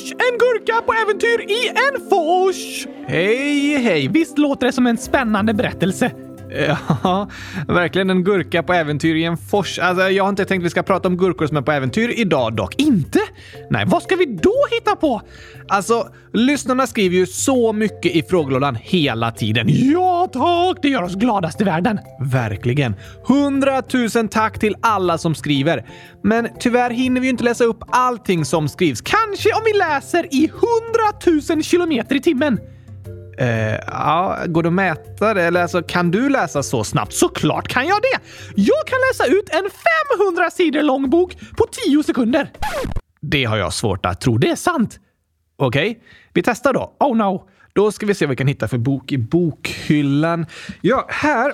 fors! 0.00 0.12
En 0.12 0.38
gurka 0.38 0.82
på 0.82 0.92
äventyr 0.92 1.50
i 1.50 1.68
en 1.68 2.08
fors! 2.10 2.86
Hej, 3.06 3.78
hej! 3.78 4.08
Visst 4.08 4.38
låter 4.38 4.66
det 4.66 4.72
som 4.72 4.86
en 4.86 4.98
spännande 4.98 5.54
berättelse? 5.54 6.10
Ja, 6.50 7.28
verkligen 7.68 8.10
en 8.10 8.24
gurka 8.24 8.62
på 8.62 8.72
äventyr 8.72 9.14
i 9.14 9.24
en 9.24 9.36
fors. 9.36 9.78
Alltså, 9.78 10.08
jag 10.08 10.24
har 10.24 10.28
inte 10.28 10.44
tänkt 10.44 10.62
att 10.62 10.66
vi 10.66 10.70
ska 10.70 10.82
prata 10.82 11.08
om 11.08 11.16
gurkor 11.16 11.46
som 11.46 11.56
är 11.56 11.62
på 11.62 11.72
äventyr 11.72 12.14
idag 12.16 12.56
dock. 12.56 12.74
Inte? 12.76 13.20
Nej, 13.70 13.84
vad 13.86 14.02
ska 14.02 14.16
vi 14.16 14.24
då 14.24 14.54
hitta 14.70 14.96
på? 14.96 15.22
Alltså, 15.68 16.08
lyssnarna 16.32 16.86
skriver 16.86 17.16
ju 17.16 17.26
så 17.26 17.72
mycket 17.72 18.16
i 18.16 18.22
frågelådan 18.22 18.74
hela 18.74 19.30
tiden. 19.30 19.66
Ja 19.68 20.28
tack, 20.32 20.82
det 20.82 20.88
gör 20.88 21.02
oss 21.02 21.14
gladast 21.14 21.60
i 21.60 21.64
världen. 21.64 21.98
Verkligen. 22.20 22.94
Hundratusen 23.26 24.28
tack 24.28 24.58
till 24.58 24.76
alla 24.80 25.18
som 25.18 25.34
skriver. 25.34 25.86
Men 26.22 26.48
tyvärr 26.58 26.90
hinner 26.90 27.20
vi 27.20 27.26
ju 27.26 27.30
inte 27.30 27.44
läsa 27.44 27.64
upp 27.64 27.82
allting 27.90 28.44
som 28.44 28.68
skrivs. 28.68 29.00
Kanske 29.00 29.52
om 29.52 29.62
vi 29.64 29.78
läser 29.78 30.34
i 30.34 30.50
hundratusen 30.52 31.62
kilometer 31.62 32.16
i 32.16 32.20
timmen. 32.20 32.58
Eh, 33.40 33.78
ja, 33.86 34.38
går 34.46 34.62
det 34.62 34.68
att 34.68 34.72
mäta 34.72 35.34
det? 35.34 35.42
Eller 35.42 35.62
alltså, 35.62 35.82
kan 35.82 36.10
du 36.10 36.28
läsa 36.28 36.62
så 36.62 36.84
snabbt? 36.84 37.12
Såklart 37.12 37.68
kan 37.68 37.86
jag 37.86 37.98
det! 38.02 38.20
Jag 38.54 38.86
kan 38.86 38.98
läsa 39.10 39.26
ut 39.26 39.48
en 39.50 39.70
500 40.18 40.50
sidor 40.50 40.82
lång 40.82 41.10
bok 41.10 41.36
på 41.56 41.66
10 41.86 42.02
sekunder. 42.02 42.50
Det 43.20 43.44
har 43.44 43.56
jag 43.56 43.72
svårt 43.72 44.06
att 44.06 44.20
tro. 44.20 44.38
Det 44.38 44.50
är 44.50 44.56
sant. 44.56 44.98
Okej, 45.56 45.90
okay. 45.90 46.02
vi 46.32 46.42
testar 46.42 46.72
då. 46.72 46.96
Oh 47.00 47.16
no. 47.16 47.48
Då 47.72 47.92
ska 47.92 48.06
vi 48.06 48.14
se 48.14 48.26
vad 48.26 48.30
vi 48.30 48.36
kan 48.36 48.46
hitta 48.46 48.68
för 48.68 48.78
bok 48.78 49.12
i 49.12 49.18
bokhyllan. 49.18 50.46
Ja, 50.80 51.06
här 51.08 51.52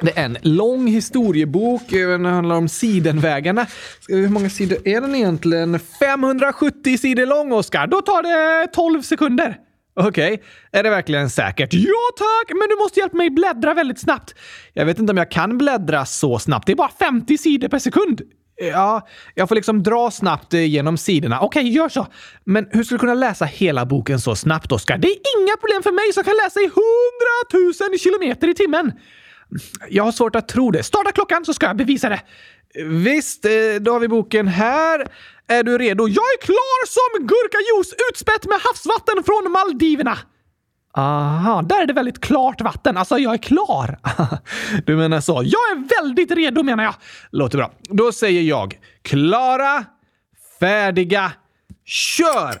det 0.00 0.18
är 0.18 0.24
en 0.24 0.36
lång 0.42 0.86
historiebok. 0.86 1.92
Eh, 1.92 2.08
den 2.08 2.24
handlar 2.24 2.56
om 2.56 2.68
Sidenvägarna. 2.68 3.66
Hur 4.08 4.28
många 4.28 4.50
sidor 4.50 4.78
är 4.84 5.00
den 5.00 5.14
egentligen? 5.14 5.78
570 5.78 6.98
sidor 6.98 7.26
lång, 7.26 7.52
Oskar. 7.52 7.86
Då 7.86 8.02
tar 8.02 8.22
det 8.22 8.66
12 8.66 9.02
sekunder. 9.02 9.65
Okej, 9.98 10.34
okay. 10.34 10.46
är 10.72 10.82
det 10.82 10.90
verkligen 10.90 11.30
säkert? 11.30 11.74
Ja 11.74 12.10
tack, 12.16 12.56
men 12.56 12.68
du 12.68 12.76
måste 12.76 13.00
hjälpa 13.00 13.16
mig 13.16 13.30
bläddra 13.30 13.74
väldigt 13.74 14.00
snabbt. 14.00 14.34
Jag 14.72 14.86
vet 14.86 14.98
inte 14.98 15.10
om 15.10 15.16
jag 15.16 15.30
kan 15.30 15.58
bläddra 15.58 16.04
så 16.04 16.38
snabbt. 16.38 16.66
Det 16.66 16.72
är 16.72 16.76
bara 16.76 16.90
50 16.98 17.38
sidor 17.38 17.68
per 17.68 17.78
sekund. 17.78 18.22
Ja, 18.56 19.08
jag 19.34 19.48
får 19.48 19.54
liksom 19.54 19.82
dra 19.82 20.10
snabbt 20.10 20.54
eh, 20.54 20.64
genom 20.64 20.96
sidorna. 20.96 21.40
Okej, 21.40 21.60
okay, 21.60 21.72
gör 21.72 21.88
så. 21.88 22.06
Men 22.44 22.68
hur 22.70 22.84
ska 22.84 22.94
du 22.94 22.98
kunna 22.98 23.14
läsa 23.14 23.44
hela 23.44 23.86
boken 23.86 24.20
så 24.20 24.36
snabbt, 24.36 24.72
Oskar? 24.72 24.98
Det 24.98 25.08
är 25.08 25.16
inga 25.38 25.56
problem 25.56 25.82
för 25.82 25.92
mig 25.92 26.12
som 26.12 26.24
kan 26.24 26.34
läsa 26.44 26.60
i 26.60 26.64
100 26.64 27.90
000 27.90 27.98
kilometer 27.98 28.48
i 28.48 28.54
timmen. 28.54 28.92
Jag 29.90 30.04
har 30.04 30.12
svårt 30.12 30.36
att 30.36 30.48
tro 30.48 30.70
det. 30.70 30.82
Starta 30.82 31.12
klockan 31.12 31.44
så 31.44 31.54
ska 31.54 31.66
jag 31.66 31.76
bevisa 31.76 32.08
det. 32.08 32.20
Visst, 32.84 33.44
eh, 33.44 33.50
då 33.80 33.92
har 33.92 34.00
vi 34.00 34.08
boken 34.08 34.48
här. 34.48 35.06
Är 35.48 35.62
du 35.62 35.78
redo? 35.78 36.08
Jag 36.08 36.24
är 36.24 36.40
klar 36.40 36.86
som 36.86 37.26
gurkajuice 37.26 37.94
utspätt 38.10 38.44
med 38.44 38.58
havsvatten 38.60 39.24
från 39.24 39.52
Maldiverna! 39.52 40.18
Aha, 40.96 41.62
där 41.62 41.82
är 41.82 41.86
det 41.86 41.92
väldigt 41.92 42.20
klart 42.20 42.60
vatten. 42.60 42.96
Alltså, 42.96 43.18
jag 43.18 43.34
är 43.34 43.38
klar. 43.38 43.98
Du 44.86 44.96
menar 44.96 45.20
så. 45.20 45.32
Jag 45.32 45.60
är 45.70 46.02
väldigt 46.02 46.30
redo 46.30 46.62
menar 46.62 46.84
jag. 46.84 46.94
Låter 47.30 47.58
bra. 47.58 47.72
Då 47.82 48.12
säger 48.12 48.42
jag 48.42 48.78
klara, 49.02 49.84
färdiga, 50.60 51.32
kör! 51.84 52.60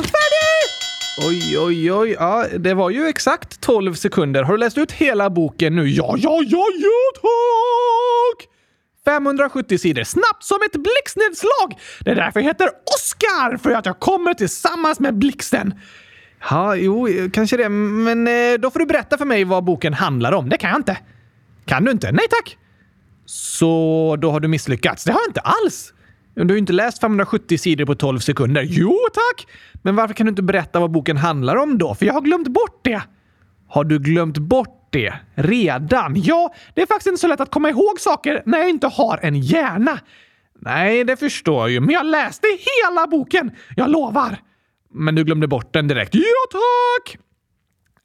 Färdig! 0.00 0.81
Oj, 1.18 1.58
oj, 1.58 1.92
oj. 1.92 2.10
Ja, 2.18 2.46
det 2.58 2.74
var 2.74 2.90
ju 2.90 3.06
exakt 3.06 3.60
12 3.60 3.94
sekunder. 3.94 4.42
Har 4.42 4.52
du 4.52 4.58
läst 4.58 4.78
ut 4.78 4.92
hela 4.92 5.30
boken 5.30 5.76
nu? 5.76 5.88
Ja, 5.88 6.14
ja, 6.18 6.40
ja, 6.46 6.66
ja, 6.78 7.20
tack! 7.20 8.48
570 9.04 9.78
sidor, 9.78 10.04
snabbt 10.04 10.44
som 10.44 10.58
ett 10.66 10.72
blixtnedslag! 10.72 11.80
Det 12.00 12.10
är 12.10 12.14
därför 12.14 12.40
jag 12.40 12.44
heter 12.44 12.68
Oscar, 12.96 13.56
för 13.56 13.70
att 13.70 13.86
jag 13.86 14.00
kommer 14.00 14.34
tillsammans 14.34 15.00
med 15.00 15.18
blixten. 15.18 15.74
Ja, 16.50 16.76
jo, 16.76 17.08
kanske 17.32 17.56
det. 17.56 17.68
Men 17.68 18.28
eh, 18.28 18.58
då 18.58 18.70
får 18.70 18.78
du 18.80 18.86
berätta 18.86 19.18
för 19.18 19.24
mig 19.24 19.44
vad 19.44 19.64
boken 19.64 19.94
handlar 19.94 20.32
om. 20.32 20.48
Det 20.48 20.58
kan 20.58 20.70
jag 20.70 20.78
inte. 20.78 20.98
Kan 21.64 21.84
du 21.84 21.90
inte? 21.90 22.12
Nej 22.12 22.26
tack! 22.30 22.56
Så 23.26 24.16
då 24.18 24.30
har 24.30 24.40
du 24.40 24.48
misslyckats? 24.48 25.04
Det 25.04 25.12
har 25.12 25.20
jag 25.20 25.28
inte 25.28 25.40
alls! 25.40 25.92
Du 26.34 26.42
har 26.42 26.50
ju 26.50 26.58
inte 26.58 26.72
läst 26.72 27.00
570 27.00 27.58
sidor 27.58 27.84
på 27.84 27.94
12 27.94 28.18
sekunder. 28.18 28.62
Jo 28.62 28.98
tack! 29.12 29.46
Men 29.82 29.96
varför 29.96 30.14
kan 30.14 30.26
du 30.26 30.30
inte 30.30 30.42
berätta 30.42 30.80
vad 30.80 30.90
boken 30.90 31.16
handlar 31.16 31.56
om 31.56 31.78
då? 31.78 31.94
För 31.94 32.06
jag 32.06 32.14
har 32.14 32.20
glömt 32.20 32.48
bort 32.48 32.80
det. 32.82 33.02
Har 33.68 33.84
du 33.84 33.98
glömt 33.98 34.38
bort 34.38 34.88
det? 34.90 35.14
Redan? 35.34 36.14
Ja, 36.16 36.54
det 36.74 36.82
är 36.82 36.86
faktiskt 36.86 37.06
inte 37.06 37.20
så 37.20 37.26
lätt 37.26 37.40
att 37.40 37.50
komma 37.50 37.70
ihåg 37.70 38.00
saker 38.00 38.42
när 38.46 38.58
jag 38.58 38.70
inte 38.70 38.86
har 38.86 39.18
en 39.22 39.40
hjärna. 39.40 39.98
Nej, 40.60 41.04
det 41.04 41.16
förstår 41.16 41.60
jag 41.60 41.70
ju, 41.70 41.80
men 41.80 41.90
jag 41.90 42.06
läste 42.06 42.46
hela 42.46 43.06
boken. 43.06 43.50
Jag 43.76 43.90
lovar. 43.90 44.36
Men 44.94 45.14
du 45.14 45.24
glömde 45.24 45.48
bort 45.48 45.72
den 45.72 45.88
direkt. 45.88 46.14
Ja, 46.14 46.22
tack! 46.50 47.18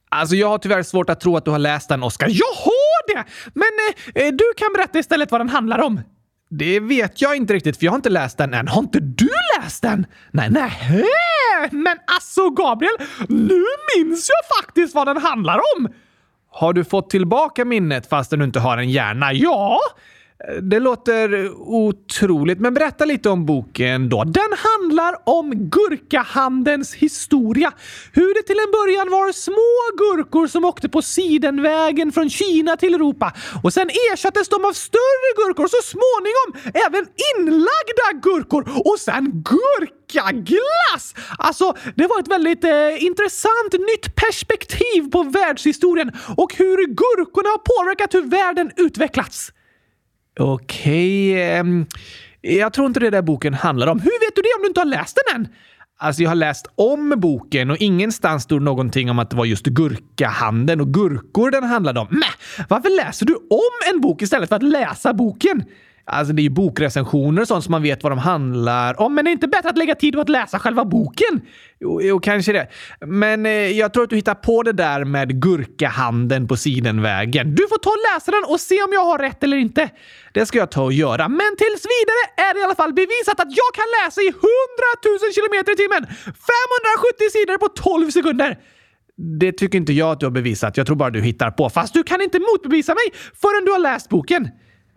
Alltså, 0.09 0.35
jag 0.35 0.47
har 0.47 0.57
tyvärr 0.57 0.83
svårt 0.83 1.09
att 1.09 1.19
tro 1.19 1.37
att 1.37 1.45
du 1.45 1.51
har 1.51 1.59
läst 1.59 1.89
den, 1.89 2.03
Oskar. 2.03 2.27
Jag 2.29 2.55
har 2.55 3.15
det! 3.15 3.23
Men 3.53 3.69
eh, 4.15 4.27
eh 4.27 4.33
du 4.33 4.53
kan 4.57 4.73
berätta 4.73 4.99
istället 4.99 5.31
vad 5.31 5.41
den 5.41 5.49
handlar 5.49 5.79
om. 5.79 6.01
Det 6.49 6.79
vet 6.79 7.21
jag 7.21 7.35
inte 7.35 7.53
riktigt, 7.53 7.77
för 7.77 7.85
jag 7.85 7.91
har 7.91 7.95
inte 7.97 8.09
läst 8.09 8.37
den 8.37 8.53
än. 8.53 8.67
Har 8.67 8.81
inte 8.81 8.99
du 8.99 9.29
läst 9.59 9.81
den? 9.81 10.05
Nej, 10.31 10.49
nej. 10.49 11.05
Men 11.71 11.97
alltså, 12.15 12.49
Gabriel, 12.49 12.93
nu 13.29 13.63
minns 13.97 14.29
jag 14.29 14.57
faktiskt 14.57 14.95
vad 14.95 15.07
den 15.07 15.17
handlar 15.17 15.61
om! 15.77 15.89
Har 16.51 16.73
du 16.73 16.83
fått 16.83 17.09
tillbaka 17.09 17.65
minnet 17.65 18.09
fastän 18.09 18.39
du 18.39 18.45
inte 18.45 18.59
har 18.59 18.77
en 18.77 18.89
hjärna? 18.89 19.33
Ja! 19.33 19.79
Det 20.61 20.79
låter 20.79 21.51
otroligt, 21.59 22.59
men 22.59 22.73
berätta 22.73 23.05
lite 23.05 23.29
om 23.29 23.45
boken 23.45 24.09
då. 24.09 24.23
Den 24.23 24.53
handlar 24.57 25.15
om 25.23 25.69
gurkahandelns 25.69 26.93
historia. 26.93 27.71
Hur 28.13 28.33
det 28.33 28.43
till 28.47 28.59
en 28.59 28.71
början 28.71 29.09
var 29.09 29.31
små 29.31 29.97
gurkor 29.97 30.47
som 30.47 30.65
åkte 30.65 30.89
på 30.89 31.01
sidenvägen 31.01 32.11
från 32.11 32.29
Kina 32.29 32.77
till 32.77 32.95
Europa 32.95 33.33
och 33.63 33.73
sen 33.73 33.89
ersattes 33.89 34.49
de 34.49 34.65
av 34.65 34.73
större 34.73 35.29
gurkor 35.35 35.67
så 35.67 35.81
småningom 35.83 36.73
även 36.87 37.07
inlagda 37.37 38.07
gurkor 38.21 38.63
och 38.85 38.99
sen 38.99 39.43
gurkaglass! 39.43 41.15
Alltså, 41.37 41.73
det 41.95 42.07
var 42.07 42.19
ett 42.19 42.27
väldigt 42.27 42.63
eh, 42.63 43.03
intressant 43.03 43.73
nytt 43.73 44.15
perspektiv 44.15 45.11
på 45.11 45.23
världshistorien 45.23 46.11
och 46.37 46.55
hur 46.55 46.87
gurkorna 46.87 47.49
har 47.49 47.83
påverkat 47.83 48.13
hur 48.13 48.21
världen 48.21 48.71
utvecklats. 48.75 49.51
Okej, 50.39 51.59
okay, 51.59 51.85
jag 52.41 52.73
tror 52.73 52.87
inte 52.87 52.99
det 52.99 53.09
där 53.09 53.21
boken 53.21 53.53
handlar 53.53 53.87
om. 53.87 53.99
Hur 53.99 54.25
vet 54.25 54.35
du 54.35 54.41
det 54.41 54.53
om 54.57 54.61
du 54.61 54.67
inte 54.67 54.79
har 54.79 54.85
läst 54.85 55.17
den 55.25 55.41
än? 55.41 55.47
Alltså, 55.99 56.23
jag 56.23 56.29
har 56.29 56.35
läst 56.35 56.67
om 56.75 57.13
boken 57.17 57.71
och 57.71 57.77
ingenstans 57.77 58.43
stod 58.43 58.61
någonting 58.61 59.09
om 59.09 59.19
att 59.19 59.29
det 59.29 59.35
var 59.35 59.45
just 59.45 59.65
gurkahandeln 59.65 60.81
och 60.81 60.93
gurkor 60.93 61.51
den 61.51 61.63
handlade 61.63 61.99
om. 61.99 62.07
Mäh, 62.09 62.65
varför 62.69 63.05
läser 63.05 63.25
du 63.25 63.35
om 63.35 63.93
en 63.93 64.01
bok 64.01 64.21
istället 64.21 64.49
för 64.49 64.55
att 64.55 64.63
läsa 64.63 65.13
boken? 65.13 65.63
Alltså 66.09 66.33
det 66.33 66.41
är 66.41 66.43
ju 66.43 66.49
bokrecensioner 66.49 67.41
och 67.41 67.47
sånt 67.47 67.63
som 67.63 67.71
man 67.71 67.81
vet 67.81 68.03
vad 68.03 68.11
de 68.11 68.19
handlar 68.19 69.01
om. 69.01 69.15
Men 69.15 69.25
det 69.25 69.31
är 69.31 69.33
inte 69.33 69.47
bättre 69.47 69.69
att 69.69 69.77
lägga 69.77 69.95
tid 69.95 70.13
på 70.13 70.21
att 70.21 70.29
läsa 70.29 70.59
själva 70.59 70.85
boken? 70.85 71.41
Jo, 71.79 72.01
jo 72.01 72.19
kanske 72.19 72.51
det. 72.53 72.67
Men 73.05 73.45
eh, 73.45 73.51
jag 73.51 73.93
tror 73.93 74.03
att 74.03 74.09
du 74.09 74.15
hittar 74.15 74.35
på 74.35 74.63
det 74.63 74.71
där 74.71 75.03
med 75.05 75.41
gurkahanden 75.41 76.47
på 76.47 76.57
Sidenvägen. 76.57 77.55
Du 77.55 77.67
får 77.67 77.77
ta 77.77 77.89
och 77.89 78.03
läsa 78.13 78.31
den 78.31 78.43
och 78.43 78.59
se 78.59 78.83
om 78.83 78.93
jag 78.93 79.05
har 79.05 79.17
rätt 79.17 79.43
eller 79.43 79.57
inte. 79.57 79.89
Det 80.33 80.45
ska 80.45 80.57
jag 80.57 80.71
ta 80.71 80.83
och 80.83 80.93
göra. 80.93 81.27
Men 81.27 81.51
tills 81.57 81.83
vidare 81.95 82.21
är 82.49 82.53
det 82.53 82.59
i 82.59 82.63
alla 82.63 82.75
fall 82.75 82.93
bevisat 82.93 83.39
att 83.39 83.51
jag 83.61 83.71
kan 83.79 83.87
läsa 83.99 84.21
i 84.21 84.27
100 84.27 84.41
000 85.05 85.33
kilometer 85.37 85.71
i 85.73 85.75
timmen! 85.75 86.03
570 86.05 87.29
sidor 87.35 87.57
på 87.57 87.67
12 87.67 88.11
sekunder! 88.11 88.57
Det 89.39 89.51
tycker 89.51 89.77
inte 89.77 89.93
jag 89.93 90.11
att 90.11 90.19
du 90.19 90.25
har 90.25 90.31
bevisat. 90.31 90.77
Jag 90.77 90.85
tror 90.87 90.95
bara 90.95 91.09
du 91.09 91.21
hittar 91.21 91.51
på. 91.51 91.69
Fast 91.69 91.93
du 91.93 92.03
kan 92.03 92.21
inte 92.21 92.39
motbevisa 92.39 92.93
mig 92.93 93.07
förrän 93.41 93.65
du 93.65 93.71
har 93.71 93.79
läst 93.79 94.09
boken. 94.09 94.49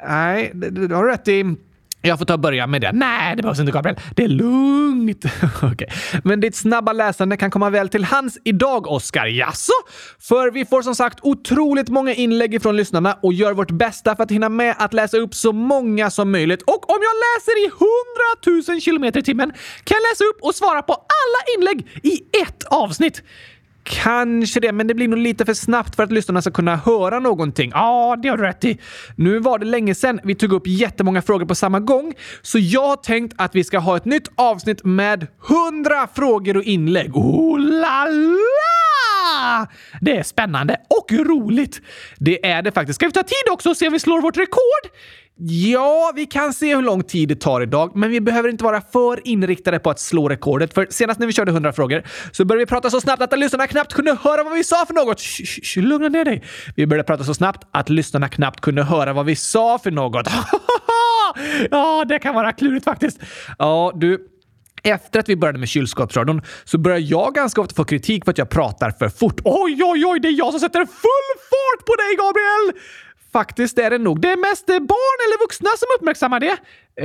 Nej, 0.08 0.50
det, 0.54 0.70
det 0.70 0.94
har 0.94 1.04
du 1.04 1.10
rätt 1.10 1.28
i. 1.28 1.56
Jag 2.02 2.18
får 2.18 2.24
ta 2.24 2.34
och 2.34 2.40
börja 2.40 2.66
med 2.66 2.80
det. 2.80 2.92
Nej, 2.92 3.36
det 3.36 3.42
behövs 3.42 3.60
inte 3.60 3.72
Gabriel. 3.72 3.96
Det 4.16 4.24
är 4.24 4.28
lugnt. 4.28 5.24
okay. 5.72 5.88
Men 6.24 6.40
ditt 6.40 6.56
snabba 6.56 6.92
läsande 6.92 7.36
kan 7.36 7.50
komma 7.50 7.70
väl 7.70 7.88
till 7.88 8.04
hands 8.04 8.38
idag, 8.44 8.86
Oskar. 8.86 9.26
Jaså? 9.26 9.72
För 10.18 10.50
vi 10.50 10.64
får 10.64 10.82
som 10.82 10.94
sagt 10.94 11.18
otroligt 11.22 11.88
många 11.88 12.14
inlägg 12.14 12.62
från 12.62 12.76
lyssnarna 12.76 13.18
och 13.22 13.32
gör 13.32 13.52
vårt 13.52 13.70
bästa 13.70 14.16
för 14.16 14.22
att 14.22 14.30
hinna 14.30 14.48
med 14.48 14.74
att 14.78 14.94
läsa 14.94 15.16
upp 15.16 15.34
så 15.34 15.52
många 15.52 16.10
som 16.10 16.30
möjligt. 16.30 16.62
Och 16.62 16.90
om 16.90 16.98
jag 17.00 17.14
läser 17.26 17.64
i 17.64 17.66
100 18.66 18.72
000 18.72 18.80
kilometer 18.80 19.20
i 19.20 19.22
timmen 19.22 19.52
kan 19.84 19.96
jag 19.96 20.10
läsa 20.10 20.24
upp 20.24 20.38
och 20.42 20.54
svara 20.54 20.82
på 20.82 20.92
alla 20.92 21.56
inlägg 21.56 21.88
i 22.02 22.14
ett 22.42 22.64
avsnitt. 22.64 23.22
Kanske 23.82 24.60
det, 24.60 24.72
men 24.72 24.86
det 24.86 24.94
blir 24.94 25.08
nog 25.08 25.18
lite 25.18 25.44
för 25.44 25.54
snabbt 25.54 25.96
för 25.96 26.02
att 26.02 26.12
lyssnarna 26.12 26.42
ska 26.42 26.50
kunna 26.50 26.76
höra 26.76 27.18
någonting. 27.18 27.70
Ja, 27.74 28.16
det 28.22 28.28
har 28.28 28.36
du 28.36 28.42
rätt 28.42 28.64
i. 28.64 28.78
Nu 29.16 29.38
var 29.38 29.58
det 29.58 29.66
länge 29.66 29.94
sedan 29.94 30.20
vi 30.24 30.34
tog 30.34 30.52
upp 30.52 30.66
jättemånga 30.66 31.22
frågor 31.22 31.46
på 31.46 31.54
samma 31.54 31.80
gång, 31.80 32.14
så 32.42 32.58
jag 32.58 32.88
har 32.88 32.96
tänkt 32.96 33.34
att 33.38 33.54
vi 33.54 33.64
ska 33.64 33.78
ha 33.78 33.96
ett 33.96 34.04
nytt 34.04 34.28
avsnitt 34.34 34.84
med 34.84 35.26
hundra 35.38 36.08
frågor 36.14 36.56
och 36.56 36.62
inlägg. 36.62 37.16
Oh 37.16 37.58
la 37.58 38.04
la! 38.06 38.89
Ah, 39.40 39.66
det 40.00 40.16
är 40.16 40.22
spännande 40.22 40.76
och 41.00 41.12
roligt. 41.12 41.80
Det 42.18 42.46
är 42.46 42.62
det 42.62 42.72
faktiskt. 42.72 42.96
Ska 42.96 43.06
vi 43.06 43.12
ta 43.12 43.22
tid 43.22 43.52
också 43.52 43.70
och 43.70 43.76
se 43.76 43.86
om 43.86 43.92
vi 43.92 43.98
slår 43.98 44.22
vårt 44.22 44.36
rekord? 44.36 44.90
Ja, 45.42 46.12
vi 46.14 46.26
kan 46.26 46.52
se 46.52 46.74
hur 46.74 46.82
lång 46.82 47.02
tid 47.02 47.28
det 47.28 47.40
tar 47.40 47.60
idag, 47.60 47.92
men 47.94 48.10
vi 48.10 48.20
behöver 48.20 48.48
inte 48.48 48.64
vara 48.64 48.80
för 48.80 49.28
inriktade 49.28 49.78
på 49.78 49.90
att 49.90 50.00
slå 50.00 50.28
rekordet. 50.28 50.74
För 50.74 50.86
senast 50.90 51.20
när 51.20 51.26
vi 51.26 51.32
körde 51.32 51.50
100 51.50 51.72
frågor 51.72 52.02
så 52.32 52.44
började 52.44 52.64
vi 52.64 52.66
prata 52.66 52.90
så 52.90 53.00
snabbt 53.00 53.22
att 53.22 53.38
lyssnarna 53.38 53.66
knappt 53.66 53.92
kunde 53.92 54.14
höra 54.22 54.44
vad 54.44 54.52
vi 54.52 54.64
sa 54.64 54.86
för 54.86 54.94
något. 54.94 55.20
Shh, 55.20 55.60
shh, 55.62 55.78
lugna 55.78 56.08
ner 56.08 56.24
dig. 56.24 56.44
Vi 56.76 56.86
började 56.86 57.06
prata 57.06 57.24
så 57.24 57.34
snabbt 57.34 57.66
att 57.70 57.88
lyssnarna 57.88 58.28
knappt 58.28 58.60
kunde 58.60 58.82
höra 58.82 59.12
vad 59.12 59.26
vi 59.26 59.36
sa 59.36 59.78
för 59.78 59.90
något. 59.90 60.26
ja, 61.70 62.04
det 62.08 62.18
kan 62.18 62.34
vara 62.34 62.52
klurigt 62.52 62.84
faktiskt. 62.84 63.20
Ja, 63.58 63.92
du. 63.94 64.26
Efter 64.82 65.20
att 65.20 65.28
vi 65.28 65.36
började 65.36 65.58
med 65.58 65.68
kylskåpsradion 65.68 66.42
så 66.64 66.78
börjar 66.78 66.98
jag 66.98 67.34
ganska 67.34 67.60
ofta 67.60 67.74
få 67.74 67.84
kritik 67.84 68.24
för 68.24 68.30
att 68.30 68.38
jag 68.38 68.50
pratar 68.50 68.90
för 68.90 69.08
fort. 69.08 69.40
Oj, 69.44 69.80
oj, 69.84 70.04
oj, 70.06 70.20
det 70.20 70.28
är 70.28 70.38
jag 70.38 70.50
som 70.50 70.60
sätter 70.60 70.78
full 70.78 71.30
fart 71.50 71.86
på 71.86 71.94
dig, 71.94 72.16
Gabriel! 72.16 72.82
Faktiskt 73.32 73.78
är 73.78 73.90
det 73.90 73.98
nog. 73.98 74.20
Det 74.20 74.32
är 74.32 74.36
mest 74.36 74.66
barn 74.66 75.18
eller 75.26 75.44
vuxna 75.44 75.68
som 75.78 75.86
uppmärksammar 75.98 76.40
det. 76.40 76.56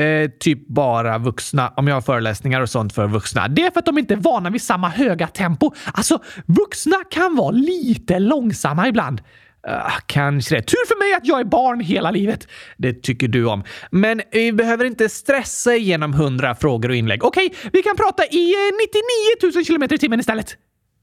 Eh, 0.04 0.30
typ 0.40 0.68
bara 0.68 1.18
vuxna, 1.18 1.74
om 1.76 1.88
jag 1.88 1.96
har 1.96 2.02
föreläsningar 2.02 2.62
och 2.62 2.70
sånt 2.70 2.94
för 2.94 3.08
vuxna. 3.08 3.48
Det 3.48 3.66
är 3.66 3.72
för 3.72 3.80
att 3.80 3.86
de 3.86 3.98
inte 3.98 4.14
är 4.14 4.18
vana 4.18 4.50
vid 4.50 4.62
samma 4.62 4.90
höga 4.90 5.28
tempo. 5.28 5.72
Alltså, 5.94 6.20
vuxna 6.46 6.98
kan 7.12 7.36
vara 7.36 7.52
lite 7.52 8.20
långsamma 8.20 8.88
ibland. 8.88 9.22
Uh, 9.70 9.98
kanske 10.06 10.56
det. 10.56 10.62
Tur 10.62 10.88
för 10.88 11.00
mig 11.00 11.14
att 11.14 11.26
jag 11.26 11.40
är 11.40 11.44
barn 11.44 11.80
hela 11.80 12.12
livet. 12.12 12.48
Det 12.78 12.94
tycker 12.94 13.28
du 13.28 13.46
om. 13.46 13.64
Men 13.92 14.22
vi 14.32 14.52
behöver 14.54 14.86
inte 14.86 15.10
stressa 15.10 15.76
igenom 15.76 16.14
hundra 16.14 16.56
frågor 16.56 16.90
och 16.90 16.96
inlägg. 16.96 17.24
Okej, 17.24 17.46
okay, 17.46 17.70
vi 17.74 17.84
kan 17.84 17.96
prata 17.96 18.26
i 18.26 18.54
eh, 18.54 19.50
99 19.52 19.56
000 19.56 19.66
kilometer 19.66 19.96
i 19.96 20.00
timmen 20.00 20.20
istället. 20.20 20.58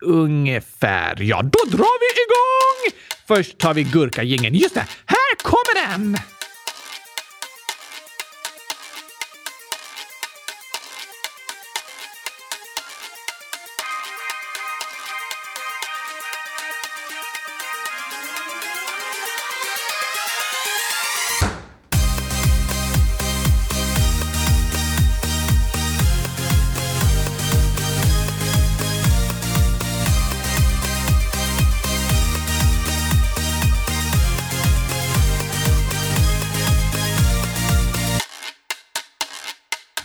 Ungefär. 0.04 1.22
Ja, 1.22 1.42
då 1.42 1.76
drar 1.76 1.98
vi 2.00 2.22
igång! 2.22 3.00
Först 3.28 3.58
tar 3.58 3.74
vi 3.74 3.82
gurkagingen. 3.82 4.54
Just 4.54 4.74
det, 4.74 4.86
här 5.06 5.36
kommer 5.42 5.88
den! 5.88 6.16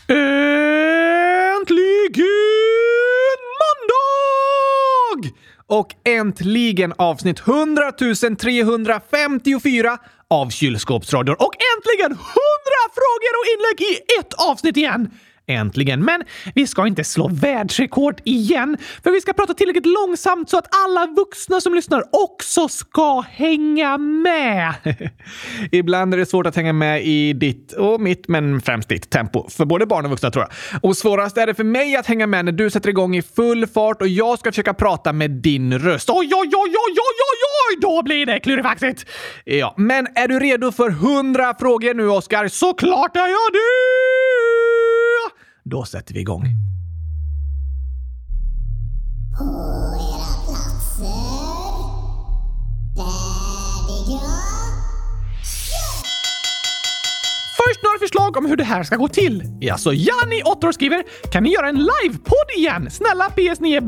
Äntligen 0.10 0.28
måndag! 3.60 5.32
och 5.68 5.96
äntligen 6.04 6.94
avsnitt 6.98 7.40
100 7.40 7.92
354 8.40 9.98
av 10.30 10.50
Kylskåpsradion 10.50 11.36
och 11.40 11.54
äntligen 11.78 12.12
100 12.12 12.22
frågor 12.98 13.34
och 13.40 13.46
inlägg 13.54 13.82
i 13.82 14.20
ett 14.20 14.34
avsnitt 14.34 14.78
igen! 14.78 15.12
Äntligen! 15.50 16.06
Men 16.06 16.24
vi 16.56 16.68
ska 16.68 16.88
inte 16.88 17.04
slå 17.04 17.28
världsrekord 17.28 18.22
igen, 18.24 18.78
för 19.04 19.12
vi 19.12 19.22
ska 19.22 19.34
prata 19.34 19.54
tillräckligt 19.54 19.86
långsamt 19.86 20.50
så 20.50 20.58
att 20.58 20.68
alla 20.86 21.06
vuxna 21.06 21.62
som 21.62 21.74
lyssnar 21.74 22.04
också 22.12 22.68
ska 22.68 23.22
hänga 23.22 23.98
med. 23.98 24.74
Ibland 25.72 26.14
är 26.14 26.18
det 26.18 26.26
svårt 26.26 26.48
att 26.48 26.56
hänga 26.56 26.74
med 26.74 27.06
i 27.06 27.34
ditt 27.34 27.74
och 27.74 28.02
mitt, 28.02 28.28
men 28.28 28.62
främst 28.62 28.90
ditt 28.90 29.10
tempo. 29.10 29.50
För 29.50 29.66
både 29.66 29.86
barn 29.86 30.06
och 30.06 30.12
vuxna 30.12 30.32
tror 30.32 30.46
jag. 30.46 30.84
Och 30.84 30.98
svårast 30.98 31.38
är 31.38 31.48
det 31.48 31.54
för 31.54 31.64
mig 31.64 31.96
att 31.96 32.06
hänga 32.06 32.28
med 32.28 32.46
när 32.46 32.52
du 32.52 32.70
sätter 32.70 32.90
igång 32.90 33.16
i 33.16 33.22
full 33.22 33.68
fart 33.68 34.02
och 34.02 34.08
jag 34.08 34.40
ska 34.40 34.52
försöka 34.52 34.74
prata 34.74 35.14
med 35.14 35.32
din 35.32 35.80
röst. 35.80 36.10
Oj, 36.10 36.18
oj, 36.18 36.32
oj, 36.34 36.52
oj, 36.54 36.76
oj, 36.76 36.98
oj, 36.98 37.40
oj! 37.70 37.78
Då 37.82 38.04
blir 38.04 38.26
det 38.26 38.40
klurifaxigt! 38.40 39.06
Ja, 39.44 39.74
men 39.78 40.08
är 40.16 40.28
du 40.28 40.40
redo 40.40 40.72
för 40.72 40.90
hundra 40.90 41.54
frågor 41.60 41.94
nu, 41.94 42.10
Oskar? 42.10 42.48
Såklart 42.48 43.16
är 43.16 43.28
jag 43.28 43.54
det! 43.54 44.97
Då 45.70 45.86
sätter 45.86 46.14
vi 46.14 46.20
igång. 46.20 46.44
På 49.38 49.44
era 49.96 50.34
platser. 50.46 51.08
Färdiga. 52.96 54.20
Först 57.58 57.84
några 57.84 58.00
förslag 58.00 58.38
om 58.38 58.46
hur 58.46 58.56
det 58.56 58.64
här 58.64 58.84
ska 58.84 58.96
gå 58.96 59.08
till. 59.08 59.44
Alltså, 59.72 59.94
Janni, 59.94 60.42
8 60.46 60.68
år, 60.68 60.72
skriver 60.72 61.04
“Kan 61.32 61.44
ni 61.44 61.54
göra 61.54 61.70
en 61.70 61.76
livepodd 61.76 62.50
igen? 62.58 62.92
Snälla 62.92 63.30
PS, 63.30 63.60
ni 63.60 63.74
är 63.74 63.82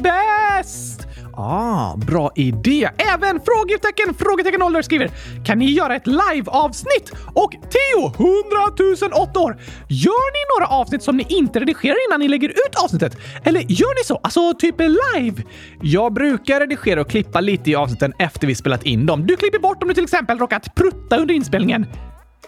bäst!” 0.00 1.13
Ah, 1.36 1.96
bra 1.96 2.30
idé! 2.34 2.90
Även 3.14 3.40
frågetecken 3.40 4.14
frågetecken 4.14 4.62
ålder 4.62 4.82
skriver 4.82 5.10
“Kan 5.44 5.58
ni 5.58 5.72
göra 5.72 5.96
ett 5.96 6.06
live-avsnitt?” 6.06 7.12
Och 7.34 7.52
Theo, 7.52 8.06
100 8.06 9.16
008 9.22 9.40
år. 9.40 9.56
Gör 9.88 10.32
ni 10.32 10.58
några 10.58 10.80
avsnitt 10.80 11.02
som 11.02 11.16
ni 11.16 11.26
inte 11.28 11.60
redigerar 11.60 11.96
innan 12.08 12.20
ni 12.20 12.28
lägger 12.28 12.48
ut 12.48 12.84
avsnittet? 12.84 13.16
Eller 13.44 13.60
gör 13.60 14.00
ni 14.00 14.04
så? 14.04 14.20
Alltså 14.22 14.54
typ 14.58 14.74
live? 14.80 15.42
Jag 15.82 16.12
brukar 16.12 16.60
redigera 16.60 17.00
och 17.00 17.10
klippa 17.10 17.40
lite 17.40 17.70
i 17.70 17.74
avsnitten 17.74 18.12
efter 18.18 18.46
vi 18.46 18.54
spelat 18.54 18.82
in 18.82 19.06
dem. 19.06 19.26
Du 19.26 19.36
klipper 19.36 19.58
bort 19.58 19.82
om 19.82 19.88
du 19.88 19.94
till 19.94 20.04
exempel 20.04 20.38
råkat 20.38 20.74
prutta 20.74 21.16
under 21.16 21.34
inspelningen. 21.34 21.86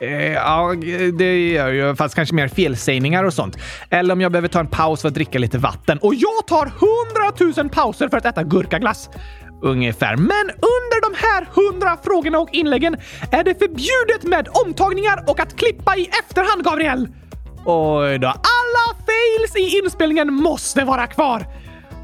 Eh, 0.00 0.32
ja, 0.32 0.74
det 1.18 1.48
gör 1.48 1.68
ju. 1.68 1.94
Fast 1.96 2.14
kanske 2.14 2.34
mer 2.34 2.48
felsägningar 2.48 3.24
och 3.24 3.34
sånt. 3.34 3.56
Eller 3.90 4.14
om 4.14 4.20
jag 4.20 4.32
behöver 4.32 4.48
ta 4.48 4.60
en 4.60 4.66
paus 4.66 5.00
för 5.00 5.08
att 5.08 5.14
dricka 5.14 5.38
lite 5.38 5.58
vatten. 5.58 5.98
Och 5.98 6.14
jag 6.14 6.46
tar 6.46 6.66
hundratusen 6.66 7.68
pauser 7.68 8.08
för 8.08 8.16
att 8.16 8.24
äta 8.24 8.42
gurkaglass. 8.42 9.10
Ungefär. 9.62 10.16
Men 10.16 10.46
under 10.50 11.10
de 11.10 11.26
här 11.26 11.48
hundra 11.52 11.96
frågorna 12.04 12.38
och 12.38 12.48
inläggen 12.52 12.96
är 13.30 13.44
det 13.44 13.58
förbjudet 13.58 14.22
med 14.24 14.48
omtagningar 14.66 15.24
och 15.26 15.40
att 15.40 15.56
klippa 15.56 15.96
i 15.96 16.10
efterhand, 16.24 16.64
Gabriel. 16.64 17.08
Oj 17.64 18.18
då. 18.18 18.28
Alla 18.28 18.96
fails 19.06 19.56
i 19.56 19.78
inspelningen 19.78 20.32
måste 20.32 20.84
vara 20.84 21.06
kvar. 21.06 21.46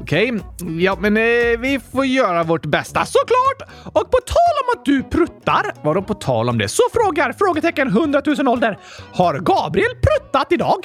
Okej, 0.01 0.31
okay. 0.31 0.83
ja 0.83 0.97
men 0.99 1.17
eh, 1.17 1.23
vi 1.59 1.79
får 1.91 2.05
göra 2.05 2.43
vårt 2.43 2.65
bästa 2.65 3.05
såklart! 3.05 3.69
Och 3.85 4.11
på 4.11 4.17
tal 4.17 4.53
om 4.63 4.79
att 4.79 4.85
du 4.85 5.03
pruttar, 5.03 5.73
vadå 5.83 6.01
på 6.01 6.13
tal 6.13 6.49
om 6.49 6.57
det, 6.57 6.67
så 6.67 6.83
frågar 6.93 7.33
frågetecken 7.33 7.87
100 7.87 8.21
000 8.25 8.47
ålder. 8.47 8.77
Har 9.13 9.39
Gabriel 9.39 9.91
pruttat 9.91 10.51
idag? 10.51 10.79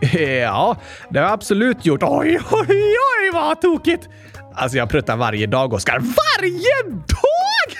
Ja, 0.40 0.76
det 1.10 1.18
har 1.18 1.26
jag 1.26 1.32
absolut 1.32 1.86
gjort. 1.86 2.02
Oj, 2.02 2.40
oj, 2.50 2.96
oj 3.20 3.30
vad 3.32 3.60
tokigt! 3.60 4.08
Alltså 4.54 4.78
jag 4.78 4.90
pruttar 4.90 5.16
varje 5.16 5.46
dag, 5.46 5.72
Oskar. 5.72 5.98
Varje 5.98 6.98
dag! 7.06 7.76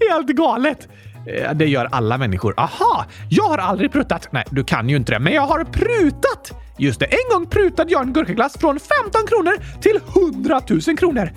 Helt 0.10 0.28
galet! 0.28 0.88
Eh, 1.26 1.54
det 1.54 1.66
gör 1.66 1.88
alla 1.92 2.18
människor. 2.18 2.54
Aha! 2.56 3.06
Jag 3.30 3.44
har 3.44 3.58
aldrig 3.58 3.92
pruttat. 3.92 4.28
Nej, 4.30 4.44
du 4.50 4.64
kan 4.64 4.88
ju 4.88 4.96
inte 4.96 5.12
det, 5.12 5.18
men 5.18 5.32
jag 5.32 5.42
har 5.42 5.64
prutat! 5.64 6.52
Just 6.78 7.00
det, 7.00 7.06
en 7.06 7.32
gång 7.32 7.46
prutade 7.46 7.92
jag 7.92 8.02
en 8.02 8.12
gurkaglass 8.12 8.56
från 8.60 8.78
15 9.04 9.26
kronor 9.26 9.52
till 9.80 10.00
100 10.34 10.60
000 10.86 10.96
kronor. 10.96 11.32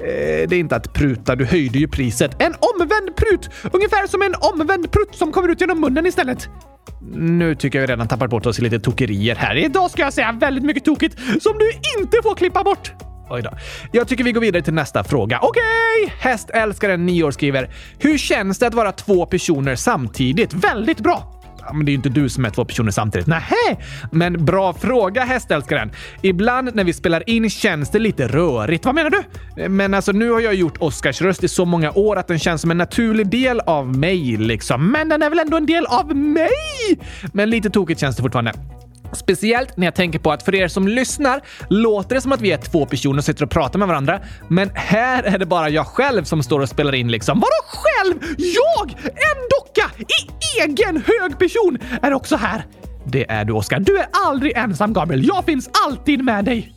Eh, 0.00 0.48
det 0.48 0.56
är 0.56 0.60
inte 0.60 0.76
att 0.76 0.92
pruta, 0.92 1.36
du 1.36 1.44
höjde 1.44 1.78
ju 1.78 1.88
priset. 1.88 2.42
En 2.42 2.54
omvänd 2.60 3.16
prut! 3.16 3.50
Ungefär 3.72 4.06
som 4.06 4.22
en 4.22 4.34
omvänd 4.40 4.92
prutt 4.92 5.14
som 5.14 5.32
kommer 5.32 5.48
ut 5.48 5.60
genom 5.60 5.80
munnen 5.80 6.06
istället. 6.06 6.48
Nu 7.14 7.54
tycker 7.54 7.78
jag 7.78 7.86
vi 7.86 7.92
redan 7.92 8.08
tappat 8.08 8.30
bort 8.30 8.46
oss 8.46 8.58
i 8.58 8.62
lite 8.62 8.80
tokerier 8.80 9.34
här. 9.34 9.56
Idag 9.56 9.90
ska 9.90 10.02
jag 10.02 10.12
säga 10.12 10.32
väldigt 10.32 10.64
mycket 10.64 10.84
tokigt 10.84 11.18
som 11.42 11.58
du 11.58 11.70
inte 12.00 12.22
får 12.22 12.34
klippa 12.34 12.64
bort. 12.64 12.92
Oj 13.30 13.42
då. 13.42 13.50
Jag 13.92 14.08
tycker 14.08 14.24
vi 14.24 14.32
går 14.32 14.40
vidare 14.40 14.62
till 14.62 14.74
nästa 14.74 15.04
fråga. 15.04 15.38
Okej! 15.42 15.62
Okay. 16.04 16.16
Hästälskaren 16.18 17.06
9 17.06 17.24
år 17.24 17.30
skriver. 17.30 17.70
Hur 17.98 18.18
känns 18.18 18.58
det 18.58 18.66
att 18.66 18.74
vara 18.74 18.92
två 18.92 19.26
personer 19.26 19.76
samtidigt? 19.76 20.52
Väldigt 20.52 21.00
bra! 21.00 21.39
Ja, 21.66 21.72
men 21.72 21.86
det 21.86 21.90
är 21.90 21.92
ju 21.92 21.96
inte 21.96 22.08
du 22.08 22.28
som 22.28 22.44
är 22.44 22.50
två 22.50 22.64
personer 22.64 22.90
samtidigt. 22.90 23.26
Nähä! 23.26 23.76
Men 24.12 24.44
bra 24.44 24.72
fråga 24.72 25.24
hästälskaren. 25.24 25.90
Ibland 26.22 26.74
när 26.74 26.84
vi 26.84 26.92
spelar 26.92 27.30
in 27.30 27.50
känns 27.50 27.90
det 27.90 27.98
lite 27.98 28.28
rörigt. 28.28 28.84
Vad 28.84 28.94
menar 28.94 29.10
du? 29.10 29.68
Men 29.68 29.94
alltså 29.94 30.12
nu 30.12 30.30
har 30.30 30.40
jag 30.40 30.54
gjort 30.54 30.76
Oscars 30.78 31.22
röst 31.22 31.44
i 31.44 31.48
så 31.48 31.64
många 31.64 31.92
år 31.92 32.16
att 32.16 32.28
den 32.28 32.38
känns 32.38 32.60
som 32.60 32.70
en 32.70 32.78
naturlig 32.78 33.30
del 33.30 33.60
av 33.60 33.96
mig 33.96 34.36
liksom. 34.36 34.92
Men 34.92 35.08
den 35.08 35.22
är 35.22 35.30
väl 35.30 35.38
ändå 35.38 35.56
en 35.56 35.66
del 35.66 35.86
av 35.86 36.16
mig? 36.16 36.50
Men 37.32 37.50
lite 37.50 37.70
tokigt 37.70 38.00
känns 38.00 38.16
det 38.16 38.22
fortfarande. 38.22 38.52
Speciellt 39.12 39.76
när 39.76 39.86
jag 39.86 39.94
tänker 39.94 40.18
på 40.18 40.32
att 40.32 40.42
för 40.42 40.54
er 40.54 40.68
som 40.68 40.88
lyssnar 40.88 41.40
låter 41.68 42.14
det 42.14 42.20
som 42.20 42.32
att 42.32 42.40
vi 42.40 42.52
är 42.52 42.56
två 42.58 42.86
personer 42.86 43.20
som 43.20 43.22
sitter 43.22 43.44
och 43.44 43.50
pratar 43.50 43.78
med 43.78 43.88
varandra. 43.88 44.20
Men 44.48 44.70
här 44.74 45.22
är 45.22 45.38
det 45.38 45.46
bara 45.46 45.68
jag 45.68 45.86
själv 45.86 46.24
som 46.24 46.42
står 46.42 46.60
och 46.60 46.68
spelar 46.68 46.94
in 46.94 47.10
liksom. 47.10 47.40
Vadå 47.40 47.80
själv? 47.80 48.36
Jag! 48.38 48.90
En 49.04 49.40
docka 49.50 49.90
i 49.98 50.60
egen 50.60 51.02
hög 51.06 51.38
person 51.38 51.78
är 52.02 52.12
också 52.12 52.36
här. 52.36 52.66
Det 53.04 53.30
är 53.30 53.44
du, 53.44 53.52
Oskar. 53.52 53.80
Du 53.80 53.98
är 53.98 54.06
aldrig 54.26 54.56
ensam, 54.56 54.92
Gabriel. 54.92 55.26
Jag 55.26 55.44
finns 55.44 55.70
alltid 55.86 56.24
med 56.24 56.44
dig. 56.44 56.72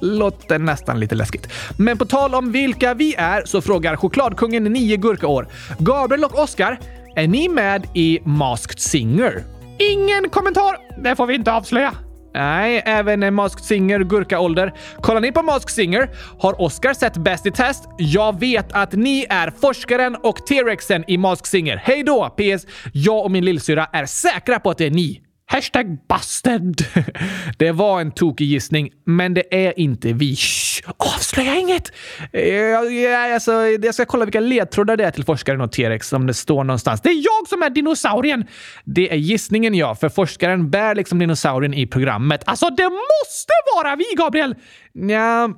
låter 0.00 0.58
nästan 0.58 1.00
lite 1.00 1.14
läskigt. 1.14 1.48
Men 1.78 1.98
på 1.98 2.04
tal 2.04 2.34
om 2.34 2.52
vilka 2.52 2.94
vi 2.94 3.14
är 3.14 3.42
så 3.44 3.60
frågar 3.62 3.96
chokladkungen 3.96 4.64
9 4.64 4.96
gurkaår. 4.96 5.48
Gabriel 5.78 6.24
och 6.24 6.38
Oscar, 6.38 6.78
är 7.16 7.28
ni 7.28 7.48
med 7.48 7.86
i 7.94 8.20
Masked 8.24 8.80
Singer? 8.80 9.53
Ingen 9.78 10.30
kommentar! 10.30 11.02
Det 11.02 11.16
får 11.16 11.26
vi 11.26 11.34
inte 11.34 11.52
avslöja. 11.52 11.92
Nej, 12.34 12.82
även 12.86 13.34
Masked 13.34 13.64
Singer 13.64 14.00
gurkaålder. 14.00 14.72
Kollar 15.00 15.20
ni 15.20 15.32
på 15.32 15.42
Masked 15.42 15.70
Singer? 15.70 16.10
Har 16.38 16.60
Oscar 16.60 16.94
sett 16.94 17.16
Bäst 17.16 17.46
i 17.46 17.50
test? 17.50 17.84
Jag 17.98 18.40
vet 18.40 18.72
att 18.72 18.92
ni 18.92 19.26
är 19.30 19.52
forskaren 19.60 20.16
och 20.22 20.46
T-rexen 20.46 21.04
i 21.06 21.18
Masked 21.18 21.46
Singer. 21.46 21.76
Hej 21.76 22.02
då! 22.02 22.28
PS. 22.36 22.66
Jag 22.92 23.24
och 23.24 23.30
min 23.30 23.44
lillsyra 23.44 23.86
är 23.92 24.06
säkra 24.06 24.60
på 24.60 24.70
att 24.70 24.78
det 24.78 24.86
är 24.86 24.90
ni. 24.90 25.23
Hashtag 25.46 25.98
busted. 26.08 26.84
Det 27.58 27.72
var 27.72 28.00
en 28.00 28.12
tokig 28.12 28.44
gissning, 28.44 28.90
men 29.06 29.34
det 29.34 29.66
är 29.66 29.78
inte 29.78 30.12
vi. 30.12 30.36
Shh, 30.36 30.90
avslöja 30.96 31.54
inget! 31.54 31.92
Jag, 32.32 32.92
jag, 32.92 33.32
alltså, 33.32 33.52
jag 33.52 33.94
ska 33.94 34.04
kolla 34.04 34.24
vilka 34.24 34.40
ledtrådar 34.40 34.96
det 34.96 35.04
är 35.04 35.10
till 35.10 35.24
forskaren 35.24 35.60
och 35.60 35.72
T-rex 35.72 36.12
om 36.12 36.26
det 36.26 36.34
står 36.34 36.64
någonstans. 36.64 37.00
Det 37.00 37.08
är 37.08 37.24
jag 37.24 37.48
som 37.48 37.62
är 37.62 37.70
dinosaurien! 37.70 38.46
Det 38.84 39.12
är 39.12 39.16
gissningen 39.16 39.74
ja, 39.74 39.94
för 39.94 40.08
forskaren 40.08 40.70
bär 40.70 40.94
liksom 40.94 41.18
dinosaurien 41.18 41.74
i 41.74 41.86
programmet. 41.86 42.42
Alltså, 42.46 42.70
det 42.70 42.90
måste 42.90 43.52
vara 43.76 43.96
vi, 43.96 44.04
Gabriel! 44.16 44.54
Ja, 44.92 45.50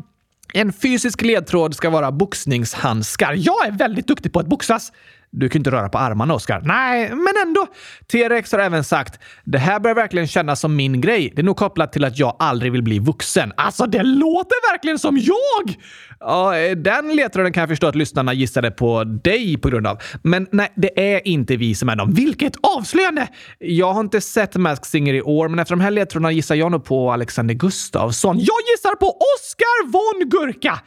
en 0.53 0.73
fysisk 0.73 1.23
ledtråd 1.23 1.75
ska 1.75 1.91
vara 1.91 2.13
boxningshandskar. 2.13 3.35
Jag 3.37 3.67
är 3.67 3.73
väldigt 3.73 4.07
duktig 4.07 4.33
på 4.33 4.41
att 4.41 4.47
boxas. 4.47 4.93
Du 5.31 5.49
kan 5.49 5.61
inte 5.61 5.71
röra 5.71 5.89
på 5.89 5.99
armarna, 5.99 6.35
Oskar. 6.35 6.63
Nej, 6.65 7.11
men 7.11 7.35
ändå. 7.47 7.67
T-rex 8.13 8.53
har 8.53 8.59
även 8.59 8.85
sagt 8.85 9.21
“Det 9.45 9.59
här 9.59 9.81
börjar 9.81 9.95
verkligen 9.95 10.27
kännas 10.27 10.61
som 10.61 10.77
min 10.77 11.01
grej. 11.01 11.33
Det 11.37 11.43
är 11.43 11.45
nog 11.45 11.57
kopplat 11.57 11.93
till 11.93 12.05
att 12.05 12.19
jag 12.19 12.37
aldrig 12.39 12.73
vill 12.73 12.83
bli 12.83 12.99
vuxen.” 12.99 13.53
Alltså, 13.57 13.87
det 13.87 14.03
låter 14.03 14.73
verkligen 14.73 14.99
som 14.99 15.19
jag! 15.19 15.77
Ja, 16.21 16.57
eh, 16.57 16.77
den 16.77 17.17
ledtråden 17.17 17.53
kan 17.53 17.61
jag 17.61 17.69
förstå 17.69 17.87
att 17.87 17.95
lyssnarna 17.95 18.33
gissade 18.33 18.71
på 18.71 19.05
dig 19.05 19.57
på 19.57 19.69
grund 19.69 19.87
av. 19.87 19.99
Men 20.23 20.47
nej, 20.53 20.73
det 20.77 21.15
är 21.15 21.29
inte 21.29 21.57
vi 21.57 21.75
som 21.75 21.89
är 21.89 21.97
dem. 21.97 22.13
Vilket 22.15 22.57
avslöjande! 22.77 23.29
Jag 23.59 23.93
har 23.93 24.01
inte 24.01 24.21
sett 24.21 24.57
Mask 24.57 24.85
Singer 24.87 25.15
i 25.15 25.23
år, 25.23 25.49
men 25.49 25.59
efter 25.59 25.75
de 25.75 25.81
här 25.81 25.91
ledtrådarna 25.91 26.33
gissar 26.33 26.55
jag 26.55 26.73
nog 26.73 26.85
på 26.85 27.13
Alexander 27.13 27.55
Gustafsson. 27.55 28.39
Jag 28.39 28.57
gissar 28.73 28.95
på 28.97 29.07
Oscar 29.07 29.91
von 29.93 30.29
Gurka! 30.29 30.81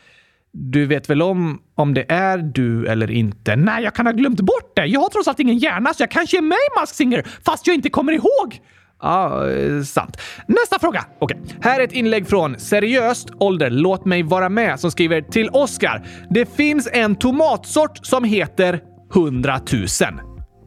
Du 0.54 0.86
vet 0.86 1.10
väl 1.10 1.22
om 1.22 1.62
om 1.76 1.94
det 1.94 2.12
är 2.12 2.38
du 2.38 2.88
eller 2.88 3.12
inte? 3.12 3.56
Nej, 3.56 3.84
jag 3.84 3.96
kan 3.96 4.06
ha 4.06 4.14
glömt 4.14 4.42
bort 4.42 4.76
det. 4.76 4.86
Jag 4.86 5.00
har 5.00 5.10
trots 5.10 5.28
allt 5.28 5.40
ingen 5.40 5.58
hjärna, 5.58 5.94
så 5.94 6.04
jag 6.04 6.12
kanske 6.12 6.38
är 6.38 6.42
med 6.42 6.56
i 6.56 6.80
Mask 6.80 6.96
Singer, 6.96 7.28
fast 7.46 7.68
jag 7.68 7.76
inte 7.76 7.90
kommer 7.90 8.14
ihåg. 8.14 8.60
Ja, 9.02 9.10
ah, 9.10 9.84
sant. 9.84 10.18
Nästa 10.48 10.80
fråga. 10.80 11.06
Okej, 11.20 11.38
okay. 11.42 11.58
här 11.62 11.80
är 11.80 11.84
ett 11.84 11.94
inlägg 11.94 12.28
från 12.28 12.60
Seriöst 12.60 13.30
ålder 13.40 13.70
Låt 13.70 14.06
mig 14.06 14.24
vara 14.24 14.50
med 14.50 14.80
som 14.80 14.92
skriver 14.92 15.22
till 15.22 15.50
Oskar. 15.50 16.08
Det 16.30 16.56
finns 16.56 16.90
en 16.94 17.16
tomatsort 17.16 18.06
som 18.06 18.24
heter 18.24 18.80
100 19.16 19.60
000. 19.74 19.88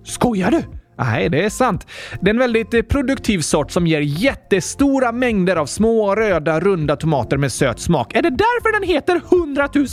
Skojar 0.04 0.50
du? 0.50 0.62
Nej, 0.98 1.28
det 1.28 1.44
är 1.44 1.50
sant. 1.50 1.86
Det 2.20 2.30
är 2.30 2.34
en 2.34 2.38
väldigt 2.38 2.74
eh, 2.74 2.82
produktiv 2.82 3.40
sort 3.40 3.70
som 3.70 3.86
ger 3.86 4.00
jättestora 4.00 5.12
mängder 5.12 5.56
av 5.56 5.66
små 5.66 6.14
röda 6.14 6.60
runda 6.60 6.96
tomater 6.96 7.36
med 7.36 7.52
söt 7.52 7.80
smak. 7.80 8.14
Är 8.14 8.22
det 8.22 8.30
därför 8.30 8.80
den 8.80 8.88
heter 8.88 9.20
100 9.32 9.68
000? 9.74 9.86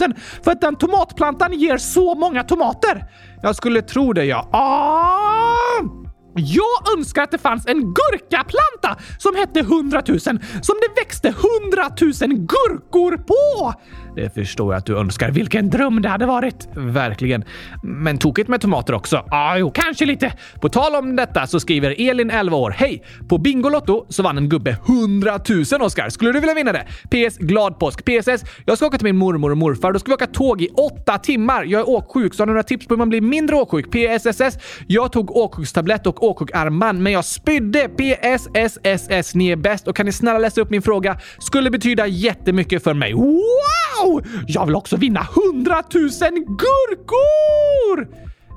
För 0.43 0.51
att 0.51 0.61
den 0.61 0.75
tomatplantan 0.75 1.53
ger 1.53 1.77
så 1.77 2.15
många 2.15 2.43
tomater? 2.43 3.05
Jag 3.41 3.55
skulle 3.55 3.81
tro 3.81 4.13
det, 4.13 4.25
ja. 4.25 4.49
Ah! 4.51 6.09
Jag 6.35 6.97
önskar 6.97 7.23
att 7.23 7.31
det 7.31 7.37
fanns 7.37 7.67
en 7.67 7.93
gurkaplanta 7.93 9.03
som 9.17 9.35
hette 9.35 9.59
100 9.59 10.03
000 10.07 10.19
som 10.19 10.35
det 10.81 11.01
växte 11.01 11.27
100 11.27 11.89
000 12.01 12.11
gurkor 12.37 13.17
på! 13.17 13.73
Det 14.19 14.29
förstår 14.33 14.73
jag 14.73 14.77
att 14.79 14.85
du 14.85 14.97
önskar. 14.97 15.31
Vilken 15.31 15.69
dröm 15.69 16.01
det 16.01 16.09
hade 16.09 16.25
varit! 16.25 16.67
Verkligen. 16.75 17.43
Men 17.83 18.17
tokigt 18.17 18.49
med 18.49 18.61
tomater 18.61 18.93
också. 18.93 19.25
Ja, 19.27 19.57
jo, 19.57 19.71
kanske 19.71 20.05
lite. 20.05 20.33
På 20.61 20.69
tal 20.69 20.95
om 20.95 21.15
detta 21.15 21.47
så 21.47 21.59
skriver 21.59 22.09
Elin, 22.09 22.29
11 22.29 22.57
år. 22.57 22.71
Hej! 22.71 23.03
På 23.29 23.37
Bingolotto 23.37 24.05
så 24.09 24.23
vann 24.23 24.37
en 24.37 24.49
gubbe 24.49 24.77
100 24.87 25.39
000 25.71 25.81
Oskar. 25.81 26.09
Skulle 26.09 26.31
du 26.31 26.39
vilja 26.39 26.55
vinna 26.55 26.71
det? 26.71 26.85
PS. 27.09 27.37
Glad 27.37 27.79
påsk. 27.79 28.05
PSS. 28.05 28.43
Jag 28.65 28.77
ska 28.77 28.87
åka 28.87 28.97
till 28.97 29.05
min 29.05 29.17
mormor 29.17 29.51
och 29.51 29.57
morfar. 29.57 29.91
Då 29.91 29.99
ska 29.99 30.11
vi 30.11 30.15
åka 30.15 30.27
tåg 30.27 30.61
i 30.61 30.67
åtta 30.67 31.17
timmar. 31.17 31.63
Jag 31.63 31.79
är 31.81 31.89
åksjuk, 31.89 32.33
så 32.33 32.41
har 32.41 32.47
du 32.47 32.53
några 32.53 32.63
tips 32.63 32.87
på 32.87 32.93
hur 32.93 32.97
man 32.97 33.09
blir 33.09 33.21
mindre 33.21 33.55
åksjuk? 33.55 33.85
PSSS. 33.91 34.57
Jag 34.87 35.11
tog 35.11 35.35
åksjukstablett 35.35 36.07
och 36.07 36.23
åksjukarmband, 36.23 37.01
men 37.01 37.13
jag 37.13 37.25
spydde. 37.25 37.89
PSSSS. 37.89 39.35
Ni 39.35 39.49
är 39.49 39.55
bäst 39.55 39.87
och 39.87 39.95
kan 39.95 40.05
ni 40.05 40.11
snälla 40.11 40.39
läsa 40.39 40.61
upp 40.61 40.69
min 40.69 40.81
fråga? 40.81 41.17
Skulle 41.39 41.71
betyda 41.71 42.07
jättemycket 42.07 42.83
för 42.83 42.93
mig. 42.93 43.13
Wow! 43.13 44.08
Jag 44.47 44.65
vill 44.65 44.75
också 44.75 44.97
vinna 44.97 45.27
100 45.53 45.83
000 45.93 46.09
gurkor! 46.45 48.07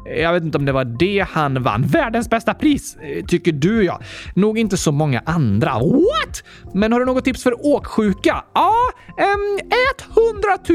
Jag 0.05 0.33
vet 0.33 0.43
inte 0.43 0.59
om 0.59 0.65
det 0.65 0.73
var 0.73 0.85
det 0.85 1.27
han 1.31 1.63
vann. 1.63 1.83
Världens 1.83 2.31
bästa 2.31 2.55
pris, 2.55 2.97
eh, 2.97 3.25
tycker 3.25 3.53
du 3.53 3.85
ja. 3.85 4.01
Nog 4.35 4.59
inte 4.59 4.77
så 4.77 4.93
många 4.93 5.23
andra. 5.27 5.73
What? 5.79 6.45
Men 6.75 6.93
har 6.93 7.01
du 7.01 7.07
något 7.07 7.25
tips 7.25 7.43
för 7.43 7.67
åksjuka? 7.67 8.45
Ja, 8.55 8.75
äm, 9.19 9.69
ät 9.69 10.07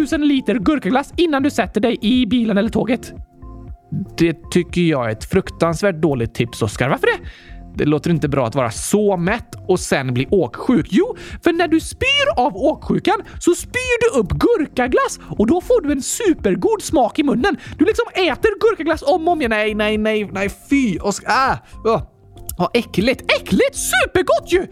100 0.02 0.18
000 0.18 0.28
liter 0.28 0.56
gurkaglass 0.56 1.14
innan 1.18 1.44
du 1.44 1.50
sätter 1.50 1.82
dig 1.82 1.98
i 2.02 2.26
bilen 2.26 2.58
eller 2.58 2.70
tåget. 2.70 3.14
Det 4.18 4.52
tycker 4.52 4.82
jag 4.82 5.06
är 5.06 5.10
ett 5.10 5.26
fruktansvärt 5.26 5.96
dåligt 5.96 6.34
tips, 6.34 6.62
Oskar. 6.62 6.90
Varför 6.90 7.08
det? 7.08 7.30
Det 7.78 7.86
låter 7.86 8.10
inte 8.10 8.28
bra 8.28 8.48
att 8.48 8.56
vara 8.56 8.72
så 8.72 9.18
mätt 9.18 9.56
och 9.68 9.80
sen 9.80 10.14
bli 10.14 10.28
åksjuk. 10.32 10.88
Jo, 10.90 11.16
för 11.44 11.54
när 11.54 11.68
du 11.68 11.80
spyr 11.80 12.28
av 12.38 12.58
åksjukan 12.58 13.22
så 13.40 13.56
spyr 13.56 14.14
du 14.14 14.20
upp 14.20 14.30
gurkaglass 14.30 15.20
och 15.38 15.48
då 15.48 15.62
får 15.62 15.82
du 15.82 15.92
en 15.92 16.02
supergod 16.02 16.82
smak 16.82 17.20
i 17.20 17.24
munnen. 17.24 17.58
Du 17.78 17.86
liksom 17.86 18.06
äter 18.14 18.60
gurkaglass 18.60 19.02
om 19.02 19.28
och 19.28 19.34
om 19.34 19.42
igen. 19.42 19.50
Nej, 19.50 19.76
nej, 19.76 19.98
nej, 19.98 20.30
nej, 20.32 20.50
fy! 20.70 21.00
Och, 21.00 21.14
ah, 21.26 21.56
oh. 21.84 22.17
Ja, 22.58 22.72
äckligt! 22.74 23.32
Äckligt! 23.42 23.76
Supergott 23.76 24.54
ju! 24.54 24.68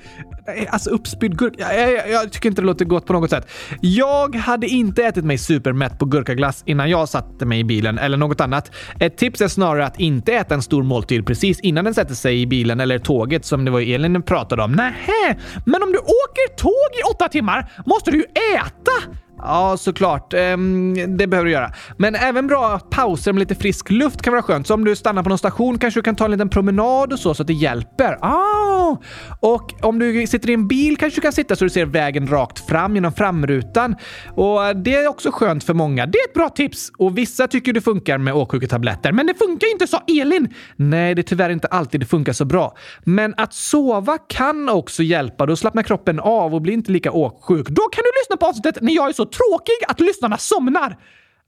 Alltså 0.69 0.89
uppspydd 0.89 1.37
gurka. 1.37 1.73
Jag, 1.73 1.91
jag, 1.91 2.09
jag, 2.09 2.31
tycker 2.31 2.49
inte 2.49 2.61
det 2.61 2.65
låter 2.65 2.85
gott 2.85 3.05
på 3.05 3.13
något 3.13 3.29
sätt. 3.29 3.47
Jag 3.81 4.35
hade 4.35 4.67
inte 4.67 5.03
ätit 5.03 5.25
mig 5.25 5.37
supermätt 5.37 5.99
på 5.99 6.05
gurkaglass 6.05 6.63
innan 6.65 6.89
jag 6.89 7.09
satte 7.09 7.45
mig 7.45 7.59
i 7.59 7.63
bilen 7.63 7.97
eller 7.97 8.17
något 8.17 8.41
annat. 8.41 8.71
Ett 8.99 9.17
tips 9.17 9.41
är 9.41 9.47
snarare 9.47 9.85
att 9.85 9.99
inte 9.99 10.33
äta 10.33 10.55
en 10.55 10.61
stor 10.61 10.83
måltid 10.83 11.25
precis 11.25 11.59
innan 11.59 11.85
den 11.85 11.93
sätter 11.93 12.15
sig 12.15 12.41
i 12.41 12.47
bilen 12.47 12.79
eller 12.79 12.99
tåget 12.99 13.45
som 13.45 13.65
det 13.65 13.71
var 13.71 13.81
Elin 13.81 14.21
pratade 14.21 14.63
om. 14.63 14.71
Nähä, 14.71 15.37
men 15.65 15.83
om 15.83 15.91
du 15.91 15.97
åker 15.97 16.55
tåg 16.55 16.99
i 16.99 17.13
åtta 17.13 17.27
timmar 17.27 17.71
måste 17.85 18.11
du 18.11 18.17
ju 18.17 18.25
äta! 18.55 19.24
Ja, 19.37 19.77
såklart. 19.77 20.33
Ehm, 20.33 21.17
det 21.17 21.27
behöver 21.27 21.45
du 21.45 21.51
göra. 21.51 21.71
Men 21.97 22.15
även 22.15 22.47
bra 22.47 22.79
pauser 22.79 23.33
med 23.33 23.39
lite 23.39 23.55
frisk 23.55 23.91
luft 23.91 24.21
kan 24.21 24.33
vara 24.33 24.41
skönt. 24.41 24.67
Så 24.67 24.73
om 24.73 24.85
du 24.85 24.95
stannar 24.95 25.23
på 25.23 25.29
någon 25.29 25.37
station 25.37 25.77
kanske 25.77 25.99
du 25.99 26.03
kan 26.03 26.15
ta 26.15 26.25
en 26.25 26.31
liten 26.31 26.49
promenad 26.49 27.13
och 27.13 27.19
så, 27.19 27.33
så 27.33 27.43
att 27.43 27.47
det 27.47 27.53
hjälper. 27.53 28.17
Ah! 28.21 28.97
Och 29.39 29.73
om 29.81 29.99
du 29.99 30.27
sitter 30.27 30.49
i 30.49 30.53
en 30.53 30.67
bil 30.67 30.97
kanske 30.97 31.17
du 31.17 31.21
kan 31.21 31.33
sitta 31.33 31.55
så 31.55 31.63
du 31.63 31.69
ser 31.69 31.85
vägen 31.85 32.27
rakt 32.27 32.69
fram 32.69 32.95
genom 32.95 33.13
framrutan. 33.13 33.95
Och 34.35 34.65
eh, 34.65 34.75
det 34.75 34.95
är 34.95 35.07
också 35.07 35.31
skönt 35.31 35.63
för 35.63 35.73
många. 35.73 36.05
Det 36.05 36.17
är 36.17 36.27
ett 36.27 36.33
bra 36.33 36.49
tips! 36.49 36.91
Och 36.97 37.17
vissa 37.17 37.47
tycker 37.47 37.73
det 37.73 37.81
funkar 37.81 38.17
med 38.17 38.33
åksjuketabletter, 38.33 39.11
men 39.11 39.27
det 39.27 39.33
funkar 39.33 39.71
inte, 39.71 39.87
sa 39.87 40.03
Elin! 40.21 40.53
Nej, 40.75 41.15
det 41.15 41.21
är 41.21 41.23
tyvärr 41.23 41.49
inte 41.49 41.67
alltid 41.67 41.99
det 41.99 42.05
funkar 42.05 42.33
så 42.33 42.45
bra. 42.45 42.77
Men 43.03 43.33
att 43.37 43.53
sova 43.53 44.17
kan 44.17 44.69
också 44.69 45.03
hjälpa. 45.03 45.45
Då 45.45 45.55
slappnar 45.55 45.83
kroppen 45.83 46.19
av 46.19 46.55
och 46.55 46.61
blir 46.61 46.73
inte 46.73 46.91
lika 46.91 47.11
åksjuk. 47.11 47.69
Då 47.69 47.81
kan 47.81 48.03
du 48.03 48.11
lyssna 48.21 48.37
på 48.37 48.45
avsnittet 48.45 48.81
när 48.81 48.93
jag 48.93 49.09
är 49.09 49.13
så 49.13 49.24
tråkig 49.25 49.75
att 49.87 49.99
lyssnarna 49.99 50.37
somnar. 50.37 50.97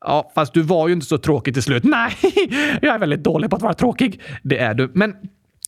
Ja, 0.02 0.32
fast 0.36 0.54
du 0.54 0.62
var 0.62 0.88
ju 0.88 0.94
inte 0.94 1.06
så 1.06 1.18
tråkig 1.18 1.54
till 1.54 1.64
slut. 1.64 1.84
Nej, 1.84 2.14
jag 2.82 2.96
är 2.96 3.00
väldigt 3.00 3.24
dålig 3.24 3.50
på 3.50 3.56
att 3.56 3.62
vara 3.62 3.74
tråkig. 3.74 4.22
Det 4.44 4.58
är 4.58 4.74
du. 4.74 4.92
Men 4.94 5.16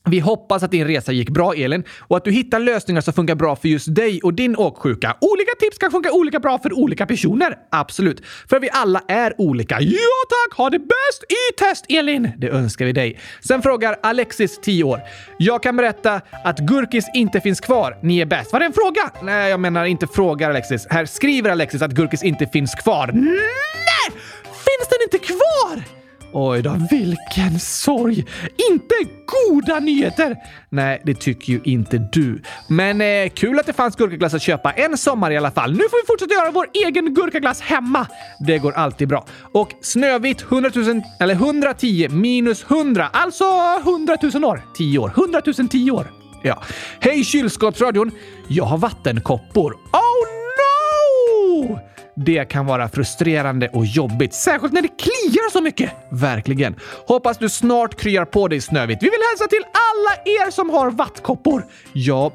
vi 0.10 0.20
hoppas 0.20 0.63
att 0.63 0.72
din 0.72 0.88
resa 0.88 1.12
gick 1.12 1.30
bra, 1.30 1.54
Elin, 1.54 1.84
och 2.00 2.18
att 2.18 2.24
du 2.24 2.32
hittar 2.32 2.60
lösningar 2.60 3.01
som 3.01 3.13
funkar 3.13 3.36
bra 3.36 3.56
för 3.56 3.68
just 3.68 3.96
dig 3.96 4.22
och 4.24 4.34
din 4.34 4.56
åksjuka. 4.56 5.16
Olika 5.22 5.51
tips 5.60 5.78
kan 5.78 5.92
funka 5.92 6.12
olika 6.12 6.39
bra 6.39 6.60
för 6.60 6.74
olika 6.74 7.06
personer. 7.06 7.56
Absolut. 7.72 8.22
För 8.50 8.60
vi 8.60 8.70
alla 8.72 9.01
är 9.08 9.34
olika. 9.38 9.82
Ja 9.82 9.98
tack! 10.30 10.58
Ha 10.58 10.70
det 10.70 10.80
bäst 10.80 11.24
i 11.30 11.58
test, 11.58 11.86
Elin! 11.89 12.32
Det 12.38 12.50
önskar 12.50 12.86
vi 12.86 12.92
dig. 12.92 13.20
Sen 13.42 13.62
frågar 13.62 13.96
Alexis, 14.04 14.60
10 14.62 14.84
år. 14.84 15.01
Jag 15.38 15.63
kan 15.63 15.75
berätta 15.75 16.22
att 16.44 16.60
Gurkis 16.60 17.06
inte 17.16 17.42
finns 17.42 17.60
kvar. 17.60 17.98
Ni 18.04 18.20
är 18.20 18.25
bäst. 18.25 18.54
Var 18.54 18.60
det 18.60 18.66
en 18.66 18.74
fråga? 18.74 19.12
Nej, 19.22 19.50
jag 19.50 19.60
menar 19.60 19.86
inte 19.86 20.08
frågar 20.08 20.50
Alexis. 20.50 20.88
Här 20.89 21.06
skriver 21.06 21.50
Alexis 21.50 21.82
att 21.82 21.92
Gurkis 21.92 22.24
inte 22.24 22.48
finns 22.48 22.75
kvar. 22.75 23.12
Nej! 23.13 24.20
Finns 24.44 24.89
den 24.89 25.00
inte 25.04 25.18
kvar? 25.18 25.99
Oj 26.34 26.62
då, 26.62 26.76
vilken 26.92 27.60
sorg! 27.60 28.26
Inte 28.72 28.96
goda 29.26 29.80
nyheter! 29.80 30.36
Nej, 30.70 31.02
det 31.06 31.14
tycker 31.14 31.54
ju 31.54 31.62
inte 31.64 31.98
du. 31.98 32.42
Men 32.68 33.02
eh, 33.02 33.30
kul 33.30 33.60
att 33.60 33.66
det 33.66 33.74
fanns 33.74 33.96
gurkaglass 33.96 34.34
att 34.34 34.42
köpa 34.42 34.72
en 34.72 34.98
sommar 34.98 35.32
i 35.32 35.38
alla 35.38 35.52
fall. 35.52 35.72
Nu 35.72 35.78
får 35.78 36.04
vi 36.04 36.08
fortsätta 36.08 36.34
göra 36.34 36.52
vår 36.52 36.68
egen 36.74 37.14
gurkaglass 37.14 37.62
hemma. 37.62 38.08
Det 38.40 38.58
går 38.58 38.72
alltid 38.72 39.08
bra. 39.08 39.26
Och 39.54 39.70
Snövit 39.82 40.42
100 40.42 40.72
000, 40.76 41.02
eller 41.20 41.34
110 41.34 42.08
minus 42.10 42.64
100, 42.64 43.10
alltså 43.14 43.46
100 43.84 44.18
000 44.34 44.46
år. 44.46 44.62
10 44.78 45.00
år. 45.00 45.14
100 45.18 45.42
000 45.58 45.70
10 45.70 45.92
år. 45.92 46.12
Ja. 46.44 46.64
Hej 47.00 47.24
kylskåpsradion! 47.24 48.12
Jag 48.48 48.66
har 48.66 48.78
vattenkoppor. 48.78 49.74
Oh 49.74 50.28
no! 50.60 51.80
Det 52.16 52.46
kan 52.46 52.66
vara 52.66 52.89
frustrerande 52.89 53.68
och 53.68 53.86
jobbigt, 53.86 54.34
särskilt 54.34 54.74
när 54.74 54.82
det 54.82 54.88
kliar 54.88 55.51
så 55.51 55.62
mycket. 55.62 55.92
Verkligen. 56.12 56.75
Hoppas 57.08 57.38
du 57.38 57.50
snart 57.50 57.96
kryar 58.01 58.25
på 58.25 58.48
dig 58.48 58.62
Snövit. 58.62 58.98
Vi 59.01 59.06
vill 59.06 59.20
hälsa 59.32 59.48
till 59.48 59.63
alla 59.63 60.24
er 60.25 60.51
som 60.51 60.70
har 60.70 60.92
vattkoppor. 60.92 61.66
Ja, 61.94 62.32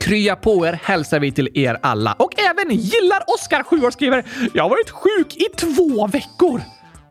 Krya 0.00 0.36
på 0.36 0.66
er 0.66 0.80
hälsar 0.82 1.20
vi 1.20 1.32
till 1.32 1.48
er 1.54 1.78
alla. 1.82 2.12
Och 2.12 2.40
även 2.40 2.70
gillar 2.70 3.22
Oskar, 3.26 3.62
7 3.62 3.82
år, 3.82 3.90
skriver 3.90 4.24
“Jag 4.54 4.62
har 4.62 4.70
varit 4.70 4.90
sjuk 4.90 5.36
i 5.36 5.44
två 5.56 6.06
veckor”. 6.06 6.60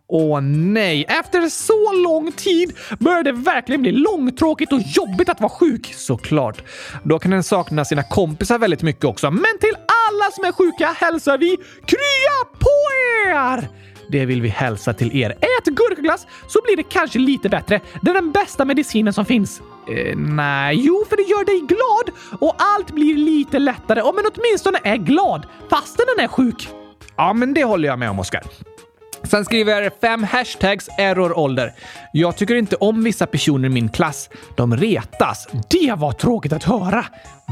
Åh 0.07 0.41
nej, 0.41 1.05
efter 1.07 1.49
så 1.49 1.93
lång 1.93 2.31
tid 2.31 2.73
börjar 2.99 3.23
det 3.23 3.31
verkligen 3.31 3.81
bli 3.81 3.91
långtråkigt 3.91 4.73
och 4.73 4.79
jobbigt 4.79 5.29
att 5.29 5.41
vara 5.41 5.49
sjuk. 5.49 5.93
Såklart. 5.97 6.63
Då 7.03 7.19
kan 7.19 7.33
en 7.33 7.43
sakna 7.43 7.85
sina 7.85 8.03
kompisar 8.03 8.59
väldigt 8.59 8.81
mycket 8.81 9.05
också. 9.05 9.31
Men 9.31 9.59
till 9.61 9.75
alla 10.25 10.31
som 10.31 10.43
är 10.43 10.51
sjuka 10.51 10.95
hälsar 10.99 11.37
vi 11.37 11.57
krya 11.85 12.45
på 12.59 12.69
er! 13.27 13.69
Det 14.09 14.25
vill 14.25 14.41
vi 14.41 14.49
hälsa 14.49 14.93
till 14.93 15.17
er. 15.17 15.29
Ät 15.29 15.65
gurkaglass 15.65 16.27
så 16.47 16.59
blir 16.63 16.77
det 16.77 16.83
kanske 16.83 17.19
lite 17.19 17.49
bättre. 17.49 17.81
Det 18.01 18.09
är 18.09 18.13
den 18.13 18.31
bästa 18.31 18.65
medicinen 18.65 19.13
som 19.13 19.25
finns. 19.25 19.61
Eh, 19.89 20.15
nej, 20.17 20.75
jo, 20.79 21.05
för 21.09 21.17
det 21.17 21.23
gör 21.23 21.45
dig 21.45 21.59
glad 21.59 22.39
och 22.41 22.55
allt 22.57 22.91
blir 22.91 23.17
lite 23.17 23.59
lättare 23.59 24.01
om 24.01 24.15
man 24.15 24.25
åtminstone 24.35 24.79
är 24.83 24.97
glad 24.97 25.47
fastän 25.69 26.05
den 26.15 26.25
är 26.25 26.27
sjuk. 26.27 26.69
Ja, 27.15 27.33
men 27.33 27.53
det 27.53 27.63
håller 27.63 27.87
jag 27.87 27.99
med 27.99 28.09
om, 28.09 28.19
Oskar. 28.19 28.43
Sen 29.23 29.45
skriver 29.45 29.91
fem 30.01 30.23
hashtags 30.23 30.89
errorålder. 30.97 31.73
Jag 32.13 32.37
tycker 32.37 32.55
inte 32.55 32.75
om 32.75 33.03
vissa 33.03 33.25
personer 33.27 33.69
i 33.69 33.71
min 33.71 33.89
klass. 33.89 34.29
De 34.55 34.77
retas. 34.77 35.47
Det 35.69 35.93
var 35.97 36.11
tråkigt 36.11 36.53
att 36.53 36.63
höra. 36.63 37.05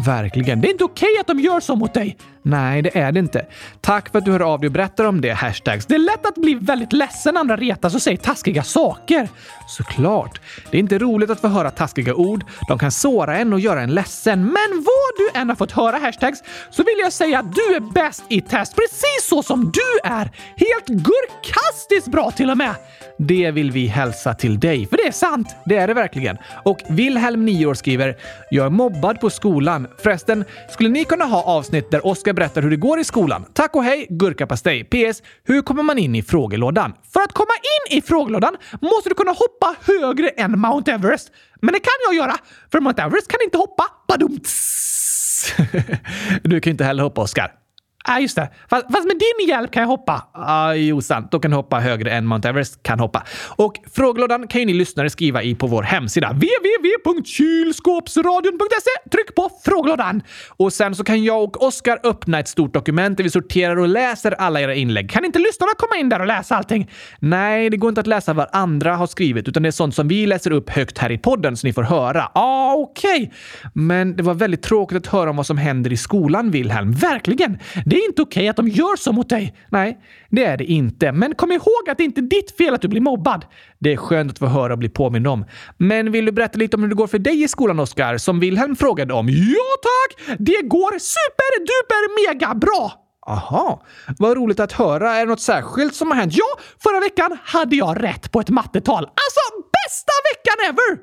Verkligen. 0.06 0.62
Det 0.62 0.68
är 0.68 0.72
inte 0.72 0.84
okej 0.84 1.18
att 1.20 1.28
de 1.28 1.40
gör 1.40 1.60
så 1.60 1.76
mot 1.76 1.94
dig. 1.94 2.18
Nej, 2.46 2.82
det 2.82 2.98
är 2.98 3.12
det 3.12 3.20
inte. 3.20 3.46
Tack 3.82 4.10
för 4.10 4.18
att 4.18 4.26
du 4.26 4.32
hör 4.32 4.40
av 4.40 4.60
dig 4.60 4.68
och 4.68 4.74
berättar 4.74 5.06
om 5.06 5.22
det. 5.22 5.32
Hashtags. 5.32 5.86
Det 5.86 5.96
är 5.96 6.00
lätt 6.00 6.26
att 6.26 6.36
bli 6.36 6.54
väldigt 6.54 6.94
ledsen 6.94 7.34
när 7.34 7.42
andra 7.42 7.58
retas 7.58 7.96
och 7.96 8.02
säger 8.02 8.18
taskiga 8.18 8.64
saker. 8.64 9.30
Såklart. 9.68 10.42
Det 10.72 10.78
är 10.78 10.80
inte 10.80 11.00
roligt 11.00 11.30
att 11.30 11.42
få 11.42 11.48
höra 11.48 11.72
taskiga 11.72 12.16
ord. 12.16 12.46
De 12.68 12.80
kan 12.80 12.92
såra 12.92 13.38
en 13.38 13.54
och 13.54 13.60
göra 13.60 13.82
en 13.82 13.94
ledsen. 13.94 14.44
Men 14.44 14.84
vad 14.86 15.18
du 15.18 15.40
än 15.40 15.50
har 15.50 15.56
fått 15.56 15.72
höra 15.72 15.98
hashtags 15.98 16.44
så 16.72 16.84
vill 16.84 16.96
jag 17.00 17.14
säga 17.14 17.40
att 17.40 17.56
du 17.56 17.76
är 17.76 17.94
bäst 17.94 18.24
i 18.30 18.42
test. 18.42 18.76
Precis 18.76 19.28
så 19.30 19.44
som 19.44 19.72
du 19.72 20.10
är. 20.10 20.32
Helt 20.56 20.88
gurkastiskt 20.88 22.08
bra 22.08 22.32
till 22.32 22.50
och 22.50 22.58
med. 22.58 22.76
Det 23.18 23.52
vill 23.52 23.72
vi 23.72 23.88
hälsa 23.88 24.34
till 24.34 24.60
dig, 24.60 24.88
för 24.88 24.98
det 24.98 25.08
är 25.08 25.12
sant. 25.12 25.56
Det 25.66 25.76
är 25.76 25.88
det 25.88 25.94
verkligen. 25.94 26.38
Och 26.66 26.80
Wilhelm, 26.90 27.46
9 27.46 27.66
år, 27.66 27.74
skriver 27.74 28.18
“Jag 28.52 28.66
är 28.66 28.70
mobbad 28.70 29.20
på 29.20 29.30
skolan. 29.30 29.88
Förresten, 29.98 30.46
skulle 30.70 30.90
ni 30.90 31.06
kunna 31.06 31.26
ha 31.26 31.44
avsnitt 31.44 31.92
där 31.92 32.08
Oskar 32.08 32.34
berättar 32.34 32.62
hur 32.62 32.70
det 32.70 32.76
går 32.76 33.00
i 33.00 33.04
skolan? 33.04 33.46
Tack 33.54 33.76
och 33.76 33.84
hej, 33.84 34.08
gurkapastej. 34.10 34.84
PS. 34.84 35.22
Hur 35.44 35.62
kommer 35.62 35.84
man 35.84 35.98
in 35.98 36.16
i 36.16 36.24
frågelådan? 36.24 36.94
För 37.14 37.22
att 37.22 37.34
komma 37.34 37.54
in 37.92 37.98
i 37.98 38.02
frågelådan 38.02 38.56
måste 38.82 39.10
du 39.10 39.16
kunna 39.16 39.32
hoppa 39.32 39.76
högre 39.92 40.30
än 40.30 40.60
Mount 40.60 40.92
Everest. 40.92 41.32
Men 41.62 41.74
det 41.74 41.80
kan 41.80 41.94
jag 42.08 42.16
göra, 42.16 42.36
för 42.72 42.80
Mount 42.80 43.02
Everest 43.02 43.28
kan 43.28 43.40
inte 43.44 43.58
hoppa. 43.58 43.84
Badumts! 44.08 45.54
du 46.44 46.62
kan 46.62 46.72
inte 46.72 46.84
heller 46.84 47.04
hoppa, 47.04 47.22
Oskar. 47.22 47.63
Ja, 48.08 48.14
ah, 48.14 48.20
just 48.20 48.36
det. 48.36 48.50
Fast, 48.70 48.86
fast, 48.92 49.08
med 49.08 49.20
din 49.20 49.48
hjälp 49.48 49.72
kan 49.72 49.82
jag 49.82 49.88
hoppa. 49.88 50.28
Ja, 50.34 50.42
ah, 50.46 50.74
jo 50.74 51.02
sant. 51.02 51.32
Då 51.32 51.40
kan 51.40 51.52
du 51.52 51.58
hoppa 51.58 51.80
högre 51.80 52.12
än 52.12 52.26
Mount 52.26 52.50
Everest 52.50 52.84
kan 52.84 53.00
hoppa. 53.00 53.24
Och 53.56 53.74
frågelådan 53.94 54.48
kan 54.48 54.62
ju 54.62 54.66
ni 54.66 54.74
lyssnare 54.74 55.10
skriva 55.10 55.44
i 55.44 55.56
på 55.56 55.68
vår 55.68 55.84
hemsida 55.84 56.32
www.kylskåpsradion.se. 56.32 59.10
Tryck 59.12 59.36
på 59.36 59.50
frågelådan! 59.66 60.22
Och 60.48 60.74
sen 60.74 60.96
så 60.96 61.04
kan 61.04 61.24
jag 61.24 61.44
och 61.44 61.64
Oskar 61.64 62.00
öppna 62.04 62.40
ett 62.40 62.48
stort 62.48 62.74
dokument 62.74 63.18
där 63.18 63.24
vi 63.24 63.30
sorterar 63.30 63.80
och 63.80 63.88
läser 63.88 64.32
alla 64.32 64.62
era 64.62 64.76
inlägg. 64.76 65.10
Kan 65.10 65.26
inte 65.26 65.40
lyssnarna 65.40 65.72
komma 65.78 65.96
in 66.00 66.10
där 66.10 66.20
och 66.20 66.28
läsa 66.28 66.56
allting? 66.56 66.90
Nej, 67.20 67.70
det 67.70 67.78
går 67.78 67.90
inte 67.90 68.02
att 68.02 68.08
läsa 68.08 68.34
vad 68.34 68.48
andra 68.52 68.96
har 68.96 69.08
skrivit, 69.08 69.48
utan 69.48 69.64
det 69.64 69.70
är 69.70 69.72
sånt 69.72 69.96
som 69.96 70.08
vi 70.08 70.26
läser 70.26 70.52
upp 70.52 70.70
högt 70.70 70.98
här 70.98 71.12
i 71.12 71.18
podden 71.18 71.58
så 71.58 71.68
ni 71.68 71.74
får 71.74 71.84
höra. 71.84 72.32
Ah, 72.34 72.74
okej. 72.74 73.24
Okay. 73.24 73.30
Men 73.74 74.16
det 74.16 74.24
var 74.24 74.34
väldigt 74.34 74.64
tråkigt 74.64 74.98
att 74.98 75.08
höra 75.08 75.30
om 75.30 75.36
vad 75.36 75.46
som 75.46 75.58
händer 75.58 75.94
i 75.94 75.98
skolan, 75.98 76.52
Wilhelm. 76.52 76.92
Verkligen! 76.92 77.60
Det 77.94 77.98
är 77.98 78.06
inte 78.06 78.22
okej 78.22 78.42
okay 78.42 78.48
att 78.48 78.56
de 78.56 78.68
gör 78.68 78.96
så 78.96 79.12
mot 79.12 79.30
dig. 79.30 79.56
Nej, 79.70 79.98
det 80.30 80.46
är 80.46 80.58
det 80.58 80.64
inte. 80.64 81.12
Men 81.12 81.36
kom 81.36 81.52
ihåg 81.52 81.90
att 81.90 81.98
det 81.98 82.04
inte 82.04 82.22
är 82.22 82.24
ditt 82.24 82.58
fel 82.58 82.74
att 82.74 82.82
du 82.82 82.88
blir 82.88 83.02
mobbad. 83.02 83.46
Det 83.80 83.94
är 83.94 83.98
skönt 83.98 84.32
att 84.32 84.40
få 84.40 84.46
höra 84.46 84.74
och 84.74 84.80
bli 84.80 84.90
påmind 84.90 85.28
om. 85.28 85.46
Men 85.78 86.12
vill 86.12 86.26
du 86.26 86.32
berätta 86.32 86.58
lite 86.60 86.78
om 86.78 86.82
hur 86.82 86.90
det 86.90 86.96
går 86.96 87.08
för 87.08 87.20
dig 87.20 87.44
i 87.44 87.48
skolan, 87.48 87.80
Oskar? 87.80 88.18
Som 88.18 88.40
Wilhelm 88.40 88.76
frågade 88.76 89.14
om. 89.14 89.30
Ja, 89.30 89.70
tack! 89.84 90.38
Det 90.40 90.62
går 90.62 90.92
superduper 91.00 92.32
mega 92.34 92.56
bra! 92.56 92.94
Aha, 93.28 93.84
vad 94.20 94.38
roligt 94.38 94.60
att 94.60 94.72
höra. 94.72 95.14
Är 95.14 95.20
det 95.20 95.30
något 95.30 95.42
särskilt 95.42 95.96
som 95.96 96.12
har 96.12 96.16
hänt? 96.16 96.34
Ja, 96.36 96.64
förra 96.84 97.00
veckan 97.00 97.38
hade 97.44 97.76
jag 97.76 98.04
rätt 98.04 98.32
på 98.32 98.40
ett 98.40 98.50
mattetal. 98.50 99.04
Alltså 99.04 99.70
bästa 99.72 100.14
veckan 100.34 100.70
ever! 100.70 100.98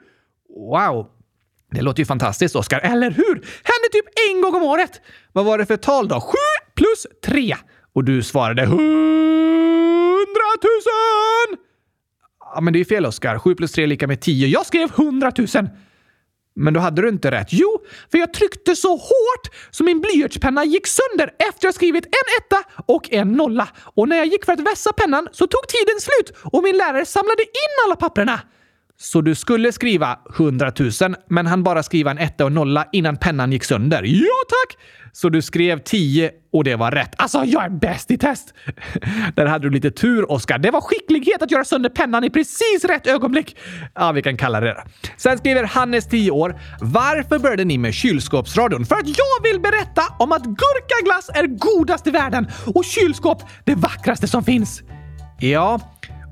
Wow, 0.71 1.07
det 1.71 1.83
låter 1.83 2.01
ju 2.01 2.07
fantastiskt, 2.07 2.57
Oskar. 2.57 2.81
Eller 2.81 3.11
hur? 3.11 3.35
Händer 3.65 3.89
typ 3.93 4.05
en 4.31 4.41
gång 4.41 4.55
om 4.55 4.63
året. 4.63 5.01
Vad 5.33 5.45
var 5.45 5.59
det 5.59 5.67
för 5.67 5.77
tal 5.77 6.09
då? 6.09 6.21
Sju 6.21 6.37
plus 6.75 7.07
tre. 7.25 7.57
Och 7.95 8.05
du 8.05 8.23
svarade 8.23 8.67
hundratusen! 8.67 8.87
Ja, 12.55 12.61
men 12.61 12.73
det 12.73 12.77
är 12.77 12.81
ju 12.81 12.85
fel, 12.85 13.07
Oskar. 13.07 13.39
Sju 13.39 13.55
plus 13.55 13.73
tre 13.73 13.85
är 13.85 13.89
lika 13.89 14.07
med 14.07 14.21
tio. 14.21 14.47
Jag 14.47 14.67
skrev 14.67 14.91
hundratusen. 14.91 15.69
Men 16.55 16.75
då 16.75 16.81
hade 16.81 17.03
du 17.03 17.09
inte 17.09 17.31
rätt. 17.31 17.49
Jo, 17.51 17.79
för 18.11 18.19
jag 18.19 18.33
tryckte 18.33 18.77
så 18.77 18.91
hårt 18.93 19.55
så 19.71 19.85
min 19.85 20.01
blyertspenna 20.01 20.65
gick 20.65 20.87
sönder 20.87 21.31
efter 21.49 21.67
jag 21.67 21.75
skrivit 21.75 22.05
en 22.05 22.11
etta 22.39 22.83
och 22.87 23.13
en 23.13 23.33
nolla. 23.33 23.69
Och 23.95 24.09
när 24.09 24.17
jag 24.17 24.27
gick 24.27 24.45
för 24.45 24.53
att 24.53 24.61
vässa 24.61 24.93
pennan 24.93 25.29
så 25.33 25.47
tog 25.47 25.69
tiden 25.69 26.01
slut 26.01 26.39
och 26.53 26.63
min 26.63 26.77
lärare 26.77 27.07
samlade 27.07 27.43
in 27.43 27.87
alla 27.87 27.97
papperna. 27.97 28.41
Så 29.03 29.21
du 29.21 29.35
skulle 29.35 29.73
skriva 29.73 30.19
100 30.39 30.73
000, 30.79 31.15
men 31.29 31.47
han 31.47 31.63
bara 31.63 31.83
skriva 31.83 32.11
en 32.11 32.19
etta 32.19 32.45
och 32.45 32.53
nolla 32.53 32.87
innan 32.93 33.17
pennan 33.17 33.53
gick 33.53 33.65
sönder. 33.65 34.03
Ja, 34.03 34.35
tack! 34.49 34.79
Så 35.13 35.29
du 35.29 35.43
skrev 35.43 35.79
10 35.79 36.31
och 36.53 36.65
det 36.65 36.77
var 36.77 36.91
rätt. 36.91 37.15
Alltså, 37.17 37.45
jag 37.45 37.65
är 37.65 37.69
bäst 37.69 38.11
i 38.11 38.19
test! 38.19 38.55
Där 39.35 39.47
hade 39.47 39.69
du 39.69 39.71
lite 39.71 39.91
tur, 39.91 40.31
Oskar. 40.31 40.59
Det 40.59 40.71
var 40.71 40.81
skicklighet 40.81 41.43
att 41.43 41.51
göra 41.51 41.65
sönder 41.65 41.91
pennan 41.91 42.25
i 42.25 42.31
precis 42.31 42.85
rätt 42.85 43.07
ögonblick. 43.07 43.57
Ja, 43.95 44.13
vi 44.13 44.23
kan 44.23 44.37
kalla 44.37 44.61
det 44.61 44.67
det. 44.67 44.85
Sen 45.17 45.39
skriver 45.39 45.65
Hannes, 45.65 46.09
10 46.09 46.31
år. 46.31 46.61
Varför 46.81 47.39
började 47.39 47.65
ni 47.65 47.79
med 47.79 47.95
kylskåpsradion? 47.95 48.87
För 48.87 48.95
att 48.95 49.09
jag 49.09 49.43
vill 49.43 49.61
berätta 49.61 50.03
om 50.19 50.33
att 50.33 50.45
gurkaglass 50.45 51.31
är 51.35 51.47
godast 51.47 52.07
i 52.07 52.11
världen 52.11 52.49
och 52.75 52.85
kylskåp 52.85 53.43
det 53.65 53.75
vackraste 53.75 54.29
som 54.29 54.45
finns. 54.45 54.83
Ja, 55.39 55.81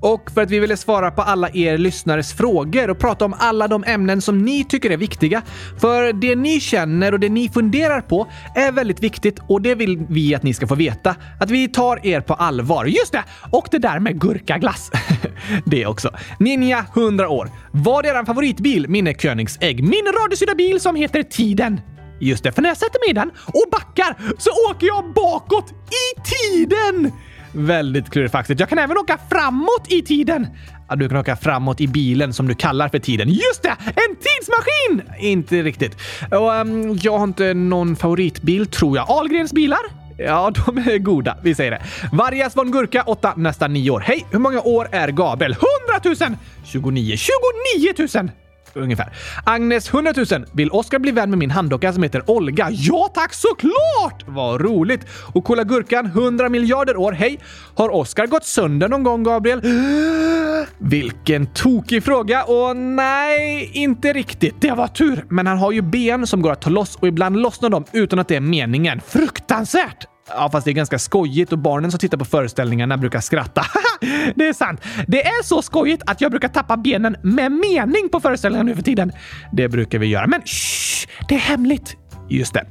och 0.00 0.30
för 0.30 0.42
att 0.42 0.50
vi 0.50 0.58
ville 0.58 0.76
svara 0.76 1.10
på 1.10 1.22
alla 1.22 1.50
er 1.50 1.78
lyssnares 1.78 2.32
frågor 2.32 2.90
och 2.90 2.98
prata 2.98 3.24
om 3.24 3.34
alla 3.38 3.68
de 3.68 3.84
ämnen 3.84 4.20
som 4.20 4.38
ni 4.38 4.64
tycker 4.64 4.90
är 4.90 4.96
viktiga. 4.96 5.42
För 5.80 6.12
det 6.12 6.36
ni 6.36 6.60
känner 6.60 7.12
och 7.12 7.20
det 7.20 7.28
ni 7.28 7.48
funderar 7.48 8.00
på 8.00 8.28
är 8.54 8.72
väldigt 8.72 9.02
viktigt 9.02 9.38
och 9.48 9.62
det 9.62 9.74
vill 9.74 10.06
vi 10.08 10.34
att 10.34 10.42
ni 10.42 10.54
ska 10.54 10.66
få 10.66 10.74
veta. 10.74 11.16
Att 11.40 11.50
vi 11.50 11.68
tar 11.68 12.06
er 12.06 12.20
på 12.20 12.34
allvar. 12.34 12.84
Just 12.84 13.12
det! 13.12 13.24
Och 13.50 13.68
det 13.70 13.78
där 13.78 13.98
med 13.98 14.20
gurkaglass. 14.20 14.90
det 15.64 15.86
också. 15.86 16.10
Ninja 16.38 16.86
100 16.94 17.28
år. 17.28 17.50
Vad 17.70 18.06
är 18.06 18.20
er 18.20 18.24
favoritbil? 18.24 18.88
Min 18.88 19.06
är 19.06 19.12
Königsegg. 19.12 19.82
Min 19.84 20.06
radiosydda 20.22 20.54
bil 20.54 20.80
som 20.80 20.96
heter 20.96 21.22
Tiden. 21.22 21.80
Just 22.20 22.44
det, 22.44 22.52
för 22.52 22.62
när 22.62 22.68
jag 22.68 22.76
sätter 22.76 23.00
mig 23.00 23.10
i 23.10 23.12
den 23.12 23.30
och 23.46 23.70
backar 23.70 24.16
så 24.38 24.50
åker 24.70 24.86
jag 24.86 25.12
bakåt 25.14 25.70
i 25.72 26.20
tiden! 26.20 27.12
Väldigt 27.52 28.10
klurifaxigt. 28.10 28.60
Jag 28.60 28.68
kan 28.68 28.78
även 28.78 28.98
åka 28.98 29.18
framåt 29.30 29.86
i 29.88 30.02
tiden. 30.02 30.46
Ja, 30.88 30.96
du 30.96 31.08
kan 31.08 31.18
åka 31.18 31.36
framåt 31.36 31.80
i 31.80 31.88
bilen 31.88 32.32
som 32.32 32.48
du 32.48 32.54
kallar 32.54 32.88
för 32.88 32.98
tiden. 32.98 33.28
Just 33.28 33.62
det! 33.62 33.76
En 33.84 34.16
tidsmaskin! 34.16 35.12
Inte 35.18 35.62
riktigt. 35.62 35.96
Och, 36.30 36.52
um, 36.52 36.98
jag 37.02 37.18
har 37.18 37.24
inte 37.24 37.54
någon 37.54 37.96
favoritbil, 37.96 38.66
tror 38.66 38.96
jag. 38.96 39.10
Ahlgrens 39.10 39.52
bilar? 39.52 39.80
Ja, 40.18 40.52
de 40.66 40.78
är 40.78 40.98
goda. 40.98 41.36
Vi 41.42 41.54
säger 41.54 41.70
det. 41.70 41.82
Vargas 42.12 42.56
von 42.56 42.70
Gurka, 42.70 43.02
8, 43.06 43.32
nästan 43.36 43.72
9 43.72 43.90
år. 43.90 44.00
Hej! 44.00 44.26
Hur 44.30 44.38
många 44.38 44.60
år 44.60 44.88
är 44.92 45.08
Gabriel? 45.08 45.56
100 46.02 46.26
000! 46.28 46.36
29. 46.64 47.16
29 47.16 48.08
000! 48.22 48.30
Ungefär. 48.78 49.12
Agnes 49.44 49.88
100 49.94 50.12
000. 50.16 50.46
Vill 50.52 50.70
Oskar 50.70 50.98
bli 50.98 51.12
vän 51.12 51.30
med 51.30 51.38
min 51.38 51.50
handdocka 51.50 51.92
som 51.92 52.02
heter 52.02 52.30
Olga? 52.30 52.68
Ja 52.70 53.10
tack, 53.14 53.34
såklart! 53.34 54.24
Vad 54.26 54.60
roligt! 54.60 55.06
Och 55.34 55.44
Kolla 55.44 55.64
Gurkan 55.64 56.06
100 56.06 56.48
miljarder 56.48 56.96
år. 56.96 57.12
Hej! 57.12 57.38
Har 57.74 57.94
Oskar 57.94 58.26
gått 58.26 58.44
sönder 58.44 58.88
någon 58.88 59.02
gång, 59.02 59.24
Gabriel? 59.24 59.60
Vilken 60.78 61.46
tokig 61.46 62.04
fråga 62.04 62.44
och 62.44 62.76
nej, 62.76 63.70
inte 63.74 64.12
riktigt. 64.12 64.60
Det 64.60 64.70
var 64.70 64.88
tur. 64.88 65.24
Men 65.28 65.46
han 65.46 65.58
har 65.58 65.72
ju 65.72 65.82
ben 65.82 66.26
som 66.26 66.42
går 66.42 66.52
att 66.52 66.60
ta 66.60 66.70
loss 66.70 66.96
och 66.96 67.08
ibland 67.08 67.36
lossnar 67.36 67.70
de 67.70 67.84
utan 67.92 68.18
att 68.18 68.28
det 68.28 68.36
är 68.36 68.40
meningen. 68.40 69.00
Fruktansvärt! 69.06 70.17
Ja, 70.28 70.48
fast 70.52 70.64
det 70.64 70.70
är 70.70 70.72
ganska 70.72 70.98
skojigt 70.98 71.52
och 71.52 71.58
barnen 71.58 71.90
som 71.90 72.00
tittar 72.00 72.18
på 72.18 72.24
föreställningarna 72.24 72.96
brukar 72.96 73.20
skratta. 73.20 73.64
det 74.34 74.48
är 74.48 74.52
sant. 74.52 74.80
Det 75.06 75.26
är 75.26 75.42
så 75.42 75.62
skojigt 75.62 76.02
att 76.06 76.20
jag 76.20 76.30
brukar 76.30 76.48
tappa 76.48 76.76
benen 76.76 77.16
med 77.22 77.52
mening 77.52 78.08
på 78.12 78.20
föreställningarna 78.20 78.68
nu 78.68 78.76
för 78.76 78.82
tiden. 78.82 79.12
Det 79.52 79.68
brukar 79.68 79.98
vi 79.98 80.06
göra. 80.06 80.26
Men 80.26 80.42
shh, 80.42 81.08
det 81.28 81.34
är 81.34 81.38
hemligt. 81.38 81.96
Just 82.28 82.54
det. 82.54 82.66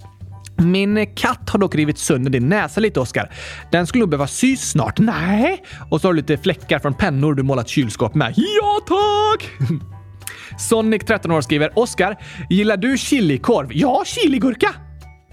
Min 0.57 1.15
katt 1.15 1.49
har 1.49 1.59
dock 1.59 1.75
rivit 1.75 1.97
sönder 1.97 2.31
din 2.31 2.49
näsa 2.49 2.81
lite, 2.81 2.99
Oskar. 2.99 3.31
Den 3.71 3.87
skulle 3.87 3.99
nog 3.99 4.09
behöva 4.09 4.27
sys 4.27 4.71
snart. 4.71 4.99
Nej! 4.99 5.63
Och 5.89 6.01
så 6.01 6.07
har 6.07 6.13
du 6.13 6.17
lite 6.17 6.37
fläckar 6.37 6.79
från 6.79 6.93
pennor 6.93 7.33
du 7.33 7.43
målat 7.43 7.67
kylskåp 7.67 8.15
med. 8.15 8.33
Ja, 8.35 8.79
tack! 8.87 9.49
Sonic, 10.59 11.05
13 11.05 11.31
år, 11.31 11.41
skriver 11.41 11.79
Oskar, 11.79 12.17
gillar 12.49 12.77
du 12.77 12.97
chilikorv? 12.97 13.67
Ja, 13.71 14.03
chiligurka! 14.05 14.75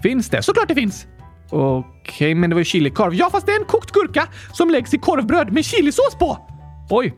Finns 0.03 0.29
det? 0.29 0.41
Såklart 0.41 0.67
det 0.67 0.75
finns! 0.75 1.07
Okej, 1.49 1.83
okay, 2.01 2.35
men 2.35 2.49
det 2.49 2.53
var 2.53 2.61
ju 2.61 2.65
chilikorv. 2.65 3.13
Ja, 3.13 3.29
fast 3.31 3.45
det 3.45 3.51
är 3.51 3.59
en 3.59 3.65
kokt 3.65 3.91
gurka 3.91 4.27
som 4.53 4.69
läggs 4.69 4.93
i 4.93 4.97
korvbröd 4.97 5.53
med 5.53 5.65
chilisås 5.65 6.15
på! 6.19 6.37
Oj, 6.89 7.13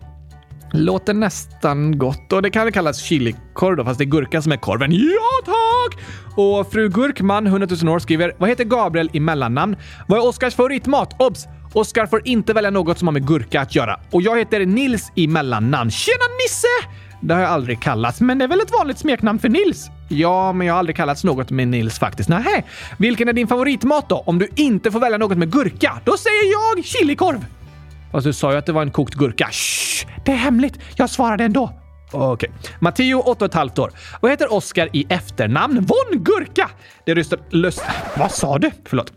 Låter 0.71 1.13
nästan 1.13 1.97
gott 1.97 2.33
och 2.33 2.41
det 2.41 2.49
kan 2.49 2.63
väl 2.63 2.73
kallas 2.73 2.97
chilikorv 2.97 3.75
då, 3.77 3.85
fast 3.85 3.97
det 3.97 4.03
är 4.03 4.05
gurka 4.05 4.41
som 4.41 4.51
är 4.51 4.57
korven. 4.57 4.91
Ja 4.91 5.45
tack! 5.45 5.99
Och 6.37 6.71
fru 6.71 6.89
Gurkman, 6.89 7.47
100 7.47 7.67
000 7.83 7.95
år, 7.95 7.99
skriver 7.99 8.33
“Vad 8.37 8.49
heter 8.49 8.63
Gabriel 8.63 9.09
i 9.13 9.19
mellannamn? 9.19 9.75
Vad 10.07 10.19
är 10.19 10.25
Oskars 10.27 10.55
favoritmat? 10.55 11.21
Obs! 11.21 11.47
Oskar 11.73 12.05
får 12.05 12.27
inte 12.27 12.53
välja 12.53 12.69
något 12.69 12.97
som 12.97 13.07
har 13.07 13.13
med 13.13 13.27
gurka 13.27 13.61
att 13.61 13.75
göra. 13.75 13.99
Och 14.11 14.21
jag 14.21 14.37
heter 14.37 14.65
Nils 14.65 15.11
i 15.15 15.27
mellannamn. 15.27 15.91
Tjena 15.91 16.25
Nisse! 16.43 16.89
Det 17.21 17.33
har 17.33 17.41
jag 17.41 17.49
aldrig 17.49 17.81
kallats, 17.81 18.21
men 18.21 18.37
det 18.37 18.43
är 18.43 18.49
väl 18.49 18.61
ett 18.61 18.73
vanligt 18.79 18.99
smeknamn 18.99 19.39
för 19.39 19.49
Nils? 19.49 19.89
Ja, 20.07 20.53
men 20.53 20.67
jag 20.67 20.73
har 20.73 20.79
aldrig 20.79 20.95
kallats 20.95 21.23
något 21.23 21.49
med 21.49 21.67
Nils 21.67 21.99
faktiskt. 21.99 22.29
Nähä. 22.29 22.63
Vilken 22.97 23.27
är 23.27 23.33
din 23.33 23.47
favoritmat 23.47 24.09
då? 24.09 24.23
Om 24.25 24.39
du 24.39 24.49
inte 24.55 24.91
får 24.91 24.99
välja 24.99 25.17
något 25.17 25.37
med 25.37 25.51
gurka? 25.51 26.01
Då 26.05 26.17
säger 26.17 26.51
jag 26.51 26.85
chilikorv! 26.85 27.45
Fast 28.11 28.25
du 28.25 28.33
sa 28.33 28.51
ju 28.51 28.57
att 28.57 28.65
det 28.65 28.71
var 28.71 28.81
en 28.81 28.91
kokt 28.91 29.13
gurka. 29.13 29.49
Shh, 29.51 30.07
det 30.25 30.31
är 30.31 30.35
hemligt. 30.35 30.79
Jag 30.95 31.09
svarade 31.09 31.43
ändå. 31.43 31.71
Okej. 32.11 32.49
Okay. 32.49 32.49
Matteo, 32.79 33.21
8,5 33.21 33.79
år. 33.79 33.91
Vad 34.21 34.31
heter 34.31 34.53
Oskar 34.53 34.89
i 34.93 35.05
efternamn? 35.09 35.85
Von 35.85 36.23
Gurka! 36.23 36.69
Det 37.05 37.13
röstar... 37.13 37.39
Löst... 37.49 37.83
Vad 38.17 38.31
sa 38.31 38.57
du? 38.57 38.71
Förlåt. 38.85 39.13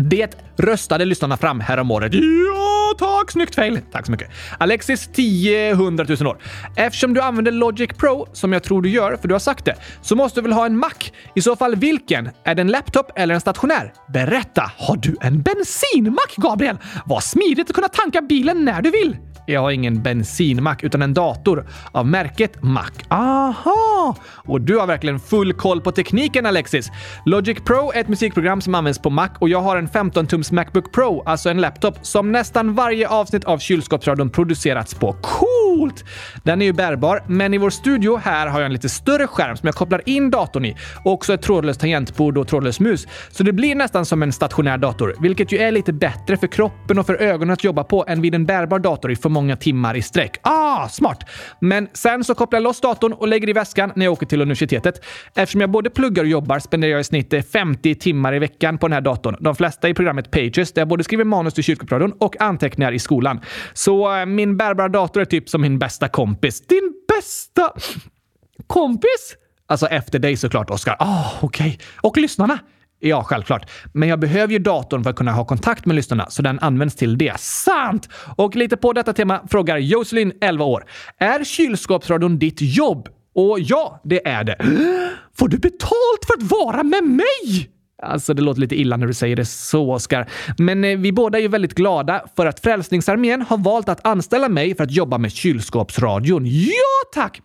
Det 0.00 0.36
röstade 0.56 1.04
lyssnarna 1.04 1.36
fram 1.36 1.60
häromåret. 1.60 2.14
Ja, 2.14 2.94
tack! 2.98 3.30
Snyggt 3.30 3.54
fail! 3.54 3.80
Tack 3.92 4.06
så 4.06 4.12
mycket. 4.12 4.30
Alexis, 4.58 5.10
10 5.12 5.74
000 5.74 5.82
år. 6.26 6.38
Eftersom 6.76 7.14
du 7.14 7.20
använder 7.20 7.52
Logic 7.52 7.90
Pro, 7.96 8.26
som 8.32 8.52
jag 8.52 8.62
tror 8.62 8.82
du 8.82 8.88
gör, 8.88 9.16
för 9.16 9.28
du 9.28 9.34
har 9.34 9.38
sagt 9.38 9.64
det, 9.64 9.74
så 10.02 10.16
måste 10.16 10.40
du 10.40 10.42
väl 10.42 10.52
ha 10.52 10.66
en 10.66 10.78
Mac? 10.78 10.90
I 11.34 11.40
så 11.40 11.56
fall 11.56 11.76
vilken? 11.76 12.30
Är 12.44 12.54
det 12.54 12.60
en 12.60 12.68
laptop 12.68 13.12
eller 13.16 13.34
en 13.34 13.40
stationär? 13.40 13.92
Berätta! 14.12 14.72
Har 14.78 14.96
du 14.96 15.16
en 15.20 15.42
bensinmack, 15.42 16.36
Gabriel? 16.36 16.76
Vad 17.04 17.24
smidigt 17.24 17.70
att 17.70 17.74
kunna 17.74 17.88
tanka 17.88 18.20
bilen 18.22 18.64
när 18.64 18.82
du 18.82 18.90
vill! 18.90 19.16
Jag 19.48 19.60
har 19.60 19.70
ingen 19.70 20.02
bensinmack 20.02 20.84
utan 20.84 21.02
en 21.02 21.14
dator 21.14 21.66
av 21.92 22.06
märket 22.06 22.62
Mac. 22.62 22.90
Aha! 23.08 24.16
Och 24.34 24.60
du 24.60 24.78
har 24.78 24.86
verkligen 24.86 25.20
full 25.20 25.52
koll 25.52 25.80
på 25.80 25.92
tekniken 25.92 26.46
Alexis. 26.46 26.90
Logic 27.24 27.58
Pro 27.64 27.92
är 27.94 28.00
ett 28.00 28.08
musikprogram 28.08 28.60
som 28.60 28.74
används 28.74 28.98
på 28.98 29.10
Mac 29.10 29.28
och 29.38 29.48
jag 29.48 29.60
har 29.60 29.76
en 29.76 29.85
15-tums 29.88 30.52
Macbook 30.52 30.92
Pro, 30.92 31.22
alltså 31.26 31.50
en 31.50 31.60
laptop 31.60 31.98
som 32.02 32.32
nästan 32.32 32.74
varje 32.74 33.08
avsnitt 33.08 33.44
av 33.44 33.58
Kylskåpsradion 33.58 34.30
producerats 34.30 34.94
på. 34.94 35.12
Coolt! 35.12 36.04
Den 36.42 36.62
är 36.62 36.66
ju 36.66 36.72
bärbar, 36.72 37.22
men 37.26 37.54
i 37.54 37.58
vår 37.58 37.70
studio 37.70 38.16
här 38.16 38.46
har 38.46 38.60
jag 38.60 38.66
en 38.66 38.72
lite 38.72 38.88
större 38.88 39.26
skärm 39.26 39.56
som 39.56 39.66
jag 39.66 39.74
kopplar 39.74 40.02
in 40.06 40.30
datorn 40.30 40.64
i 40.64 40.76
och 41.04 41.12
också 41.12 41.34
ett 41.34 41.42
trådlöst 41.42 41.80
tangentbord 41.80 42.38
och 42.38 42.48
trådlös 42.48 42.80
mus. 42.80 43.06
Så 43.30 43.42
det 43.42 43.52
blir 43.52 43.74
nästan 43.74 44.06
som 44.06 44.22
en 44.22 44.32
stationär 44.32 44.78
dator, 44.78 45.16
vilket 45.20 45.52
ju 45.52 45.58
är 45.58 45.72
lite 45.72 45.92
bättre 45.92 46.36
för 46.36 46.46
kroppen 46.46 46.98
och 46.98 47.06
för 47.06 47.14
ögonen 47.14 47.52
att 47.52 47.64
jobba 47.64 47.84
på 47.84 48.04
än 48.08 48.22
vid 48.22 48.34
en 48.34 48.46
bärbar 48.46 48.78
dator 48.78 49.12
i 49.12 49.16
för 49.16 49.28
många 49.28 49.56
timmar 49.56 49.96
i 49.96 50.02
sträck. 50.02 50.36
Ah, 50.42 50.88
smart! 50.88 51.18
Men 51.60 51.88
sen 51.92 52.24
så 52.24 52.34
kopplar 52.34 52.56
jag 52.56 52.64
loss 52.64 52.80
datorn 52.80 53.12
och 53.12 53.28
lägger 53.28 53.48
i 53.48 53.52
väskan 53.52 53.92
när 53.96 54.06
jag 54.06 54.12
åker 54.12 54.26
till 54.26 54.40
universitetet. 54.40 55.04
Eftersom 55.34 55.60
jag 55.60 55.70
både 55.70 55.90
pluggar 55.90 56.22
och 56.22 56.28
jobbar 56.28 56.58
spenderar 56.58 56.92
jag 56.92 57.00
i 57.00 57.04
snitt 57.04 57.32
eh, 57.32 57.42
50 57.42 57.94
timmar 57.94 58.34
i 58.34 58.38
veckan 58.38 58.78
på 58.78 58.88
den 58.88 58.92
här 58.92 59.00
datorn. 59.00 59.36
De 59.40 59.54
flesta 59.54 59.75
i 59.84 59.94
programmet 59.94 60.30
Pages 60.30 60.72
där 60.72 60.80
jag 60.80 60.88
både 60.88 61.04
skriver 61.04 61.24
manus 61.24 61.54
till 61.54 61.64
kyrkopradion 61.64 62.12
och 62.18 62.40
anteckningar 62.40 62.92
i 62.92 62.98
skolan. 62.98 63.40
Så 63.72 64.16
eh, 64.16 64.26
min 64.26 64.56
bärbara 64.56 64.88
dator 64.88 65.20
är 65.20 65.24
typ 65.24 65.48
som 65.48 65.60
min 65.60 65.78
bästa 65.78 66.08
kompis. 66.08 66.66
Din 66.66 66.92
bästa 67.08 67.72
kompis? 68.66 69.36
Alltså 69.66 69.86
efter 69.86 70.18
dig 70.18 70.36
såklart, 70.36 70.70
Oskar. 70.70 70.96
Ah, 70.98 71.32
okej. 71.40 71.68
Okay. 71.68 71.86
Och 72.02 72.16
lyssnarna? 72.16 72.58
Ja, 73.00 73.24
självklart. 73.24 73.70
Men 73.92 74.08
jag 74.08 74.20
behöver 74.20 74.52
ju 74.52 74.58
datorn 74.58 75.02
för 75.02 75.10
att 75.10 75.16
kunna 75.16 75.32
ha 75.32 75.44
kontakt 75.44 75.86
med 75.86 75.96
lyssnarna, 75.96 76.30
så 76.30 76.42
den 76.42 76.58
används 76.58 76.96
till 76.96 77.18
det. 77.18 77.40
Sant! 77.40 78.08
Och 78.36 78.56
lite 78.56 78.76
på 78.76 78.92
detta 78.92 79.12
tema 79.12 79.40
frågar 79.50 79.78
Jocelyn, 79.78 80.32
11 80.40 80.64
år. 80.64 80.84
Är 81.18 81.44
kylskåpsradion 81.44 82.38
ditt 82.38 82.58
jobb? 82.60 83.08
Och 83.34 83.60
ja, 83.60 84.00
det 84.04 84.28
är 84.28 84.44
det. 84.44 84.56
Får 85.38 85.48
du 85.48 85.58
betalt 85.58 86.24
för 86.26 86.34
att 86.34 86.50
vara 86.50 86.82
med 86.82 87.04
mig? 87.04 87.70
Alltså, 88.02 88.34
det 88.34 88.42
låter 88.42 88.60
lite 88.60 88.80
illa 88.80 88.96
när 88.96 89.06
du 89.06 89.14
säger 89.14 89.36
det 89.36 89.44
så, 89.44 89.92
Oskar. 89.92 90.30
Men 90.58 90.84
eh, 90.84 90.98
vi 90.98 91.12
båda 91.12 91.38
är 91.38 91.42
ju 91.42 91.48
väldigt 91.48 91.74
glada 91.74 92.24
för 92.36 92.46
att 92.46 92.60
Frälsningsarmén 92.60 93.42
har 93.42 93.58
valt 93.58 93.88
att 93.88 94.06
anställa 94.06 94.48
mig 94.48 94.74
för 94.74 94.84
att 94.84 94.90
jobba 94.90 95.18
med 95.18 95.32
kylskåpsradion. 95.32 96.46
Ja, 96.46 97.10
tack! 97.14 97.40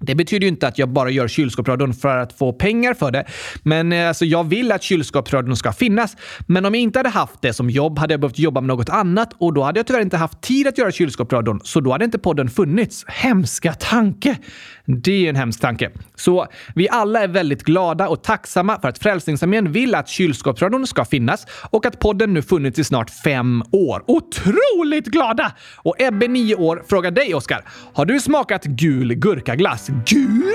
Det 0.00 0.14
betyder 0.14 0.42
ju 0.42 0.48
inte 0.48 0.68
att 0.68 0.78
jag 0.78 0.88
bara 0.88 1.10
gör 1.10 1.28
kylskåpsradion 1.28 1.94
för 1.94 2.16
att 2.16 2.32
få 2.32 2.52
pengar 2.52 2.94
för 2.94 3.10
det. 3.10 3.24
Men 3.62 3.92
eh, 3.92 4.08
alltså, 4.08 4.24
jag 4.24 4.44
vill 4.44 4.72
att 4.72 4.82
kylskåpsradion 4.82 5.56
ska 5.56 5.72
finnas. 5.72 6.16
Men 6.46 6.64
om 6.64 6.74
jag 6.74 6.82
inte 6.82 6.98
hade 6.98 7.08
haft 7.08 7.42
det 7.42 7.52
som 7.52 7.70
jobb 7.70 7.98
hade 7.98 8.12
jag 8.12 8.20
behövt 8.20 8.38
jobba 8.38 8.60
med 8.60 8.68
något 8.68 8.88
annat 8.88 9.34
och 9.38 9.54
då 9.54 9.62
hade 9.62 9.78
jag 9.78 9.86
tyvärr 9.86 10.00
inte 10.00 10.16
haft 10.16 10.40
tid 10.40 10.66
att 10.66 10.78
göra 10.78 10.92
kylskåpsradion. 10.92 11.60
Så 11.64 11.80
då 11.80 11.92
hade 11.92 12.04
inte 12.04 12.18
podden 12.18 12.48
funnits. 12.50 13.04
Hemska 13.08 13.72
tanke! 13.72 14.36
Det 14.90 15.26
är 15.26 15.28
en 15.28 15.36
hemsk 15.36 15.60
tanke. 15.60 15.90
Så 16.14 16.46
vi 16.74 16.88
alla 16.88 17.22
är 17.22 17.28
väldigt 17.28 17.62
glada 17.62 18.08
och 18.08 18.22
tacksamma 18.22 18.80
för 18.80 18.88
att 18.88 18.98
Frälsningsarmén 18.98 19.72
vill 19.72 19.94
att 19.94 20.08
kylskåpsradion 20.08 20.86
ska 20.86 21.04
finnas 21.04 21.46
och 21.70 21.86
att 21.86 21.98
podden 21.98 22.34
nu 22.34 22.42
funnits 22.42 22.78
i 22.78 22.84
snart 22.84 23.10
fem 23.10 23.62
år. 23.72 24.04
Otroligt 24.06 25.06
glada! 25.06 25.52
Och 25.76 25.94
Ebbe, 25.98 26.28
9 26.28 26.54
år, 26.54 26.82
frågar 26.88 27.10
dig, 27.10 27.34
Oskar. 27.34 27.64
Har 27.94 28.06
du 28.06 28.20
smakat 28.20 28.64
gul 28.64 29.14
gurkaglass? 29.14 29.88
Gul? 30.06 30.54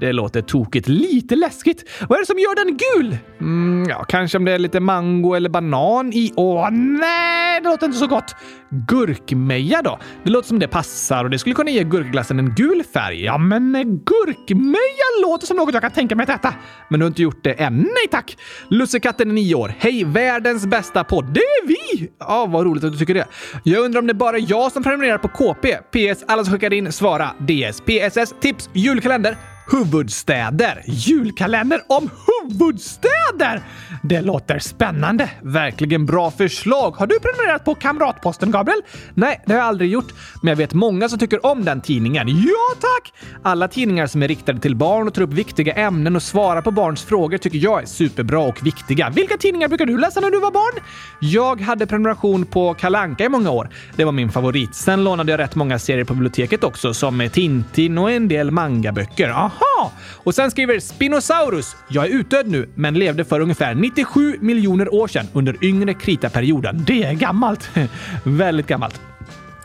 Det 0.00 0.12
låter 0.12 0.42
tokigt. 0.42 0.88
Lite 0.88 1.36
läskigt. 1.36 1.84
Vad 2.08 2.16
är 2.16 2.22
det 2.22 2.26
som 2.26 2.38
gör 2.38 2.64
den 2.64 2.76
gul? 2.76 3.18
Mm, 3.40 3.88
ja, 3.88 4.04
kanske 4.04 4.38
om 4.38 4.44
det 4.44 4.52
är 4.52 4.58
lite 4.58 4.80
mango 4.80 5.34
eller 5.34 5.48
banan 5.48 6.12
i. 6.12 6.32
Åh, 6.36 6.70
nej! 6.70 7.60
Det 7.60 7.68
låter 7.68 7.86
inte 7.86 7.98
så 7.98 8.06
gott. 8.06 8.36
Gurkmeja 8.70 9.82
då? 9.82 9.98
Det 10.24 10.30
låter 10.30 10.48
som 10.48 10.58
det 10.58 10.68
passar 10.68 11.24
och 11.24 11.30
det 11.30 11.38
skulle 11.38 11.54
kunna 11.54 11.70
ge 11.70 11.84
gurkglassen 11.84 12.38
en 12.38 12.54
gul 12.54 12.82
färg. 12.94 13.24
Ja, 13.24 13.38
men 13.38 13.72
gurkmeja 13.82 15.06
låter 15.22 15.46
som 15.46 15.56
något 15.56 15.74
jag 15.74 15.82
kan 15.82 15.90
tänka 15.90 16.16
mig 16.16 16.24
att 16.24 16.40
äta. 16.40 16.54
Men 16.88 17.00
du 17.00 17.04
har 17.04 17.08
inte 17.08 17.22
gjort 17.22 17.44
det 17.44 17.52
än. 17.52 17.76
Nej 17.76 18.08
tack! 18.10 18.38
Lussekatten 18.68 19.30
är 19.30 19.34
nio 19.34 19.54
år. 19.54 19.74
Hej, 19.78 20.04
världens 20.04 20.66
bästa 20.66 21.04
podd. 21.04 21.34
Det 21.34 21.40
är 21.40 21.66
vi! 21.66 22.10
Ja, 22.18 22.46
vad 22.46 22.66
roligt 22.66 22.84
att 22.84 22.92
du 22.92 22.98
tycker 22.98 23.14
det. 23.14 23.26
Jag 23.62 23.84
undrar 23.84 24.00
om 24.00 24.06
det 24.06 24.12
är 24.12 24.14
bara 24.14 24.38
jag 24.38 24.72
som 24.72 24.82
prenumererar 24.82 25.18
på 25.18 25.28
KP. 25.28 25.76
PS. 25.76 26.24
Alla 26.28 26.44
som 26.44 26.52
skickar 26.54 26.72
in, 26.72 26.92
svara. 26.92 27.30
DS. 27.38 27.80
PSS. 27.80 28.34
Tips. 28.40 28.70
Julkalender 28.72 29.36
huvudstäder. 29.70 30.82
Julkalender 30.86 31.82
om 31.86 32.10
huvudstäder! 32.26 33.62
Det 34.02 34.20
låter 34.20 34.58
spännande. 34.58 35.30
Verkligen 35.42 36.06
bra 36.06 36.30
förslag. 36.30 36.90
Har 36.90 37.06
du 37.06 37.20
prenumererat 37.20 37.64
på 37.64 37.74
Kamratposten, 37.74 38.50
Gabriel? 38.50 38.80
Nej, 39.14 39.42
det 39.46 39.52
har 39.52 39.58
jag 39.58 39.68
aldrig 39.68 39.90
gjort. 39.90 40.12
Men 40.42 40.48
jag 40.48 40.56
vet 40.56 40.74
många 40.74 41.08
som 41.08 41.18
tycker 41.18 41.46
om 41.46 41.64
den 41.64 41.80
tidningen. 41.80 42.28
Ja, 42.28 42.80
tack! 42.80 43.12
Alla 43.42 43.68
tidningar 43.68 44.06
som 44.06 44.22
är 44.22 44.28
riktade 44.28 44.60
till 44.60 44.76
barn 44.76 45.08
och 45.08 45.14
tar 45.14 45.22
upp 45.22 45.32
viktiga 45.32 45.72
ämnen 45.72 46.16
och 46.16 46.22
svarar 46.22 46.62
på 46.62 46.70
barns 46.70 47.04
frågor 47.04 47.38
tycker 47.38 47.58
jag 47.58 47.82
är 47.82 47.86
superbra 47.86 48.40
och 48.40 48.66
viktiga. 48.66 49.10
Vilka 49.10 49.36
tidningar 49.36 49.68
brukar 49.68 49.86
du 49.86 49.98
läsa 49.98 50.20
när 50.20 50.30
du 50.30 50.40
var 50.40 50.50
barn? 50.50 50.82
Jag 51.20 51.60
hade 51.60 51.86
prenumeration 51.86 52.46
på 52.46 52.74
Kalanka 52.74 53.24
i 53.24 53.28
många 53.28 53.50
år. 53.50 53.68
Det 53.96 54.04
var 54.04 54.12
min 54.12 54.30
favorit. 54.30 54.74
Sen 54.74 55.04
lånade 55.04 55.32
jag 55.32 55.38
rätt 55.38 55.54
många 55.54 55.78
serier 55.78 56.04
på 56.04 56.14
biblioteket 56.14 56.64
också, 56.64 56.94
som 56.94 57.28
Tintin 57.32 57.98
och 57.98 58.10
en 58.10 58.28
del 58.28 58.50
mangaböcker. 58.50 59.28
Aha. 59.28 59.55
Jaha! 59.60 59.90
Och 60.24 60.34
sen 60.34 60.50
skriver 60.50 60.80
Spinosaurus. 60.80 61.76
Jag 61.88 62.04
är 62.04 62.10
utdöd 62.10 62.50
nu, 62.50 62.68
men 62.74 62.94
levde 62.94 63.24
för 63.24 63.40
ungefär 63.40 63.74
97 63.74 64.36
miljoner 64.40 64.94
år 64.94 65.08
sedan 65.08 65.26
under 65.32 65.64
yngre 65.64 65.94
kritaperioden. 65.94 66.84
Det 66.86 67.04
är 67.04 67.12
gammalt. 67.14 67.70
Väldigt 68.24 68.66
gammalt. 68.66 69.00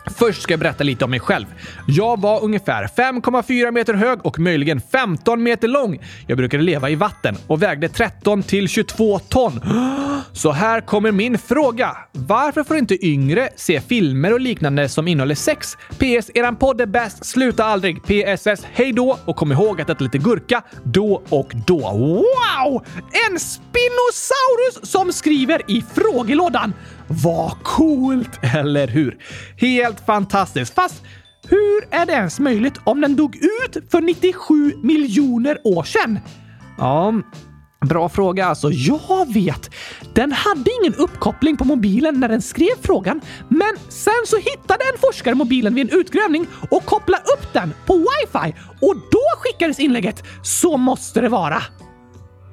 Först 0.06 0.42
ska 0.42 0.52
jag 0.52 0.60
berätta 0.60 0.84
lite 0.84 1.04
om 1.04 1.10
mig 1.10 1.20
själv. 1.20 1.46
Jag 1.86 2.20
var 2.20 2.44
ungefär 2.44 2.86
5,4 2.86 3.70
meter 3.70 3.94
hög 3.94 4.26
och 4.26 4.38
möjligen 4.38 4.80
15 4.92 5.42
meter 5.42 5.68
lång. 5.68 5.98
Jag 6.26 6.38
brukade 6.38 6.62
leva 6.62 6.90
i 6.90 6.94
vatten 6.94 7.36
och 7.46 7.62
vägde 7.62 7.88
13 7.88 8.42
till 8.42 8.68
22 8.68 9.18
ton. 9.18 9.60
Så 10.32 10.52
här 10.52 10.80
kommer 10.80 11.12
min 11.12 11.38
fråga. 11.38 11.96
Varför 12.12 12.64
får 12.64 12.76
inte 12.76 13.06
yngre 13.06 13.48
se 13.56 13.80
filmer 13.80 14.32
och 14.32 14.40
liknande 14.40 14.88
som 14.88 15.08
innehåller 15.08 15.34
sex? 15.34 15.76
PS. 15.90 16.30
Eran 16.34 16.56
podd 16.56 16.80
är 16.80 16.86
bäst. 16.86 17.24
Sluta 17.24 17.64
aldrig. 17.64 18.02
PSS. 18.02 18.66
Hej 18.72 18.92
då 18.92 19.18
och 19.24 19.36
kom 19.36 19.52
ihåg 19.52 19.80
att 19.80 19.90
äta 19.90 20.04
lite 20.04 20.18
gurka 20.18 20.62
då 20.82 21.22
och 21.28 21.52
då. 21.66 21.78
Wow! 21.78 22.84
En 23.30 23.38
Spinosaurus 23.38 24.90
som 24.90 25.12
skriver 25.12 25.62
i 25.70 25.84
frågelådan. 25.94 26.72
Vad 27.24 27.62
coolt, 27.62 28.38
eller 28.54 28.88
hur? 28.88 29.18
Helt 29.56 30.06
fantastiskt. 30.06 30.74
Fast 30.74 31.02
hur 31.48 31.84
är 31.90 32.06
det 32.06 32.12
ens 32.12 32.40
möjligt 32.40 32.80
om 32.84 33.00
den 33.00 33.16
dog 33.16 33.36
ut 33.36 33.90
för 33.90 34.00
97 34.00 34.72
miljoner 34.82 35.58
år 35.64 35.82
sedan? 35.82 36.18
Ja, 36.78 37.12
Bra 37.88 38.08
fråga 38.08 38.46
alltså. 38.46 38.70
Jag 38.70 39.32
vet! 39.34 39.70
Den 40.14 40.32
hade 40.32 40.70
ingen 40.80 40.94
uppkoppling 40.94 41.56
på 41.56 41.64
mobilen 41.64 42.20
när 42.20 42.28
den 42.28 42.42
skrev 42.42 42.74
frågan, 42.82 43.20
men 43.48 43.76
sen 43.88 44.22
så 44.26 44.36
hittade 44.36 44.84
en 44.94 45.00
forskare 45.00 45.34
mobilen 45.34 45.74
vid 45.74 45.92
en 45.92 45.98
utgrävning 45.98 46.46
och 46.70 46.84
kopplade 46.84 47.22
upp 47.22 47.52
den 47.52 47.74
på 47.86 47.94
wifi 47.94 48.54
och 48.80 48.94
då 48.96 49.22
skickades 49.38 49.80
inlägget. 49.80 50.22
Så 50.42 50.76
måste 50.76 51.20
det 51.20 51.28
vara. 51.28 51.62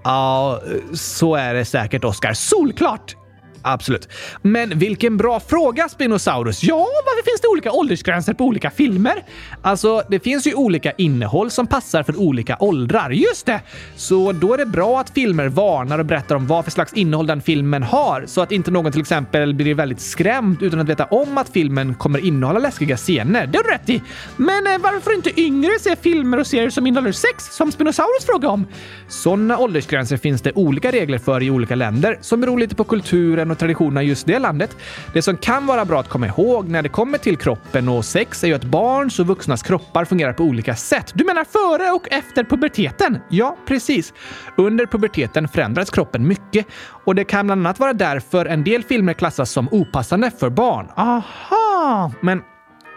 Ja, 0.04 0.62
så 0.93 1.36
är 1.36 1.54
det 1.54 1.65
säkert, 1.65 2.04
Oskar. 2.04 2.34
Solklart! 2.34 3.15
Absolut. 3.62 4.10
Men 4.41 4.80
vilken 4.80 5.17
bra 5.17 5.39
fråga, 5.39 5.89
Spinosaurus! 5.89 6.63
Ja, 6.63 6.88
varför 7.06 7.32
finns 7.32 7.41
det 7.41 7.48
olika 7.48 7.72
åldersgränser 7.72 8.34
på 8.34 8.45
olika 8.45 8.72
filmer? 8.72 9.24
Alltså, 9.62 10.04
det 10.10 10.19
finns 10.19 10.48
ju 10.48 10.54
olika 10.54 10.91
innehåll 10.91 11.52
som 11.52 11.67
passar 11.67 12.04
för 12.04 12.19
olika 12.19 12.58
åldrar. 12.60 13.10
Just 13.10 13.45
det! 13.45 13.62
Så 13.95 14.32
då 14.32 14.54
är 14.54 14.58
det 14.58 14.65
bra 14.65 15.00
att 15.00 15.10
filmer 15.10 15.48
varnar 15.48 16.00
och 16.00 16.06
berättar 16.06 16.36
om 16.36 16.48
vad 16.48 16.63
för 16.63 16.72
slags 16.72 16.93
innehåll 16.93 17.28
den 17.28 17.41
filmen 17.41 17.84
har, 17.84 18.24
så 18.26 18.41
att 18.41 18.52
inte 18.52 18.72
någon 18.72 18.91
till 18.91 19.02
exempel 19.02 19.54
blir 19.54 19.76
väldigt 19.76 20.02
skrämd 20.02 20.63
utan 20.63 20.80
att 20.80 20.89
veta 20.89 21.06
om 21.06 21.38
att 21.38 21.50
filmen 21.50 21.95
kommer 21.95 22.26
innehålla 22.26 22.60
läskiga 22.60 22.98
scener. 22.98 23.48
Det 23.48 23.58
har 23.58 23.63
du 23.63 23.69
rätt 23.69 23.89
i. 23.89 24.02
Men 24.38 24.67
eh, 24.67 24.78
varför 24.78 25.00
får 25.00 25.13
inte 25.13 25.41
yngre 25.41 25.72
se 25.80 25.95
filmer 25.95 26.39
och 26.39 26.48
serier 26.48 26.69
som 26.69 26.88
innehåller 26.88 27.12
sex, 27.12 27.56
som 27.56 27.72
Spinosaurus 27.72 28.26
frågade 28.26 28.48
om? 28.48 28.67
Sådana 29.08 29.58
åldersgränser 29.58 30.17
finns 30.17 30.41
det 30.41 30.52
olika 30.56 30.91
regler 30.91 31.17
för 31.17 31.43
i 31.43 31.50
olika 31.50 31.76
länder 31.76 32.17
som 32.22 32.41
beror 32.41 32.60
lite 32.60 32.76
på 32.76 32.84
kulturen 32.84 33.48
och 33.51 33.57
traditionerna 33.57 34.03
i 34.03 34.07
just 34.07 34.25
det 34.25 34.39
landet. 34.39 34.77
Det 35.13 35.21
som 35.21 35.38
kan 35.38 35.65
vara 35.65 35.85
bra 35.85 35.99
att 35.99 36.09
komma 36.09 36.27
ihåg 36.27 36.69
när 36.69 36.81
det 36.81 36.89
kommer 36.89 37.17
till 37.17 37.38
kroppen 37.38 37.89
och 37.89 38.05
sex 38.05 38.43
är 38.43 38.47
ju 38.47 38.53
att 38.53 38.63
barns 38.63 39.19
och 39.19 39.27
vuxnas 39.27 39.63
kroppar 39.63 40.05
fungerar 40.05 40.33
på 40.33 40.43
olika 40.43 40.75
sätt. 40.75 41.12
Du 41.13 41.25
menar 41.25 41.43
före 41.43 41.91
och 41.91 42.12
efter 42.12 42.43
puberteten? 42.43 43.19
Ja, 43.29 43.57
precis. 43.67 44.13
Under 44.57 44.85
puberteten 44.85 45.47
förändras 45.47 45.89
kroppen 45.89 46.27
mycket 46.27 46.65
och 47.05 47.15
det 47.15 47.23
kan 47.23 47.45
bland 47.45 47.67
annat 47.67 47.79
vara 47.79 47.93
därför 47.93 48.45
en 48.45 48.63
del 48.63 48.83
filmer 48.83 49.13
klassas 49.13 49.51
som 49.51 49.69
opassande 49.71 50.31
för 50.39 50.49
barn. 50.49 50.88
Aha! 50.95 52.12
Men 52.21 52.41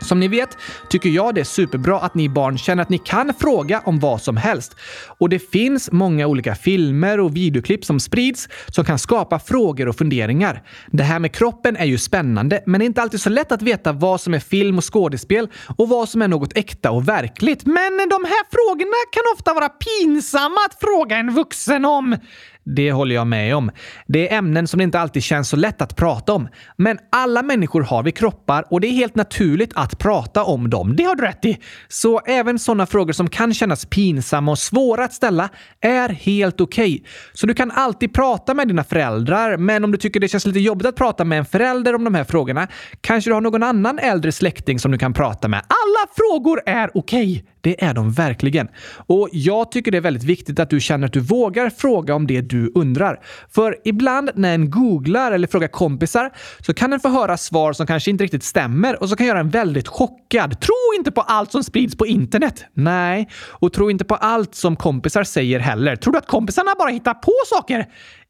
som 0.03 0.21
ni 0.21 0.29
vet 0.29 0.59
tycker 0.89 1.09
jag 1.09 1.35
det 1.35 1.41
är 1.41 1.45
superbra 1.45 2.01
att 2.01 2.15
ni 2.15 2.29
barn 2.29 2.59
känner 2.59 2.83
att 2.83 2.89
ni 2.89 2.99
kan 2.99 3.35
fråga 3.35 3.83
om 3.85 4.01
vad 4.01 4.23
som 4.23 4.37
helst. 4.37 4.77
Och 5.19 5.29
det 5.29 5.39
finns 5.39 5.93
många 5.93 6.27
olika 6.27 6.55
filmer 6.55 7.21
och 7.21 7.37
videoklipp 7.37 7.85
som 7.85 8.01
sprids 8.01 8.49
som 8.69 8.85
kan 8.85 8.99
skapa 8.99 9.39
frågor 9.39 9.89
och 9.89 9.97
funderingar. 9.97 10.63
Det 10.91 11.03
här 11.03 11.19
med 11.19 11.33
kroppen 11.33 11.77
är 11.77 11.85
ju 11.85 11.99
spännande, 11.99 12.63
men 12.67 12.79
det 12.79 12.85
är 12.85 12.87
inte 12.87 13.03
alltid 13.03 13.21
så 13.21 13.31
lätt 13.31 13.53
att 13.53 13.63
veta 13.63 13.93
vad 13.93 14.21
som 14.21 14.35
är 14.35 14.41
film 14.41 14.79
och 14.79 14.93
skådespel 14.93 15.49
och 15.77 15.89
vad 15.89 16.09
som 16.09 16.23
är 16.23 16.29
något 16.29 16.57
äkta 16.57 16.91
och 16.91 17.09
verkligt. 17.09 17.67
Men 17.67 18.09
de 18.11 18.25
här 18.25 18.45
frågorna 18.53 18.97
kan 19.13 19.23
ofta 19.35 19.55
vara 19.55 19.69
pinsamma 19.69 20.57
att 20.69 20.81
fråga 20.81 21.17
en 21.17 21.35
vuxen 21.35 21.85
om. 21.85 22.17
Det 22.65 22.93
håller 22.93 23.15
jag 23.15 23.27
med 23.27 23.57
om. 23.57 23.71
Det 24.07 24.29
är 24.29 24.39
ämnen 24.39 24.67
som 24.67 24.79
det 24.79 24.85
inte 24.85 25.01
alltid 25.01 25.23
känns 25.23 25.49
så 25.49 25.57
lätt 25.57 25.83
att 25.83 25.97
prata 25.97 26.33
om. 26.33 26.49
Men 26.77 26.99
alla 27.11 27.43
människor 27.43 27.83
har 27.83 28.03
vi 28.03 28.13
kroppar 28.13 28.65
och 28.71 28.81
det 28.81 28.87
är 28.87 28.93
helt 28.93 29.15
naturligt 29.15 29.73
att 29.75 29.99
prata 29.99 30.45
om 30.45 30.71
dem. 30.71 30.97
Det 30.97 31.05
har 31.05 31.15
du 31.15 31.23
rätt 31.23 31.45
i. 31.45 31.59
Så 31.89 32.21
även 32.21 32.59
sådana 32.59 32.87
frågor 32.87 33.13
som 33.13 33.31
kan 33.31 33.55
kännas 33.55 33.87
pinsamma 33.87 34.51
och 34.51 34.59
svåra 34.59 35.05
att 35.05 35.13
ställa 35.13 35.49
är 35.81 36.09
helt 36.09 36.61
okej. 36.61 36.95
Okay. 36.95 37.07
Så 37.33 37.47
du 37.47 37.55
kan 37.55 37.71
alltid 37.71 38.15
prata 38.15 38.55
med 38.55 38.69
dina 38.69 38.85
föräldrar, 38.85 39.57
men 39.57 39.85
om 39.85 39.93
du 39.93 39.99
tycker 39.99 40.21
det 40.21 40.29
känns 40.29 40.47
lite 40.47 40.61
jobbigt 40.61 40.87
att 40.87 40.97
prata 40.97 41.25
med 41.25 41.39
en 41.39 41.45
förälder 41.45 41.95
om 41.95 42.05
de 42.05 42.15
här 42.15 42.25
frågorna, 42.25 42.69
kanske 43.01 43.31
du 43.31 43.35
har 43.35 43.41
någon 43.41 43.63
annan 43.63 43.99
äldre 43.99 44.33
släkting 44.33 44.79
som 44.79 44.93
du 44.93 44.99
kan 44.99 45.13
prata 45.13 45.49
med. 45.49 45.59
Alla 45.59 46.13
frågor 46.17 46.61
är 46.67 46.91
okej. 46.95 47.33
Okay. 47.33 47.52
Det 47.63 47.85
är 47.85 47.95
de 47.95 48.13
verkligen. 48.13 48.69
Och 49.07 49.29
jag 49.33 49.73
tycker 49.73 49.91
det 49.91 49.97
är 49.97 50.03
väldigt 50.03 50.25
viktigt 50.25 50.61
att 50.61 50.71
du 50.71 50.81
känner 50.81 51.07
att 51.07 51.13
du 51.13 51.21
vågar 51.21 51.71
fråga 51.71 52.15
om 52.15 52.27
det 52.27 52.41
du 52.41 52.73
undrar. 52.75 53.21
För 53.51 53.77
ibland 53.85 54.31
när 54.35 54.55
en 54.55 54.71
googlar 54.71 55.33
eller 55.33 55.49
frågar 55.49 55.69
kompisar 55.69 56.31
så 56.61 56.75
kan 56.75 56.93
en 56.93 57.01
få 57.01 57.09
höra 57.09 57.37
svar 57.37 57.73
som 57.73 57.87
kanske 57.87 58.11
inte 58.11 58.25
riktigt 58.25 58.45
stämmer 58.45 59.03
och 59.03 59.09
som 59.09 59.17
kan 59.17 59.27
göra 59.27 59.41
en 59.41 59.51
väldigt 59.51 59.89
chockad. 59.89 60.61
Tro 60.61 60.75
inte 60.99 61.11
på 61.11 61.21
allt 61.21 61.53
som 61.53 61.65
sprids 61.65 61.97
på 61.97 62.07
internet! 62.07 62.65
Nej, 62.75 63.29
och 63.51 63.73
tro 63.73 63.91
inte 63.91 64.05
på 64.05 64.15
allt 64.15 64.55
som 64.55 64.77
kompisar 64.77 65.25
säger 65.25 65.59
heller. 65.59 65.97
Tror 65.97 66.13
du 66.13 66.19
att 66.19 66.27
kompisarna 66.27 66.71
bara 66.79 66.91
hittar 66.91 67.15
på 67.15 67.33
saker? 67.47 67.87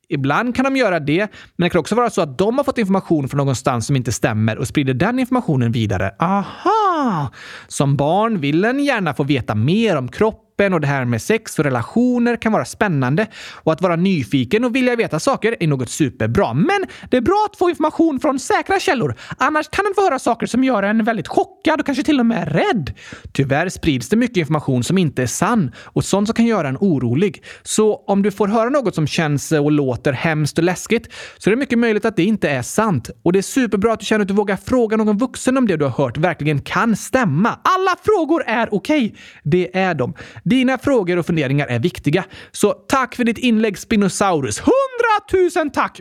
Ibland 0.08 0.56
kan 0.56 0.64
de 0.64 0.76
göra 0.76 1.00
det, 1.00 1.28
men 1.56 1.66
det 1.66 1.70
kan 1.70 1.78
också 1.78 1.94
vara 1.94 2.10
så 2.10 2.22
att 2.22 2.38
de 2.38 2.56
har 2.56 2.64
fått 2.64 2.78
information 2.78 3.28
från 3.28 3.38
någonstans 3.38 3.86
som 3.86 3.96
inte 3.96 4.12
stämmer 4.12 4.58
och 4.58 4.68
sprider 4.68 4.94
den 4.94 5.18
informationen 5.18 5.72
vidare. 5.72 6.14
Aha! 6.18 6.81
Som 7.68 7.96
barn 7.96 8.40
vill 8.40 8.64
en 8.64 8.84
gärna 8.84 9.14
få 9.14 9.24
veta 9.24 9.54
mer 9.54 9.96
om 9.96 10.08
kropp 10.08 10.41
kroppen 10.52 10.74
och 10.74 10.80
det 10.80 10.86
här 10.86 11.04
med 11.04 11.22
sex 11.22 11.58
och 11.58 11.64
relationer 11.64 12.36
kan 12.36 12.52
vara 12.52 12.64
spännande. 12.64 13.26
Och 13.64 13.72
att 13.72 13.82
vara 13.82 13.96
nyfiken 13.96 14.64
och 14.64 14.74
vilja 14.74 14.96
veta 14.96 15.20
saker 15.20 15.56
är 15.60 15.66
något 15.66 15.90
superbra. 15.90 16.54
Men 16.54 16.86
det 17.10 17.16
är 17.16 17.20
bra 17.20 17.46
att 17.50 17.58
få 17.58 17.70
information 17.70 18.20
från 18.20 18.38
säkra 18.38 18.80
källor. 18.80 19.14
Annars 19.38 19.68
kan 19.68 19.86
en 19.86 19.94
få 19.94 20.02
höra 20.02 20.18
saker 20.18 20.46
som 20.46 20.64
gör 20.64 20.82
en 20.82 21.04
väldigt 21.04 21.28
chockad 21.28 21.80
och 21.80 21.86
kanske 21.86 22.04
till 22.04 22.20
och 22.20 22.26
med 22.26 22.52
rädd. 22.52 22.94
Tyvärr 23.32 23.68
sprids 23.68 24.08
det 24.08 24.16
mycket 24.16 24.36
information 24.36 24.84
som 24.84 24.98
inte 24.98 25.22
är 25.22 25.26
sann 25.26 25.70
och 25.94 26.04
sånt 26.04 26.28
som 26.28 26.34
kan 26.34 26.46
göra 26.46 26.68
en 26.68 26.76
orolig. 26.80 27.42
Så 27.62 28.04
om 28.06 28.22
du 28.22 28.30
får 28.30 28.48
höra 28.48 28.70
något 28.70 28.94
som 28.94 29.06
känns 29.06 29.52
eh, 29.52 29.64
och 29.64 29.72
låter 29.72 30.12
hemskt 30.12 30.58
och 30.58 30.64
läskigt 30.64 31.08
så 31.38 31.50
är 31.50 31.54
det 31.54 31.60
mycket 31.60 31.78
möjligt 31.78 32.04
att 32.04 32.16
det 32.16 32.24
inte 32.24 32.48
är 32.50 32.62
sant. 32.62 33.10
Och 33.22 33.32
det 33.32 33.38
är 33.38 33.42
superbra 33.42 33.92
att 33.92 34.00
du 34.00 34.06
känner 34.06 34.22
att 34.22 34.28
du 34.28 34.34
vågar 34.34 34.56
fråga 34.56 34.96
någon 34.96 35.18
vuxen 35.18 35.58
om 35.58 35.66
det 35.66 35.76
du 35.76 35.84
har 35.84 36.04
hört 36.04 36.16
verkligen 36.16 36.60
kan 36.60 36.96
stämma. 36.96 37.48
Alla 37.48 37.96
frågor 38.04 38.42
är 38.46 38.74
okej. 38.74 39.04
Okay. 39.06 39.18
Det 39.42 39.76
är 39.78 39.94
de. 39.94 40.14
Dina 40.44 40.78
frågor 40.78 41.16
och 41.16 41.26
funderingar 41.26 41.66
är 41.66 41.78
viktiga. 41.78 42.24
Så 42.52 42.72
tack 42.72 43.14
för 43.14 43.24
ditt 43.24 43.38
inlägg 43.38 43.78
Spinosaurus. 43.78 44.60
Hundratusen 44.60 45.70
tack! 45.70 46.00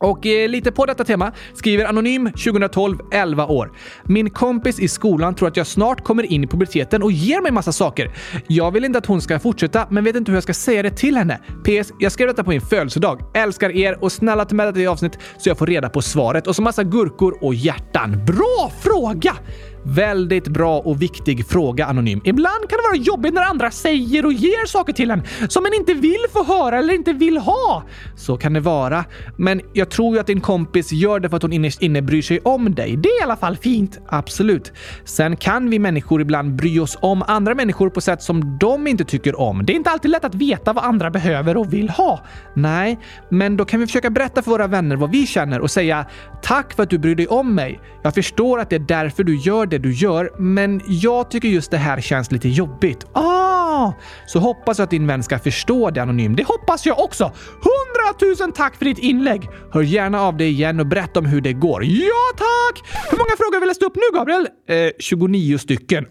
Och 0.00 0.26
eh, 0.26 0.48
lite 0.48 0.72
på 0.72 0.86
detta 0.86 1.04
tema 1.04 1.32
skriver 1.54 1.84
Anonym 1.84 2.26
2012, 2.26 2.98
11 3.12 3.46
år. 3.46 3.72
Min 4.04 4.30
kompis 4.30 4.80
i 4.80 4.88
skolan 4.88 5.34
tror 5.34 5.48
att 5.48 5.56
jag 5.56 5.66
snart 5.66 6.04
kommer 6.04 6.22
in 6.22 6.44
i 6.44 6.46
puberteten 6.46 7.02
och 7.02 7.12
ger 7.12 7.40
mig 7.40 7.52
massa 7.52 7.72
saker. 7.72 8.10
Jag 8.46 8.70
vill 8.70 8.84
inte 8.84 8.98
att 8.98 9.06
hon 9.06 9.20
ska 9.20 9.38
fortsätta, 9.38 9.86
men 9.90 10.04
vet 10.04 10.16
inte 10.16 10.30
hur 10.30 10.36
jag 10.36 10.42
ska 10.42 10.54
säga 10.54 10.82
det 10.82 10.90
till 10.90 11.16
henne. 11.16 11.38
PS. 11.64 11.92
Jag 11.98 12.12
skrev 12.12 12.28
detta 12.28 12.44
på 12.44 12.50
min 12.50 12.60
födelsedag. 12.60 13.20
Älskar 13.34 13.70
er 13.70 14.04
och 14.04 14.12
snälla 14.12 14.44
ta 14.44 14.54
med 14.54 14.66
detta 14.66 14.80
i 14.80 14.86
avsnitt 14.86 15.18
så 15.38 15.48
jag 15.50 15.58
får 15.58 15.66
reda 15.66 15.88
på 15.88 16.02
svaret. 16.02 16.46
Och 16.46 16.56
så 16.56 16.62
massa 16.62 16.84
gurkor 16.84 17.38
och 17.44 17.54
hjärtan. 17.54 18.24
Bra 18.26 18.72
fråga! 18.80 19.36
Väldigt 19.82 20.48
bra 20.48 20.78
och 20.78 21.02
viktig 21.02 21.46
fråga, 21.46 21.86
Anonym. 21.86 22.20
Ibland 22.24 22.68
kan 22.68 22.78
det 22.78 22.82
vara 22.82 22.96
jobbigt 22.96 23.34
när 23.34 23.42
andra 23.42 23.70
säger 23.70 24.26
och 24.26 24.32
ger 24.32 24.66
saker 24.66 24.92
till 24.92 25.10
en 25.10 25.22
som 25.48 25.66
en 25.66 25.74
inte 25.74 25.94
vill 25.94 26.24
få 26.32 26.44
höra 26.44 26.78
eller 26.78 26.94
inte 26.94 27.12
vill 27.12 27.38
ha. 27.38 27.82
Så 28.16 28.36
kan 28.36 28.52
det 28.52 28.60
vara. 28.60 29.04
Men 29.36 29.60
jag 29.72 29.90
tror 29.90 30.14
ju 30.14 30.20
att 30.20 30.26
din 30.26 30.40
kompis 30.40 30.92
gör 30.92 31.20
det 31.20 31.28
för 31.28 31.36
att 31.36 31.42
hon 31.42 31.52
innerst 31.52 31.82
inne 31.82 32.02
bryr 32.02 32.22
sig 32.22 32.40
om 32.40 32.74
dig. 32.74 32.96
Det 32.96 33.08
är 33.08 33.20
i 33.20 33.22
alla 33.22 33.36
fall 33.36 33.56
fint. 33.56 33.98
Absolut. 34.08 34.72
Sen 35.04 35.36
kan 35.36 35.70
vi 35.70 35.78
människor 35.78 36.20
ibland 36.20 36.54
bry 36.54 36.80
oss 36.80 36.98
om 37.00 37.22
andra 37.26 37.54
människor 37.54 37.90
på 37.90 38.00
sätt 38.00 38.22
som 38.22 38.58
de 38.58 38.86
inte 38.86 39.04
tycker 39.04 39.40
om. 39.40 39.66
Det 39.66 39.72
är 39.72 39.74
inte 39.74 39.90
alltid 39.90 40.10
lätt 40.10 40.24
att 40.24 40.34
veta 40.34 40.72
vad 40.72 40.84
andra 40.84 41.10
behöver 41.10 41.56
och 41.56 41.72
vill 41.72 41.90
ha. 41.90 42.20
Nej, 42.54 42.98
men 43.28 43.56
då 43.56 43.64
kan 43.64 43.80
vi 43.80 43.86
försöka 43.86 44.10
berätta 44.10 44.42
för 44.42 44.50
våra 44.50 44.66
vänner 44.66 44.96
vad 44.96 45.10
vi 45.10 45.26
känner 45.26 45.60
och 45.60 45.70
säga 45.70 46.06
“Tack 46.42 46.72
för 46.72 46.82
att 46.82 46.90
du 46.90 46.98
bryr 46.98 47.14
dig 47.14 47.26
om 47.26 47.54
mig. 47.54 47.80
Jag 48.02 48.14
förstår 48.14 48.60
att 48.60 48.70
det 48.70 48.76
är 48.76 48.80
därför 48.80 49.24
du 49.24 49.36
gör 49.36 49.66
det 49.70 49.78
du 49.78 49.92
gör, 49.92 50.30
men 50.38 50.80
jag 50.86 51.30
tycker 51.30 51.48
just 51.48 51.70
det 51.70 51.76
här 51.76 52.00
känns 52.00 52.30
lite 52.30 52.48
jobbigt. 52.48 53.06
Ah! 53.12 53.92
Så 54.26 54.38
hoppas 54.38 54.78
jag 54.78 54.84
att 54.84 54.90
din 54.90 55.06
vän 55.06 55.22
ska 55.22 55.38
förstå 55.38 55.90
det 55.90 56.02
anonym. 56.02 56.36
Det 56.36 56.44
hoppas 56.46 56.86
jag 56.86 56.98
också! 56.98 57.32
Hundratusen 57.62 58.52
tack 58.52 58.76
för 58.76 58.84
ditt 58.84 58.98
inlägg! 58.98 59.48
Hör 59.72 59.82
gärna 59.82 60.22
av 60.22 60.36
dig 60.36 60.48
igen 60.50 60.80
och 60.80 60.86
berätta 60.86 61.20
om 61.20 61.26
hur 61.26 61.40
det 61.40 61.52
går. 61.52 61.84
Ja, 61.84 62.36
tack! 62.36 62.82
Hur 63.10 63.18
många 63.18 63.36
frågor 63.38 63.54
har 63.54 63.60
vi 63.60 63.66
läst 63.66 63.82
upp 63.82 63.96
nu, 63.96 64.18
Gabriel? 64.18 64.48
Eh, 64.68 64.90
29 64.98 65.58
stycken. 65.58 66.06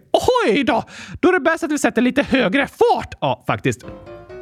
Oj 0.46 0.64
då! 0.64 0.84
Då 1.20 1.30
är 1.30 1.34
det 1.34 1.40
bäst 1.40 1.64
att 1.64 1.72
vi 1.72 1.80
sätter 1.80 2.02
lite 2.02 2.24
högre 2.24 2.68
fart. 2.68 3.14
Ja, 3.22 3.44
faktiskt. 3.48 3.86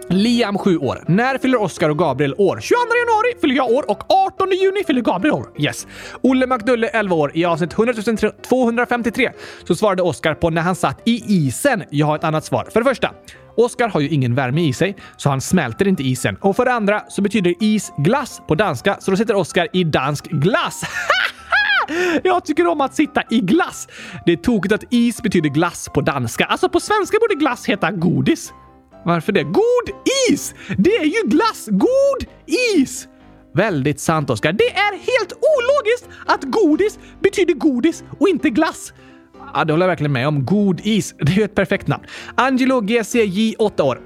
Liam 0.09 0.57
7 0.57 0.77
år. 0.77 1.03
När 1.07 1.37
fyller 1.37 1.61
Oscar 1.61 1.89
och 1.89 1.97
Gabriel 1.97 2.33
år? 2.37 2.59
22 2.61 2.77
januari 2.77 3.41
fyller 3.41 3.55
jag 3.55 3.71
år 3.71 3.91
och 3.91 4.11
18 4.11 4.51
juni 4.51 4.83
fyller 4.87 5.01
Gabriel 5.01 5.35
år. 5.35 5.47
Yes. 5.57 5.87
Olle 6.21 6.47
McDulle 6.47 6.87
11 6.87 7.15
år. 7.15 7.31
I 7.33 7.45
avsnitt 7.45 7.73
100 7.73 7.93
253 8.49 9.31
så 9.67 9.75
svarade 9.75 10.01
Oscar 10.01 10.33
på 10.33 10.49
när 10.49 10.61
han 10.61 10.75
satt 10.75 11.01
i 11.05 11.23
isen. 11.27 11.83
Jag 11.89 12.05
har 12.05 12.15
ett 12.15 12.23
annat 12.23 12.45
svar. 12.45 12.67
För 12.73 12.79
det 12.79 12.85
första. 12.85 13.11
Oscar 13.57 13.89
har 13.89 13.99
ju 13.99 14.09
ingen 14.09 14.35
värme 14.35 14.61
i 14.61 14.73
sig, 14.73 14.95
så 15.17 15.29
han 15.29 15.41
smälter 15.41 15.87
inte 15.87 16.03
isen. 16.03 16.37
Och 16.41 16.55
för 16.55 16.65
det 16.65 16.73
andra 16.73 17.03
så 17.09 17.21
betyder 17.21 17.53
is 17.59 17.91
glass 17.97 18.41
på 18.47 18.55
danska, 18.55 18.97
så 18.99 19.11
då 19.11 19.17
sitter 19.17 19.35
Oscar 19.35 19.67
i 19.73 19.83
dansk 19.83 20.25
glass. 20.25 20.83
Jag 22.23 22.45
tycker 22.45 22.67
om 22.67 22.81
att 22.81 22.95
sitta 22.95 23.23
i 23.29 23.39
glass. 23.39 23.87
Det 24.25 24.31
är 24.31 24.37
tokigt 24.37 24.73
att 24.73 24.83
is 24.89 25.21
betyder 25.21 25.49
glass 25.49 25.89
på 25.93 26.01
danska. 26.01 26.45
Alltså 26.45 26.69
på 26.69 26.79
svenska 26.79 27.17
borde 27.21 27.35
glass 27.35 27.65
heta 27.65 27.91
godis. 27.91 28.53
Varför 29.07 29.31
det? 29.31 29.43
God 29.43 29.95
is! 30.31 30.55
Det 30.77 30.97
är 30.97 31.05
ju 31.05 31.29
glass! 31.29 31.67
God 31.71 32.29
is! 32.75 33.07
Väldigt 33.53 33.99
sant, 33.99 34.29
Oskar. 34.29 34.53
Det 34.53 34.69
är 34.73 34.91
helt 34.91 35.33
ologiskt 35.33 36.09
att 36.25 36.43
godis 36.43 36.99
betyder 37.21 37.53
godis 37.53 38.03
och 38.19 38.29
inte 38.29 38.49
glass. 38.49 38.93
Ja, 39.53 39.65
det 39.65 39.73
håller 39.73 39.85
jag 39.85 39.89
verkligen 39.89 40.11
med 40.11 40.27
om. 40.27 40.45
God 40.45 40.81
is. 40.83 41.15
Det 41.19 41.31
är 41.31 41.35
ju 41.35 41.43
ett 41.43 41.55
perfekt 41.55 41.87
namn. 41.87 42.03
Angelo 42.35 42.81
GCJ, 42.81 43.55
8 43.59 43.83
år. 43.83 44.01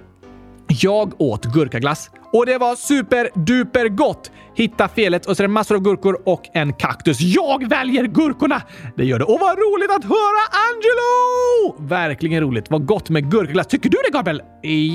Jag 0.68 1.22
åt 1.22 1.46
gurkaglass 1.46 2.10
och 2.34 2.46
det 2.46 2.58
var 2.58 2.76
superduper 2.76 3.89
gott! 3.89 4.32
Hitta 4.56 4.88
felet 4.88 5.26
och 5.26 5.38
så 5.38 5.44
är 5.44 5.48
det 5.48 5.54
massor 5.54 5.76
av 5.76 5.82
gurkor 5.82 6.22
och 6.26 6.41
en 6.54 6.74
kaktus. 6.74 7.22
Jag 7.22 7.70
väljer 7.70 8.04
gurkorna! 8.04 8.62
Det 8.98 9.06
gör 9.06 9.20
det. 9.20 9.26
Och 9.26 9.39
vad 9.39 9.58
roligt 9.58 9.89
att 9.91 10.04
höra 10.04 10.41
Angelo! 10.70 11.88
Verkligen 11.89 12.41
roligt. 12.41 12.65
Vad 12.70 12.86
gott 12.86 13.10
med 13.10 13.32
gurkaglass. 13.32 13.67
Tycker 13.67 13.89
du 13.89 13.98
det, 14.06 14.12
Gabriel? 14.12 14.41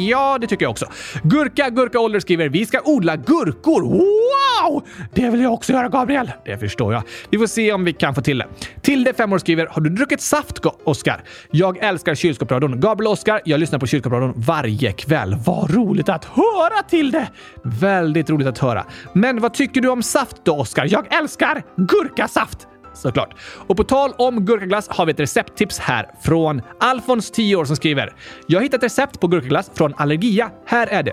Ja, 0.09 0.39
det 0.41 0.47
tycker 0.47 0.65
jag 0.65 0.71
också. 0.71 0.87
Gurka 1.23 1.71
Gurka 1.71 2.01
Ålder 2.01 2.21
skriver 2.21 2.49
vi 2.49 2.67
ska 2.67 2.81
odla 2.85 3.17
gurkor. 3.17 3.83
Wow! 3.83 4.83
Det 5.15 5.31
vill 5.31 5.41
jag 5.41 5.53
också 5.53 5.73
göra, 5.73 5.89
Gabriel. 5.89 6.33
Det 6.45 6.59
förstår 6.59 6.93
jag. 6.93 7.03
Vi 7.31 7.39
får 7.39 7.47
se 7.47 7.73
om 7.73 7.85
vi 7.85 7.93
kan 7.93 8.15
få 8.15 8.21
till 8.21 8.39
det. 8.39 8.47
Tilde, 8.83 9.15
5 9.15 9.33
år, 9.33 9.39
skriver 9.39 9.67
har 9.67 9.83
du 9.83 9.91
druckit 9.91 10.21
saft, 10.21 10.59
Oskar? 10.85 11.25
Jag 11.51 11.79
älskar 11.79 12.15
kylskåpsradion. 12.15 12.81
Gabriel 12.81 13.07
och 13.07 13.13
Oskar, 13.13 13.41
jag 13.45 13.61
lyssnar 13.61 13.79
på 13.79 13.87
kylskåpsradion 13.87 14.33
varje 14.37 14.93
kväll. 14.93 15.37
Vad 15.47 15.75
roligt 15.75 16.09
att 16.09 16.25
höra 16.25 16.83
Tilde! 16.89 17.26
Väldigt 17.63 18.31
roligt 18.31 18.47
att 18.49 18.59
höra. 18.59 18.87
Men 19.13 19.41
vad 19.41 19.55
tycker 19.55 19.81
du 19.81 19.89
om 19.89 20.03
saft 20.03 20.37
då, 20.45 20.57
Oskar? 20.57 20.87
Jag 20.91 21.15
älskar 21.15 21.63
gurkasaft! 21.77 22.69
Såklart. 22.95 23.35
Och 23.67 23.77
på 23.77 23.85
tal 23.85 24.13
om 24.19 24.45
gurkaglass 24.45 24.89
har 24.89 25.07
vi 25.07 25.13
ett 25.13 25.21
recepttips 25.21 25.79
här 25.79 26.11
från 26.23 26.63
Alfons, 26.81 27.31
10 27.31 27.57
år, 27.57 27.65
som 27.65 27.77
skriver 27.77 28.13
“Jag 28.47 28.59
har 28.59 28.63
hittat 28.63 28.83
recept 28.83 29.21
på 29.21 29.27
gurkaglass 29.27 29.71
från 29.75 29.95
Allergia. 29.97 30.51
Här 30.67 30.87
är 30.87 31.03
det. 31.03 31.13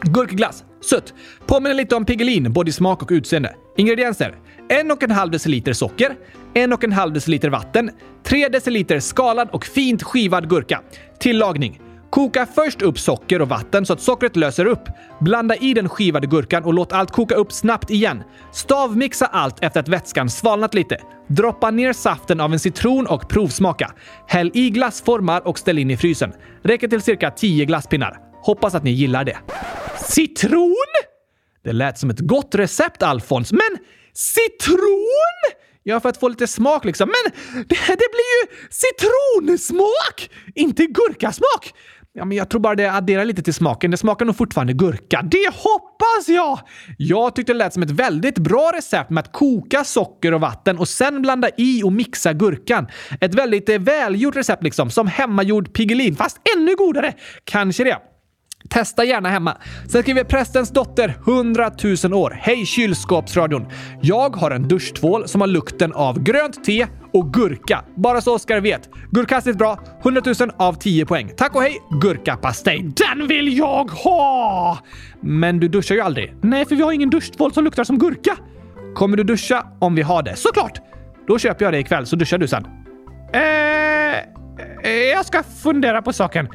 Gurkaglass. 0.00 0.64
Sött. 0.80 1.14
Påminner 1.46 1.74
lite 1.74 1.96
om 1.96 2.04
Piggelin, 2.04 2.52
både 2.52 2.68
i 2.68 2.72
smak 2.72 3.02
och 3.02 3.08
utseende. 3.10 3.54
Ingredienser. 3.76 4.34
En 4.68 4.90
och 4.90 5.02
en 5.02 5.10
halv 5.10 5.30
deciliter 5.30 5.72
socker, 5.72 6.16
en 6.54 6.72
och 6.72 6.84
en 6.84 6.92
halv 6.92 7.12
deciliter 7.12 7.50
vatten, 7.50 7.90
tre 8.24 8.48
deciliter 8.48 9.00
skalad 9.00 9.48
och 9.52 9.64
fint 9.64 10.02
skivad 10.02 10.48
gurka. 10.48 10.80
Tillagning. 11.18 11.81
Koka 12.12 12.46
först 12.46 12.82
upp 12.82 12.98
socker 12.98 13.42
och 13.42 13.48
vatten 13.48 13.86
så 13.86 13.92
att 13.92 14.00
sockret 14.00 14.36
löser 14.36 14.66
upp. 14.66 14.88
Blanda 15.20 15.56
i 15.56 15.74
den 15.74 15.88
skivade 15.88 16.26
gurkan 16.26 16.64
och 16.64 16.74
låt 16.74 16.92
allt 16.92 17.10
koka 17.10 17.34
upp 17.34 17.52
snabbt 17.52 17.90
igen. 17.90 18.22
Stavmixa 18.52 19.26
allt 19.26 19.64
efter 19.64 19.80
att 19.80 19.88
vätskan 19.88 20.30
svalnat 20.30 20.74
lite. 20.74 20.98
Droppa 21.28 21.70
ner 21.70 21.92
saften 21.92 22.40
av 22.40 22.52
en 22.52 22.58
citron 22.58 23.06
och 23.06 23.28
provsmaka. 23.28 23.92
Häll 24.28 24.50
i 24.54 24.70
glassformar 24.70 25.48
och 25.48 25.58
ställ 25.58 25.78
in 25.78 25.90
i 25.90 25.96
frysen. 25.96 26.32
Räcker 26.62 26.88
till 26.88 27.02
cirka 27.02 27.30
10 27.30 27.64
glasspinnar. 27.64 28.18
Hoppas 28.42 28.74
att 28.74 28.84
ni 28.84 28.90
gillar 28.90 29.24
det. 29.24 29.38
Citron? 30.08 30.74
Det 31.64 31.72
lät 31.72 31.98
som 31.98 32.10
ett 32.10 32.20
gott 32.20 32.54
recept, 32.54 33.02
Alfons, 33.02 33.52
men 33.52 33.78
citron? 34.12 35.56
Ja, 35.82 36.00
för 36.00 36.08
att 36.08 36.16
få 36.16 36.28
lite 36.28 36.46
smak 36.46 36.84
liksom. 36.84 37.08
Men 37.08 37.32
det, 37.68 37.76
det 37.86 38.08
blir 38.12 38.42
ju 38.42 38.56
citronsmak! 38.70 40.30
Inte 40.54 40.86
gurkasmak! 40.86 41.72
Ja, 42.14 42.24
men 42.24 42.36
jag 42.36 42.48
tror 42.50 42.60
bara 42.60 42.74
det 42.74 42.92
adderar 42.92 43.24
lite 43.24 43.42
till 43.42 43.54
smaken. 43.54 43.90
Det 43.90 43.96
smakar 43.96 44.26
nog 44.26 44.36
fortfarande 44.36 44.72
gurka. 44.72 45.22
Det 45.22 45.48
hoppas 45.52 46.28
jag! 46.28 46.58
Jag 46.98 47.34
tyckte 47.34 47.52
det 47.52 47.58
lät 47.58 47.72
som 47.72 47.82
ett 47.82 47.90
väldigt 47.90 48.38
bra 48.38 48.72
recept 48.74 49.10
med 49.10 49.20
att 49.20 49.32
koka 49.32 49.84
socker 49.84 50.34
och 50.34 50.40
vatten 50.40 50.78
och 50.78 50.88
sen 50.88 51.22
blanda 51.22 51.48
i 51.56 51.82
och 51.82 51.92
mixa 51.92 52.32
gurkan. 52.32 52.88
Ett 53.20 53.34
väldigt 53.34 53.68
eh, 53.68 53.78
välgjort 53.78 54.36
recept 54.36 54.62
liksom, 54.62 54.90
som 54.90 55.06
hemmagjord 55.06 55.74
Piggelin, 55.74 56.16
fast 56.16 56.40
ännu 56.56 56.76
godare. 56.76 57.12
Kanske 57.44 57.84
det. 57.84 57.98
Testa 58.72 59.04
gärna 59.04 59.28
hemma. 59.28 59.56
Sen 59.88 60.02
skriver 60.02 60.24
prästens 60.24 60.70
dotter 60.70 61.14
100 61.26 61.70
000 62.04 62.14
år. 62.14 62.38
Hej 62.40 62.66
kylskåpsradion! 62.66 63.66
Jag 64.00 64.36
har 64.36 64.50
en 64.50 64.68
duschtvål 64.68 65.28
som 65.28 65.40
har 65.40 65.48
lukten 65.48 65.92
av 65.92 66.22
grönt 66.22 66.64
te 66.64 66.86
och 67.12 67.32
gurka. 67.32 67.84
Bara 67.96 68.20
så 68.20 68.34
Oskar 68.34 68.60
vet. 68.60 68.88
Gurkastiskt 69.10 69.58
bra. 69.58 69.78
100 70.02 70.22
000 70.40 70.50
av 70.56 70.74
10 70.74 71.06
poäng. 71.06 71.30
Tack 71.36 71.54
och 71.54 71.62
hej! 71.62 71.82
Gurkapastej. 72.00 72.92
Den 72.96 73.28
vill 73.28 73.58
jag 73.58 73.90
ha! 73.90 74.78
Men 75.20 75.60
du 75.60 75.68
duschar 75.68 75.94
ju 75.94 76.00
aldrig. 76.00 76.34
Nej, 76.42 76.66
för 76.66 76.76
vi 76.76 76.82
har 76.82 76.92
ingen 76.92 77.10
duschtvål 77.10 77.52
som 77.52 77.64
luktar 77.64 77.84
som 77.84 77.98
gurka. 77.98 78.36
Kommer 78.94 79.16
du 79.16 79.24
duscha 79.24 79.66
om 79.78 79.94
vi 79.94 80.02
har 80.02 80.22
det? 80.22 80.36
Såklart! 80.36 80.80
Då 81.26 81.38
köper 81.38 81.64
jag 81.64 81.74
det 81.74 81.78
ikväll 81.78 82.06
så 82.06 82.16
duschar 82.16 82.38
du 82.38 82.48
sen. 82.48 82.66
Eh, 83.32 83.42
eh 84.82 84.92
jag 85.14 85.26
ska 85.26 85.42
fundera 85.42 86.02
på 86.02 86.12
saken. 86.12 86.48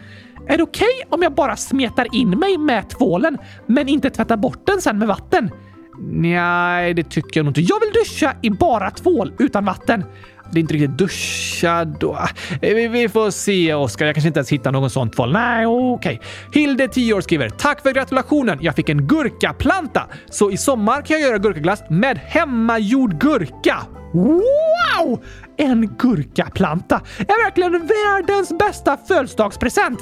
Är 0.47 0.57
det 0.57 0.63
okej 0.63 0.88
okay 0.95 1.10
om 1.10 1.23
jag 1.23 1.33
bara 1.33 1.55
smetar 1.55 2.15
in 2.15 2.29
mig 2.29 2.57
med 2.57 2.89
tvålen, 2.89 3.38
men 3.65 3.88
inte 3.88 4.10
tvättar 4.10 4.38
bort 4.38 4.65
den 4.65 4.81
sen 4.81 4.99
med 4.99 5.07
vatten? 5.07 5.51
Nej, 5.99 6.93
det 6.93 7.03
tycker 7.03 7.39
jag 7.39 7.45
nog 7.45 7.57
inte. 7.57 7.73
Jag 7.73 7.79
vill 7.79 7.91
duscha 7.93 8.36
i 8.41 8.49
bara 8.49 8.91
tvål 8.91 9.33
utan 9.39 9.65
vatten. 9.65 10.03
Det 10.51 10.60
är 10.60 10.62
inte 10.62 10.73
riktigt 10.73 10.97
duscha 10.97 11.86
då. 11.86 12.17
Eh, 12.62 12.75
vi, 12.75 12.88
vi 12.88 13.10
får 13.10 13.31
se, 13.31 13.73
Oskar. 13.73 14.05
Jag 14.05 14.15
kanske 14.15 14.27
inte 14.27 14.39
ens 14.39 14.51
hittar 14.51 14.71
någon 14.71 14.89
sån 14.89 15.10
tvål. 15.10 15.31
Nej, 15.31 15.65
okej. 15.65 16.19
Okay. 16.51 16.62
Hilde, 16.62 16.88
10 16.88 17.13
år, 17.13 17.21
skriver 17.21 17.49
“Tack 17.49 17.81
för 17.81 17.93
gratulationen! 17.93 18.57
Jag 18.62 18.75
fick 18.75 18.89
en 18.89 19.07
gurkaplanta, 19.07 20.07
så 20.29 20.51
i 20.51 20.57
sommar 20.57 21.01
kan 21.01 21.19
jag 21.19 21.29
göra 21.29 21.38
gurkaglass 21.38 21.83
med 21.89 22.17
hemmagjord 22.17 23.21
gurka. 23.21 23.77
Wow! 24.13 25.23
En 25.57 25.95
gurkaplanta 25.97 27.01
är 27.19 27.45
verkligen 27.45 27.71
världens 27.87 28.57
bästa 28.59 28.97
födelsedagspresent. 29.07 29.99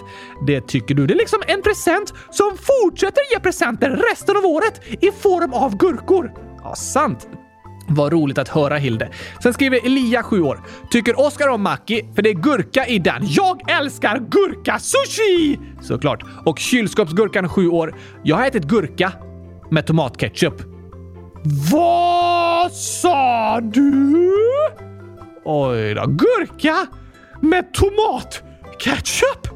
Det 0.48 0.68
tycker 0.68 0.96
du? 0.96 1.08
Det 1.08 1.14
är 1.14 1.18
liksom 1.18 1.42
en 1.48 1.62
present 1.62 2.14
som 2.30 2.52
fortsätter 2.58 3.22
ge 3.34 3.40
presenter 3.40 3.90
resten 4.12 4.38
av 4.38 4.46
året 4.46 4.82
i 5.02 5.12
form 5.12 5.54
av 5.54 5.78
gurkor. 5.78 6.32
Ja, 6.64 6.76
sant. 6.76 7.28
Vad 7.88 8.14
roligt 8.14 8.38
att 8.38 8.50
höra 8.50 8.78
Hilde. 8.78 9.10
Sen 9.44 9.54
skriver 9.54 9.86
Elia, 9.86 10.24
7 10.24 10.42
år. 10.42 10.60
Tycker 10.90 11.20
Oskar 11.20 11.48
om 11.48 11.64
Maki 11.64 12.06
för 12.16 12.22
det 12.22 12.30
är 12.30 12.34
gurka 12.34 12.86
i 12.86 13.00
den. 13.00 13.22
Jag 13.24 13.72
älskar 13.72 14.20
gurka-sushi! 14.20 15.60
Såklart. 15.82 16.24
Och 16.46 16.60
kylskåpsgurkan, 16.60 17.50
7 17.50 17.70
år. 17.70 17.96
Jag 18.24 18.36
har 18.36 18.46
ätit 18.48 18.64
gurka 18.64 19.12
med 19.72 19.88
tomatketchup. 19.88 20.62
Vad 21.72 22.72
sa 22.72 23.60
du? 23.62 24.36
Oj 25.46 25.94
då. 25.94 26.06
Gurka 26.08 26.88
med 27.42 27.74
tomatketchup? 27.74 29.48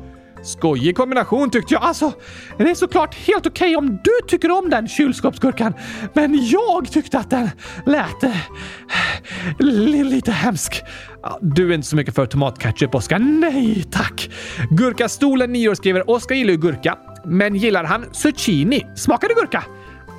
Skojig 0.44 0.98
kombination 0.98 1.50
tyckte 1.50 1.74
jag. 1.74 1.84
Alltså, 1.84 2.14
det 2.58 2.70
är 2.70 2.76
såklart 2.76 3.16
helt 3.16 3.48
okej 3.48 3.76
okay 3.76 3.76
om 3.76 4.00
du 4.04 4.28
tycker 4.28 4.52
om 4.52 4.70
den 4.70 4.88
kylskåpsgurkan. 4.88 5.74
Men 6.14 6.46
jag 6.48 6.92
tyckte 6.92 7.20
att 7.20 7.30
den 7.30 7.50
lät 7.86 8.24
eh, 8.24 8.36
lite 10.04 10.32
hemsk. 10.32 10.82
Du 11.42 11.70
är 11.70 11.76
inte 11.76 11.88
så 11.88 11.96
mycket 11.96 12.16
för 12.16 12.26
tomatketchup, 12.26 12.96
Oskar. 12.96 13.20
Nej, 13.20 13.84
tack! 13.92 14.30
Gurkastolen 14.70 15.52
9 15.52 15.70
år 15.70 15.76
skriver 15.76 16.10
Oskar 16.10 16.36
gillar 16.36 16.52
ju 16.52 16.58
gurka, 16.58 16.98
men 17.26 17.56
gillar 17.56 17.84
han 17.84 18.06
zucchini? 18.12 18.86
Smakar 18.96 19.28
det 19.28 19.34
gurka? 19.34 19.64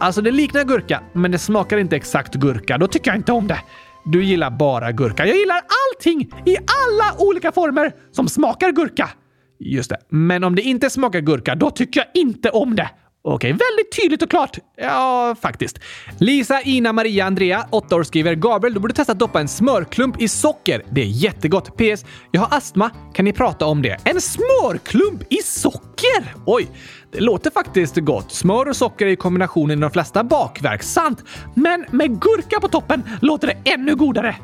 Alltså, 0.01 0.23
det 0.23 0.31
liknar 0.31 0.65
gurka, 0.65 1.03
men 1.13 1.31
det 1.31 1.39
smakar 1.39 1.79
inte 1.79 1.97
exakt 1.97 2.35
gurka. 2.35 2.79
Då 2.79 2.87
tycker 2.87 3.11
jag 3.11 3.19
inte 3.19 3.33
om 3.33 3.47
det. 3.47 3.61
Du 4.05 4.25
gillar 4.25 4.51
bara 4.51 4.93
gurka. 4.93 5.27
Jag 5.27 5.37
gillar 5.37 5.57
allting 5.57 6.21
i 6.47 6.57
alla 6.57 7.15
olika 7.19 7.53
former 7.53 7.93
som 8.13 8.29
smakar 8.29 8.73
gurka. 8.73 9.11
Just 9.59 9.91
det. 9.91 9.99
Men 10.09 10.45
om 10.45 10.55
det 10.57 10.63
inte 10.63 10.91
smakar 10.91 11.21
gurka, 11.21 11.55
då 11.55 11.71
tycker 11.71 12.01
jag 12.01 12.23
inte 12.23 12.51
om 12.51 12.77
det. 12.77 12.91
Okej, 13.23 13.51
väldigt 13.51 13.97
tydligt 14.03 14.23
och 14.23 14.31
klart. 14.31 14.59
Ja, 14.77 15.37
faktiskt. 15.41 15.79
Lisa, 16.19 16.63
Ina, 16.63 16.93
Maria, 16.93 17.25
Andrea, 17.27 17.67
8 17.71 17.97
år 17.97 18.03
skriver 18.03 18.35
Gabriel, 18.35 18.75
du 18.75 18.81
borde 18.81 18.95
testa 18.95 19.13
att 19.13 19.19
doppa 19.19 19.41
en 19.41 19.49
smörklump 19.49 20.23
i 20.23 20.29
socker. 20.29 20.83
Det 20.91 21.01
är 21.01 21.07
jättegott. 21.07 21.77
PS. 21.77 22.05
Jag 22.31 22.41
har 22.41 22.57
astma. 22.57 22.91
Kan 23.15 23.25
ni 23.25 23.33
prata 23.33 23.67
om 23.67 23.83
det? 23.83 23.97
En 24.05 24.21
smörklump 24.21 25.23
i 25.33 25.37
socker? 25.45 26.35
Oj, 26.47 26.71
det 27.13 27.21
låter 27.21 27.51
faktiskt 27.51 27.97
gott. 27.97 28.33
Smör 28.33 28.69
och 28.69 28.77
socker 28.77 29.07
är 29.07 29.11
i 29.11 29.17
kombinationen 29.17 29.79
i 29.79 29.81
de 29.81 29.91
flesta 29.91 30.25
bakverk, 30.25 30.83
sant. 30.83 31.25
Men 31.55 31.87
med 31.91 32.21
gurka 32.21 32.61
på 32.61 32.69
toppen 32.69 33.03
låter 33.23 33.47
det 33.47 33.71
ännu 33.73 33.95
godare. 33.97 34.37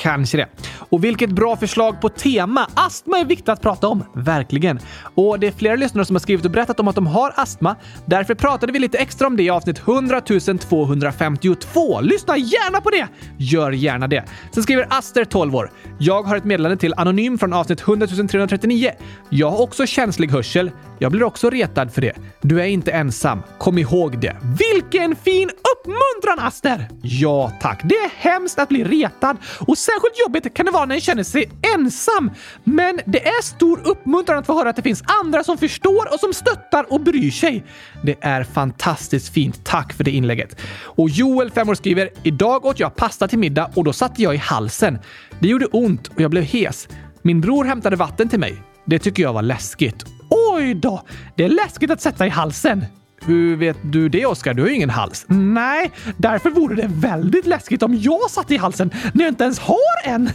Kanske 0.00 0.36
det. 0.36 0.46
Och 0.78 1.04
vilket 1.04 1.30
bra 1.30 1.56
förslag 1.56 2.00
på 2.00 2.08
tema! 2.08 2.66
Astma 2.74 3.18
är 3.18 3.24
viktigt 3.24 3.48
att 3.48 3.62
prata 3.62 3.88
om, 3.88 4.04
verkligen. 4.14 4.80
Och 5.14 5.40
det 5.40 5.46
är 5.46 5.52
flera 5.52 5.76
lyssnare 5.76 6.04
som 6.04 6.16
har 6.16 6.20
skrivit 6.20 6.44
och 6.44 6.50
berättat 6.50 6.80
om 6.80 6.88
att 6.88 6.94
de 6.94 7.06
har 7.06 7.32
astma. 7.36 7.76
Därför 8.06 8.34
pratade 8.34 8.72
vi 8.72 8.78
lite 8.78 8.98
extra 8.98 9.26
om 9.26 9.36
det 9.36 9.42
i 9.42 9.50
avsnitt 9.50 9.78
100 9.78 10.20
252. 10.20 12.00
Lyssna 12.00 12.36
gärna 12.36 12.80
på 12.80 12.90
det! 12.90 13.08
Gör 13.38 13.70
gärna 13.70 14.08
det. 14.08 14.24
Sen 14.54 14.62
skriver 14.62 14.86
Aster, 14.90 15.24
12 15.24 15.56
år. 15.56 15.70
Jag 15.98 16.22
har 16.22 16.36
ett 16.36 16.44
meddelande 16.44 16.76
till 16.76 16.94
Anonym 16.96 17.38
från 17.38 17.52
avsnitt 17.52 17.80
100 17.80 18.06
339. 18.06 18.90
Jag 19.30 19.50
har 19.50 19.60
också 19.60 19.86
känslig 19.86 20.30
hörsel. 20.30 20.70
Jag 20.98 21.12
blir 21.12 21.22
också 21.22 21.50
retad 21.50 21.92
för 21.92 22.00
det. 22.00 22.12
Du 22.40 22.60
är 22.60 22.66
inte 22.66 22.92
ensam. 22.92 23.42
Kom 23.58 23.78
ihåg 23.78 24.18
det. 24.18 24.36
Vilken 24.42 25.16
fin 25.16 25.50
uppmuntran, 25.50 26.46
Aster! 26.46 26.88
Ja, 27.02 27.52
tack. 27.60 27.80
Det 27.84 27.94
är 27.94 28.10
hemskt 28.16 28.58
att 28.58 28.68
bli 28.68 28.84
retad 28.84 29.36
och 29.58 29.78
särskilt 29.82 30.20
jobbigt 30.26 30.54
kan 30.54 30.66
det 30.66 30.72
vara 30.72 30.84
när 30.84 30.94
en 30.94 31.00
känner 31.00 31.22
sig 31.22 31.50
ensam. 31.74 32.30
Men 32.64 33.00
det 33.06 33.26
är 33.26 33.42
stor 33.42 33.80
uppmuntran 33.84 34.38
att 34.38 34.46
få 34.46 34.58
höra 34.58 34.70
att 34.70 34.76
det 34.76 34.82
finns 34.82 35.02
andra 35.22 35.44
som 35.44 35.58
förstår 35.58 36.12
och 36.14 36.20
som 36.20 36.32
stöttar 36.32 36.92
och 36.92 37.00
bryr 37.00 37.30
sig. 37.30 37.64
Det 38.02 38.16
är 38.20 38.44
fantastiskt 38.44 39.34
fint. 39.34 39.64
Tack 39.64 39.92
för 39.92 40.04
det 40.04 40.10
inlägget. 40.10 40.60
Och 40.84 41.08
Joel, 41.08 41.50
5 41.50 41.68
år, 41.68 41.74
skriver 41.74 42.10
“Idag 42.22 42.64
åt 42.64 42.80
jag 42.80 42.96
pasta 42.96 43.28
till 43.28 43.38
middag 43.38 43.70
och 43.74 43.84
då 43.84 43.92
satte 43.92 44.22
jag 44.22 44.34
i 44.34 44.38
halsen. 44.38 44.98
Det 45.40 45.48
gjorde 45.48 45.66
ont 45.66 46.08
och 46.08 46.20
jag 46.20 46.30
blev 46.30 46.44
hes. 46.44 46.88
Min 47.22 47.40
bror 47.40 47.64
hämtade 47.64 47.96
vatten 47.96 48.28
till 48.28 48.40
mig. 48.40 48.62
Det 48.84 48.98
tycker 48.98 49.22
jag 49.22 49.32
var 49.32 49.42
läskigt. 49.42 50.04
Oj 50.30 50.74
då! 50.74 51.02
Det 51.36 51.44
är 51.44 51.48
läskigt 51.48 51.90
att 51.90 52.00
sätta 52.00 52.26
i 52.26 52.28
halsen. 52.28 52.84
Hur 53.26 53.56
vet 53.56 53.76
du 53.82 54.08
det, 54.08 54.26
Oskar? 54.26 54.54
Du 54.54 54.62
har 54.62 54.68
ju 54.68 54.74
ingen 54.74 54.90
hals. 54.90 55.26
Nej, 55.28 55.90
därför 56.16 56.50
vore 56.50 56.74
det 56.74 56.88
väldigt 56.88 57.46
läskigt 57.46 57.82
om 57.82 57.94
jag 57.94 58.30
satt 58.30 58.50
i 58.50 58.56
halsen 58.56 58.90
när 59.14 59.24
jag 59.24 59.30
inte 59.30 59.44
ens 59.44 59.58
har 59.58 59.76
en. 60.04 60.30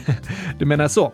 Du 0.60 0.66
menar 0.66 0.88
så? 0.88 1.14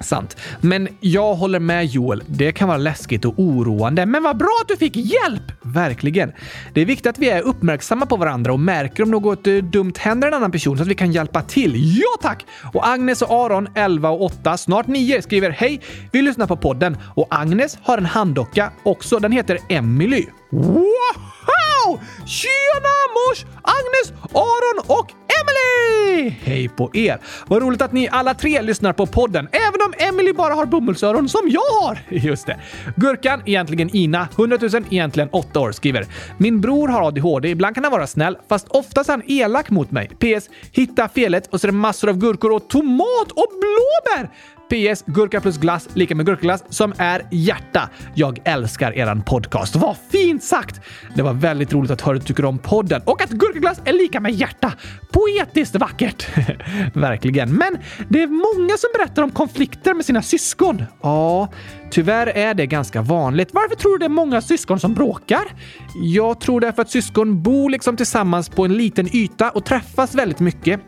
Sant. 0.00 0.36
Men 0.60 0.88
jag 1.00 1.34
håller 1.34 1.60
med 1.60 1.86
Joel. 1.86 2.22
Det 2.26 2.52
kan 2.52 2.68
vara 2.68 2.78
läskigt 2.78 3.24
och 3.24 3.34
oroande. 3.36 4.06
Men 4.06 4.22
vad 4.22 4.36
bra 4.36 4.58
att 4.62 4.68
du 4.68 4.76
fick 4.76 4.96
hjälp! 4.96 5.42
Verkligen. 5.62 6.32
Det 6.74 6.80
är 6.80 6.84
viktigt 6.84 7.06
att 7.06 7.18
vi 7.18 7.30
är 7.30 7.42
uppmärksamma 7.42 8.06
på 8.06 8.16
varandra 8.16 8.52
och 8.52 8.60
märker 8.60 9.02
om 9.02 9.10
något 9.10 9.46
uh, 9.46 9.64
dumt 9.64 9.92
händer 9.98 10.28
en 10.28 10.34
annan 10.34 10.52
person 10.52 10.76
så 10.76 10.82
att 10.82 10.88
vi 10.88 10.94
kan 10.94 11.12
hjälpa 11.12 11.42
till. 11.42 11.98
Ja 11.98 12.22
tack! 12.22 12.46
Och 12.74 12.88
Agnes 12.88 13.22
och 13.22 13.30
Aron, 13.30 13.68
11 13.74 14.10
och 14.10 14.22
8, 14.22 14.56
snart 14.56 14.86
9, 14.86 15.22
skriver 15.22 15.50
Hej! 15.50 15.80
Vi 16.12 16.22
lyssnar 16.22 16.46
på 16.46 16.56
podden 16.56 16.96
och 17.14 17.26
Agnes 17.30 17.78
har 17.82 17.98
en 17.98 18.06
handdocka 18.06 18.72
också. 18.82 19.18
Den 19.18 19.32
heter 19.32 19.58
Emily. 19.68 20.24
Wow! 20.56 22.00
Tjena 22.26 22.96
mors! 23.14 23.44
Agnes, 23.62 24.22
Aron 24.34 24.98
och 24.98 25.12
Emily! 25.12 26.30
Hej 26.42 26.68
på 26.68 26.90
er! 26.94 27.18
Vad 27.46 27.62
roligt 27.62 27.82
att 27.82 27.92
ni 27.92 28.08
alla 28.08 28.34
tre 28.34 28.62
lyssnar 28.62 28.92
på 28.92 29.06
podden, 29.06 29.48
även 29.52 29.82
om 29.86 29.94
Emily 29.98 30.32
bara 30.32 30.54
har 30.54 30.66
bomullsöron 30.66 31.28
som 31.28 31.40
jag 31.48 31.82
har. 31.82 31.98
Just 32.08 32.46
det. 32.46 32.60
Gurkan, 32.96 33.42
egentligen 33.46 33.96
Ina, 33.96 34.28
100 34.38 34.58
000, 34.60 34.84
egentligen 34.90 35.28
8 35.32 35.60
år, 35.60 35.72
skriver 35.72 36.06
“Min 36.38 36.60
bror 36.60 36.88
har 36.88 37.06
ADHD. 37.08 37.48
Ibland 37.48 37.74
kan 37.74 37.84
han 37.84 37.92
vara 37.92 38.06
snäll, 38.06 38.38
fast 38.48 38.68
oftast 38.68 39.08
är 39.08 39.12
han 39.12 39.22
elak 39.26 39.70
mot 39.70 39.90
mig. 39.90 40.08
PS. 40.08 40.50
Hitta 40.72 41.08
felet 41.08 41.46
och 41.52 41.60
så 41.60 41.66
är 41.66 41.72
det 41.72 41.78
massor 41.78 42.08
av 42.08 42.16
gurkor 42.18 42.52
och 42.52 42.68
tomat 42.68 43.32
och 43.32 43.48
blåbär! 43.60 44.30
PS. 44.68 45.04
Gurka 45.06 45.40
plus 45.40 45.58
glass 45.58 45.88
lika 45.94 46.14
med 46.14 46.26
gurkaglass 46.26 46.64
som 46.68 46.94
är 46.98 47.22
hjärta. 47.30 47.90
Jag 48.14 48.38
älskar 48.44 48.92
eran 48.92 49.22
podcast. 49.22 49.76
Vad 49.76 49.96
fint 50.10 50.44
sagt! 50.44 50.80
Det 51.14 51.22
var 51.22 51.32
väldigt 51.32 51.72
roligt 51.72 51.90
att 51.90 52.00
höra 52.00 52.16
att 52.16 52.22
du 52.22 52.26
tycker 52.26 52.44
om 52.44 52.58
podden 52.58 53.02
och 53.04 53.22
att 53.22 53.30
gurkaglass 53.30 53.80
är 53.84 53.92
lika 53.92 54.20
med 54.20 54.32
hjärta. 54.32 54.72
Poetiskt 55.12 55.76
vackert! 55.76 56.26
Verkligen. 56.94 57.52
Men 57.52 57.78
det 58.08 58.22
är 58.22 58.26
många 58.26 58.76
som 58.76 58.90
berättar 58.98 59.22
om 59.22 59.30
konflikter 59.30 59.94
med 59.94 60.04
sina 60.04 60.22
syskon. 60.22 60.84
Ja, 61.02 61.48
tyvärr 61.90 62.26
är 62.26 62.54
det 62.54 62.66
ganska 62.66 63.02
vanligt. 63.02 63.48
Varför 63.52 63.76
tror 63.76 63.92
du 63.92 63.98
det 63.98 64.04
är 64.04 64.08
många 64.08 64.40
syskon 64.40 64.80
som 64.80 64.94
bråkar? 64.94 65.44
Jag 65.94 66.40
tror 66.40 66.60
därför 66.60 66.82
att 66.82 66.90
syskon 66.90 67.42
bor 67.42 67.70
liksom 67.70 67.96
tillsammans 67.96 68.48
på 68.48 68.64
en 68.64 68.74
liten 68.74 69.16
yta 69.16 69.50
och 69.50 69.64
träffas 69.64 70.14
väldigt 70.14 70.40
mycket. 70.40 70.80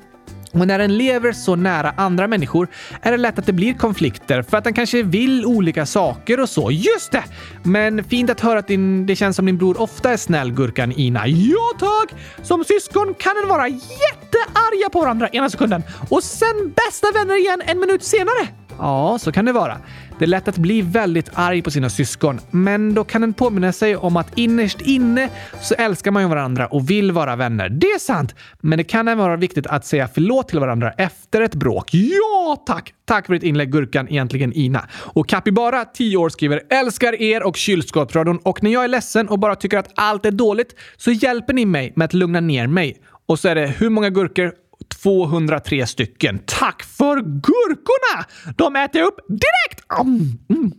Och 0.53 0.67
när 0.67 0.79
den 0.79 0.97
lever 0.97 1.33
så 1.33 1.57
nära 1.57 1.95
andra 1.97 2.27
människor 2.27 2.69
är 3.03 3.11
det 3.11 3.17
lätt 3.17 3.39
att 3.39 3.47
det 3.47 3.53
blir 3.53 3.75
konflikter 3.75 4.43
för 4.43 4.57
att 4.57 4.65
den 4.65 4.75
kanske 4.75 5.03
vill 5.03 5.47
olika 5.47 5.87
saker 5.87 6.41
och 6.41 6.49
så. 6.49 6.71
Just 6.71 7.13
det! 7.13 7.25
Men 7.63 8.05
fint 8.05 8.31
att 8.31 8.41
höra 8.41 8.59
att 8.59 8.69
din, 8.69 9.07
det 9.07 9.17
känns 9.17 9.37
som 9.37 9.47
din 9.47 9.59
bror 9.59 9.81
ofta 9.81 10.13
är 10.13 10.17
snäll, 10.17 10.53
gurkan 10.53 10.93
Ina. 10.93 11.27
Ja 11.27 11.73
tack! 11.79 12.19
Som 12.43 12.65
syskon 12.65 13.15
kan 13.19 13.35
den 13.35 13.49
vara 13.49 13.69
jättearga 13.69 14.91
på 14.93 15.01
varandra 15.01 15.29
ena 15.29 15.51
sekunden 15.51 15.83
och 16.09 16.23
sen 16.23 16.73
bästa 16.77 17.07
vänner 17.15 17.41
igen 17.41 17.63
en 17.65 17.81
minut 17.81 18.05
senare. 18.05 18.49
Ja, 18.79 19.19
så 19.21 19.33
kan 19.33 19.45
det 19.45 19.53
vara. 19.53 19.79
Det 20.19 20.25
är 20.25 20.27
lätt 20.27 20.49
att 20.49 20.59
bli 20.59 20.83
väldigt 20.83 21.31
arg 21.35 21.63
på 21.63 21.71
sina 21.71 21.91
syskon, 21.91 22.41
men 22.51 22.95
då 22.95 23.05
kan 23.05 23.23
en 23.23 23.33
påminna 23.33 23.73
sig 23.73 23.97
om 23.97 24.17
att 24.17 24.39
innerst 24.39 24.81
inne 24.81 25.29
så 25.61 25.75
älskar 25.75 26.11
man 26.11 26.23
ju 26.23 26.29
varandra 26.29 26.67
och 26.67 26.91
vill 26.91 27.13
vara 27.13 27.37
vänner. 27.37 27.69
Det 27.69 27.87
är 27.87 27.99
sant, 27.99 28.35
men 28.61 28.79
det 28.79 28.85
kan 28.85 29.09
även 29.09 29.25
vara 29.25 29.37
viktigt 29.37 29.67
att 29.67 29.87
säga 29.87 30.09
förlåt 30.15 30.49
till 30.49 30.59
varandra 30.59 30.91
efter 30.91 31.41
ett 31.41 31.55
bråk. 31.55 31.89
Ja, 31.93 32.63
tack! 32.67 32.95
Tack 33.05 33.27
för 33.27 33.35
ditt 33.35 33.43
inlägg 33.43 33.73
Gurkan, 33.73 34.09
egentligen 34.09 34.53
Ina. 34.53 34.89
Och 34.93 35.29
Capybara, 35.29 35.85
10 35.85 36.17
år, 36.17 36.29
skriver 36.29 36.63
“Älskar 36.71 37.23
er 37.23 37.43
och 37.43 37.57
kylskåpsradion 37.57 38.39
och 38.43 38.63
när 38.63 38.71
jag 38.71 38.85
är 38.85 38.89
ledsen 38.89 39.29
och 39.29 39.39
bara 39.39 39.55
tycker 39.55 39.79
att 39.79 39.91
allt 39.95 40.27
är 40.27 40.31
dåligt 40.31 40.75
så 40.97 41.11
hjälper 41.11 41.53
ni 41.53 41.67
mig 41.67 41.93
med 41.97 42.05
att 42.05 42.15
lugna 42.15 42.41
ner 42.41 42.67
mig.” 42.67 42.97
Och 43.27 43.39
så 43.39 43.49
är 43.49 43.55
det 43.55 43.67
hur 43.67 43.91
många 43.91 44.11
gurkor 44.11 44.53
203 45.03 45.87
stycken. 45.87 46.41
Tack 46.47 46.83
för 46.83 47.17
gurkorna! 47.21 48.25
De 48.57 48.77
äter 48.77 49.01
jag 49.01 49.09
upp 49.09 49.21
direkt! 49.29 50.01
Mm, 50.01 50.39
mm. 50.49 50.73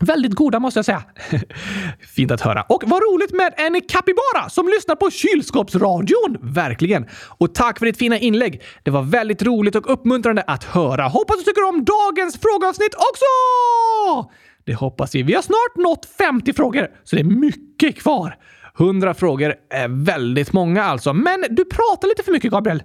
Väldigt 0.00 0.34
goda 0.34 0.58
måste 0.58 0.78
jag 0.78 0.84
säga. 0.84 1.02
Fint 2.16 2.30
att 2.30 2.40
höra. 2.40 2.62
Och 2.62 2.82
vad 2.86 3.02
roligt 3.02 3.32
med 3.32 3.54
en 3.56 3.80
kapibara 3.80 4.48
som 4.48 4.68
lyssnar 4.68 4.96
på 4.96 5.10
kylskåpsradion! 5.10 6.38
Verkligen. 6.40 7.06
Och 7.28 7.54
tack 7.54 7.78
för 7.78 7.86
ditt 7.86 7.98
fina 7.98 8.18
inlägg. 8.18 8.62
Det 8.82 8.90
var 8.90 9.02
väldigt 9.02 9.42
roligt 9.42 9.74
och 9.74 9.92
uppmuntrande 9.92 10.42
att 10.46 10.64
höra. 10.64 11.08
Hoppas 11.08 11.36
du 11.38 11.42
tycker 11.42 11.68
om 11.68 11.84
dagens 11.84 12.38
frågeavsnitt 12.40 12.94
också! 12.94 14.30
Det 14.64 14.74
hoppas 14.74 15.14
vi. 15.14 15.22
Vi 15.22 15.34
har 15.34 15.42
snart 15.42 15.76
nått 15.76 16.06
50 16.18 16.52
frågor, 16.52 16.88
så 17.04 17.16
det 17.16 17.22
är 17.22 17.24
mycket 17.24 17.96
kvar. 17.98 18.36
100 18.78 19.14
frågor 19.14 19.54
är 19.70 20.04
väldigt 20.04 20.52
många 20.52 20.84
alltså. 20.84 21.12
Men 21.12 21.44
du 21.50 21.64
pratar 21.64 22.08
lite 22.08 22.22
för 22.22 22.32
mycket, 22.32 22.52
Gabriel. 22.52 22.82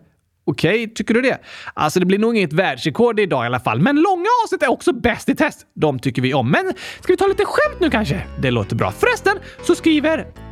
Okej, 0.47 0.83
okay, 0.83 0.93
tycker 0.93 1.13
du 1.13 1.21
det? 1.21 1.37
Alltså, 1.73 1.99
det 1.99 2.05
blir 2.05 2.19
nog 2.19 2.37
inget 2.37 2.53
världsrekord 2.53 3.19
idag 3.19 3.43
i 3.43 3.47
alla 3.47 3.59
fall, 3.59 3.79
men 3.79 3.95
långa 3.95 4.29
avsnitt 4.43 4.63
är 4.63 4.71
också 4.71 4.93
bäst 4.93 5.29
i 5.29 5.35
test. 5.35 5.67
De 5.73 5.99
tycker 5.99 6.21
vi 6.21 6.33
om. 6.33 6.51
Men 6.51 6.73
ska 7.01 7.13
vi 7.13 7.17
ta 7.17 7.27
lite 7.27 7.45
skämt 7.45 7.79
nu 7.81 7.89
kanske? 7.89 8.21
Det 8.41 8.51
låter 8.51 8.75
bra. 8.75 8.91
Förresten 8.91 9.37
så 9.63 9.75
skriver 9.75 10.44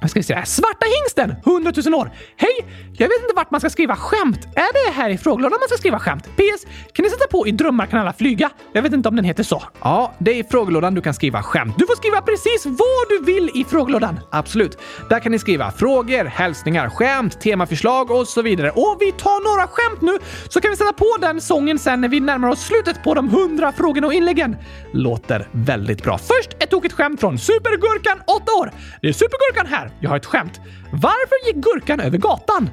vad 0.00 0.10
ska 0.10 0.20
vi 0.20 0.24
säga? 0.24 0.44
Svarta 0.44 0.86
hingsten, 0.86 1.36
100 1.46 1.72
000 1.86 1.94
år. 1.94 2.10
Hej! 2.36 2.66
Jag 2.92 3.08
vet 3.08 3.22
inte 3.22 3.34
vart 3.36 3.50
man 3.50 3.60
ska 3.60 3.70
skriva 3.70 3.96
skämt. 3.96 4.48
Är 4.54 4.86
det 4.86 4.92
här 4.92 5.10
i 5.10 5.18
frågelådan 5.18 5.58
man 5.60 5.68
ska 5.68 5.78
skriva 5.78 5.98
skämt? 5.98 6.24
PS. 6.24 6.66
Kan 6.92 7.02
ni 7.02 7.10
sätta 7.10 7.26
på 7.26 7.46
i 7.46 7.50
drömmar 7.52 7.86
kan 7.86 8.00
alla 8.00 8.12
flyga? 8.12 8.50
Jag 8.72 8.82
vet 8.82 8.92
inte 8.92 9.08
om 9.08 9.16
den 9.16 9.24
heter 9.24 9.42
så. 9.42 9.62
Ja, 9.82 10.12
det 10.18 10.30
är 10.30 10.34
i 10.34 10.44
frågelådan 10.44 10.94
du 10.94 11.00
kan 11.00 11.14
skriva 11.14 11.42
skämt. 11.42 11.74
Du 11.78 11.86
får 11.86 11.96
skriva 11.96 12.20
precis 12.22 12.66
vad 12.66 13.08
du 13.08 13.32
vill 13.32 13.50
i 13.54 13.64
frågelådan. 13.64 14.20
Absolut. 14.30 14.78
Där 15.08 15.20
kan 15.20 15.32
ni 15.32 15.38
skriva 15.38 15.70
frågor, 15.70 16.24
hälsningar, 16.24 16.88
skämt, 16.88 17.40
temaförslag 17.40 18.10
och 18.10 18.28
så 18.28 18.42
vidare. 18.42 18.70
Och 18.70 18.96
vi 19.00 19.12
tar 19.12 19.56
några 19.56 19.68
skämt 19.68 20.00
nu 20.00 20.18
så 20.48 20.60
kan 20.60 20.70
vi 20.70 20.76
sätta 20.76 20.92
på 20.92 21.16
den 21.20 21.40
sången 21.40 21.78
sen 21.78 22.00
när 22.00 22.08
vi 22.08 22.20
närmar 22.20 22.48
oss 22.48 22.60
slutet 22.60 23.02
på 23.02 23.14
de 23.14 23.28
100 23.28 23.72
frågorna 23.76 24.06
och 24.06 24.12
inläggen. 24.14 24.56
Låter 24.92 25.48
väldigt 25.52 26.02
bra. 26.02 26.18
Först 26.18 26.50
ett 26.62 26.70
tokigt 26.70 26.94
skämt 26.94 27.20
från 27.20 27.38
Supergurkan, 27.38 28.20
8 28.26 28.52
år. 28.60 28.72
Det 29.02 29.08
är 29.08 29.12
Supergurkan 29.12 29.66
här. 29.66 29.89
Jag 30.00 30.10
har 30.10 30.16
ett 30.16 30.26
skämt. 30.26 30.60
Varför 30.92 31.46
gick 31.46 31.56
gurkan 31.56 32.00
över 32.00 32.18
gatan? 32.18 32.70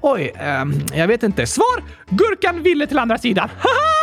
Oj, 0.00 0.32
eh, 0.36 0.64
jag 0.98 1.08
vet 1.08 1.22
inte. 1.22 1.46
Svar! 1.46 1.82
Gurkan 2.10 2.62
ville 2.62 2.86
till 2.86 2.98
andra 2.98 3.18
sidan. 3.18 3.48
Haha! 3.58 3.98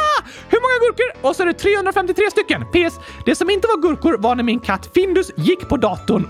Hur 0.50 0.62
många 0.62 0.80
gurkor? 0.80 1.30
Och 1.30 1.36
så 1.36 1.44
är 1.44 1.48
det 1.48 1.54
353 1.54 2.32
stycken. 2.32 2.66
PS. 2.66 3.00
Det 3.26 3.36
som 3.36 3.50
inte 3.50 3.68
var 3.68 3.82
gurkor 3.82 4.18
var 4.18 4.36
när 4.36 4.44
min 4.44 4.60
katt 4.60 4.90
Findus 4.94 5.32
gick 5.38 5.70
på 5.70 5.78
datorn. 5.78 6.28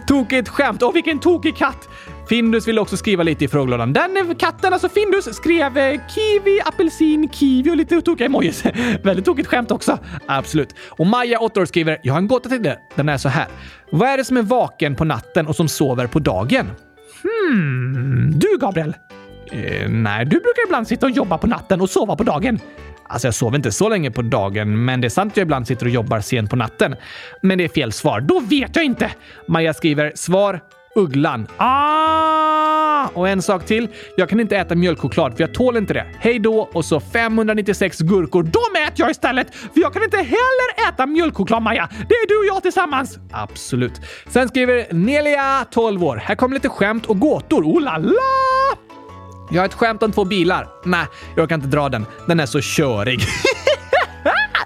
Tokigt 0.06 0.48
skämt. 0.48 0.82
Och 0.82 0.96
vilken 0.96 1.18
tokig 1.18 1.56
katt! 1.56 1.88
Findus 2.28 2.68
ville 2.68 2.80
också 2.80 2.96
skriva 2.96 3.22
lite 3.22 3.44
i 3.44 3.48
frågelådan. 3.48 3.92
Den 3.92 4.34
katten, 4.38 4.72
alltså 4.72 4.88
Findus, 4.88 5.34
skrev 5.34 5.78
eh, 5.78 6.00
kiwi, 6.14 6.60
apelsin, 6.64 7.28
kiwi 7.28 7.70
och 7.70 7.76
lite 7.76 8.00
tokiga 8.00 8.26
emojis. 8.26 8.64
Väldigt 9.02 9.24
tokigt 9.24 9.48
skämt 9.48 9.70
också. 9.70 9.98
Absolut. 10.26 10.74
Och 10.88 11.06
Maja, 11.06 11.38
8 11.38 11.60
år, 11.60 11.64
skriver 11.64 11.98
“Jag 12.02 12.14
har 12.14 12.18
en 12.18 12.28
gåta 12.28 12.48
till 12.48 12.62
det. 12.62 12.78
Den 12.94 13.08
är 13.08 13.18
så 13.18 13.28
här. 13.28 13.46
Vad 13.90 14.08
är 14.08 14.16
det 14.16 14.24
som 14.24 14.36
är 14.36 14.42
vaken 14.42 14.94
på 14.94 15.04
natten 15.04 15.46
och 15.46 15.56
som 15.56 15.68
sover 15.68 16.06
på 16.06 16.18
dagen?” 16.18 16.70
Hmm, 17.22 18.32
du 18.38 18.58
Gabriel? 18.60 18.96
Eh, 19.52 19.88
nej, 19.88 20.24
du 20.24 20.30
brukar 20.30 20.66
ibland 20.66 20.88
sitta 20.88 21.06
och 21.06 21.12
jobba 21.12 21.38
på 21.38 21.46
natten 21.46 21.80
och 21.80 21.90
sova 21.90 22.16
på 22.16 22.24
dagen. 22.24 22.58
Alltså 23.08 23.26
jag 23.26 23.34
sover 23.34 23.56
inte 23.56 23.72
så 23.72 23.88
länge 23.88 24.10
på 24.10 24.22
dagen, 24.22 24.84
men 24.84 25.00
det 25.00 25.06
är 25.06 25.08
sant 25.08 25.32
att 25.32 25.36
jag 25.36 25.44
ibland 25.44 25.66
sitter 25.66 25.86
och 25.86 25.92
jobbar 25.92 26.20
sent 26.20 26.50
på 26.50 26.56
natten. 26.56 26.96
Men 27.42 27.58
det 27.58 27.64
är 27.64 27.68
fel 27.68 27.92
svar. 27.92 28.20
Då 28.20 28.40
vet 28.40 28.76
jag 28.76 28.84
inte! 28.84 29.10
Maja 29.48 29.74
skriver 29.74 30.12
svar 30.14 30.60
Ugglan. 30.94 31.46
Ah! 31.56 32.45
Och 33.14 33.28
en 33.28 33.42
sak 33.42 33.66
till. 33.66 33.88
Jag 34.16 34.28
kan 34.28 34.40
inte 34.40 34.56
äta 34.56 34.74
mjölkchoklad 34.74 35.36
för 35.36 35.40
jag 35.42 35.54
tål 35.54 35.76
inte 35.76 35.94
det. 35.94 36.06
Hej 36.18 36.38
då! 36.38 36.68
Och 36.72 36.84
så 36.84 37.00
596 37.00 37.98
gurkor. 37.98 38.42
De 38.42 38.80
äter 38.82 38.94
jag 38.96 39.10
istället! 39.10 39.54
För 39.54 39.80
jag 39.80 39.92
kan 39.92 40.02
inte 40.02 40.16
heller 40.16 40.88
äta 40.88 41.06
mjölkchoklad, 41.06 41.62
Maja. 41.62 41.88
Det 42.08 42.14
är 42.14 42.28
du 42.28 42.38
och 42.38 42.56
jag 42.56 42.62
tillsammans. 42.62 43.18
Absolut. 43.32 44.00
Sen 44.28 44.48
skriver 44.48 44.86
Nelia, 44.94 45.66
12 45.70 46.04
år. 46.04 46.16
Här 46.16 46.34
kommer 46.34 46.54
lite 46.54 46.68
skämt 46.68 47.06
och 47.06 47.20
gåtor. 47.20 47.62
Oh 47.64 47.82
la 47.82 47.96
la! 47.98 48.76
Jag 49.50 49.62
har 49.62 49.66
ett 49.66 49.74
skämt 49.74 50.02
om 50.02 50.12
två 50.12 50.24
bilar. 50.24 50.68
Nej, 50.84 51.06
jag 51.36 51.48
kan 51.48 51.60
inte 51.60 51.76
dra 51.76 51.88
den. 51.88 52.06
Den 52.26 52.40
är 52.40 52.46
så 52.46 52.60
körig. 52.60 53.20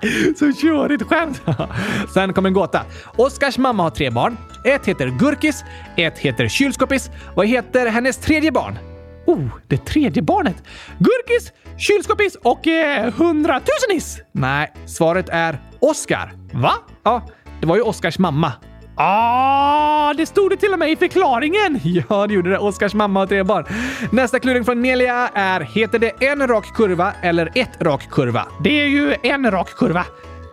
Så 0.38 0.52
körigt 0.52 1.02
skämt! 1.02 1.42
Sen 2.14 2.32
kommer 2.32 2.48
en 2.48 2.54
gåta. 2.54 2.84
Oskars 3.16 3.58
mamma 3.58 3.82
har 3.82 3.90
tre 3.90 4.10
barn. 4.10 4.36
Ett 4.64 4.86
heter 4.86 5.08
Gurkis, 5.08 5.64
ett 5.96 6.18
heter 6.18 6.48
Kylskåpis. 6.48 7.10
Vad 7.36 7.46
heter 7.46 7.86
hennes 7.86 8.16
tredje 8.16 8.52
barn? 8.52 8.78
Oh, 9.26 9.46
det 9.68 9.86
tredje 9.86 10.22
barnet. 10.22 10.62
Gurkis, 10.98 11.52
kylskåpis 11.78 12.36
och 12.42 12.66
eh, 12.66 13.12
hundratusenis! 13.12 14.18
Nej, 14.32 14.72
svaret 14.86 15.28
är 15.28 15.60
Oskar. 15.80 16.32
Va? 16.52 16.72
Ja, 17.02 17.28
det 17.60 17.66
var 17.66 17.76
ju 17.76 17.82
Oskars 17.82 18.18
mamma. 18.18 18.52
Ah, 18.94 20.14
det 20.14 20.26
stod 20.26 20.50
det 20.50 20.56
till 20.56 20.72
och 20.72 20.78
med 20.78 20.90
i 20.90 20.96
förklaringen! 20.96 21.80
Ja, 22.08 22.26
det 22.26 22.34
gjorde 22.34 22.50
det. 22.50 22.58
Oskars 22.58 22.94
mamma 22.94 23.22
och 23.22 23.28
tre 23.28 23.42
barn. 23.42 23.64
Nästa 24.12 24.38
kluring 24.38 24.64
från 24.64 24.82
Nelia 24.82 25.28
är, 25.34 25.60
heter 25.60 25.98
det 25.98 26.26
en 26.26 26.48
rak 26.48 26.74
kurva 26.74 27.12
eller 27.22 27.50
ett 27.54 27.82
rak 27.82 28.10
kurva? 28.10 28.46
Det 28.64 28.80
är 28.80 28.86
ju 28.86 29.14
en 29.22 29.50
rak 29.50 29.74
kurva. 29.76 30.04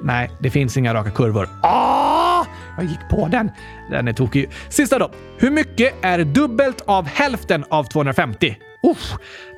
Nej, 0.02 0.32
det 0.40 0.50
finns 0.50 0.78
inga 0.78 0.94
raka 0.94 1.12
kurvor. 1.12 1.50
Ah! 1.62 2.46
Jag 2.78 2.86
gick 2.86 3.10
på 3.10 3.28
den. 3.32 3.52
Den 3.92 4.08
är 4.08 4.14
tokig. 4.14 4.50
Sista 4.70 5.00
då. 5.00 5.12
Hur 5.38 5.52
mycket 5.52 5.94
är 6.02 6.24
dubbelt 6.24 6.82
av 6.86 7.06
hälften 7.08 7.66
av 7.70 7.84
250? 7.84 8.58
Uff, 8.84 9.14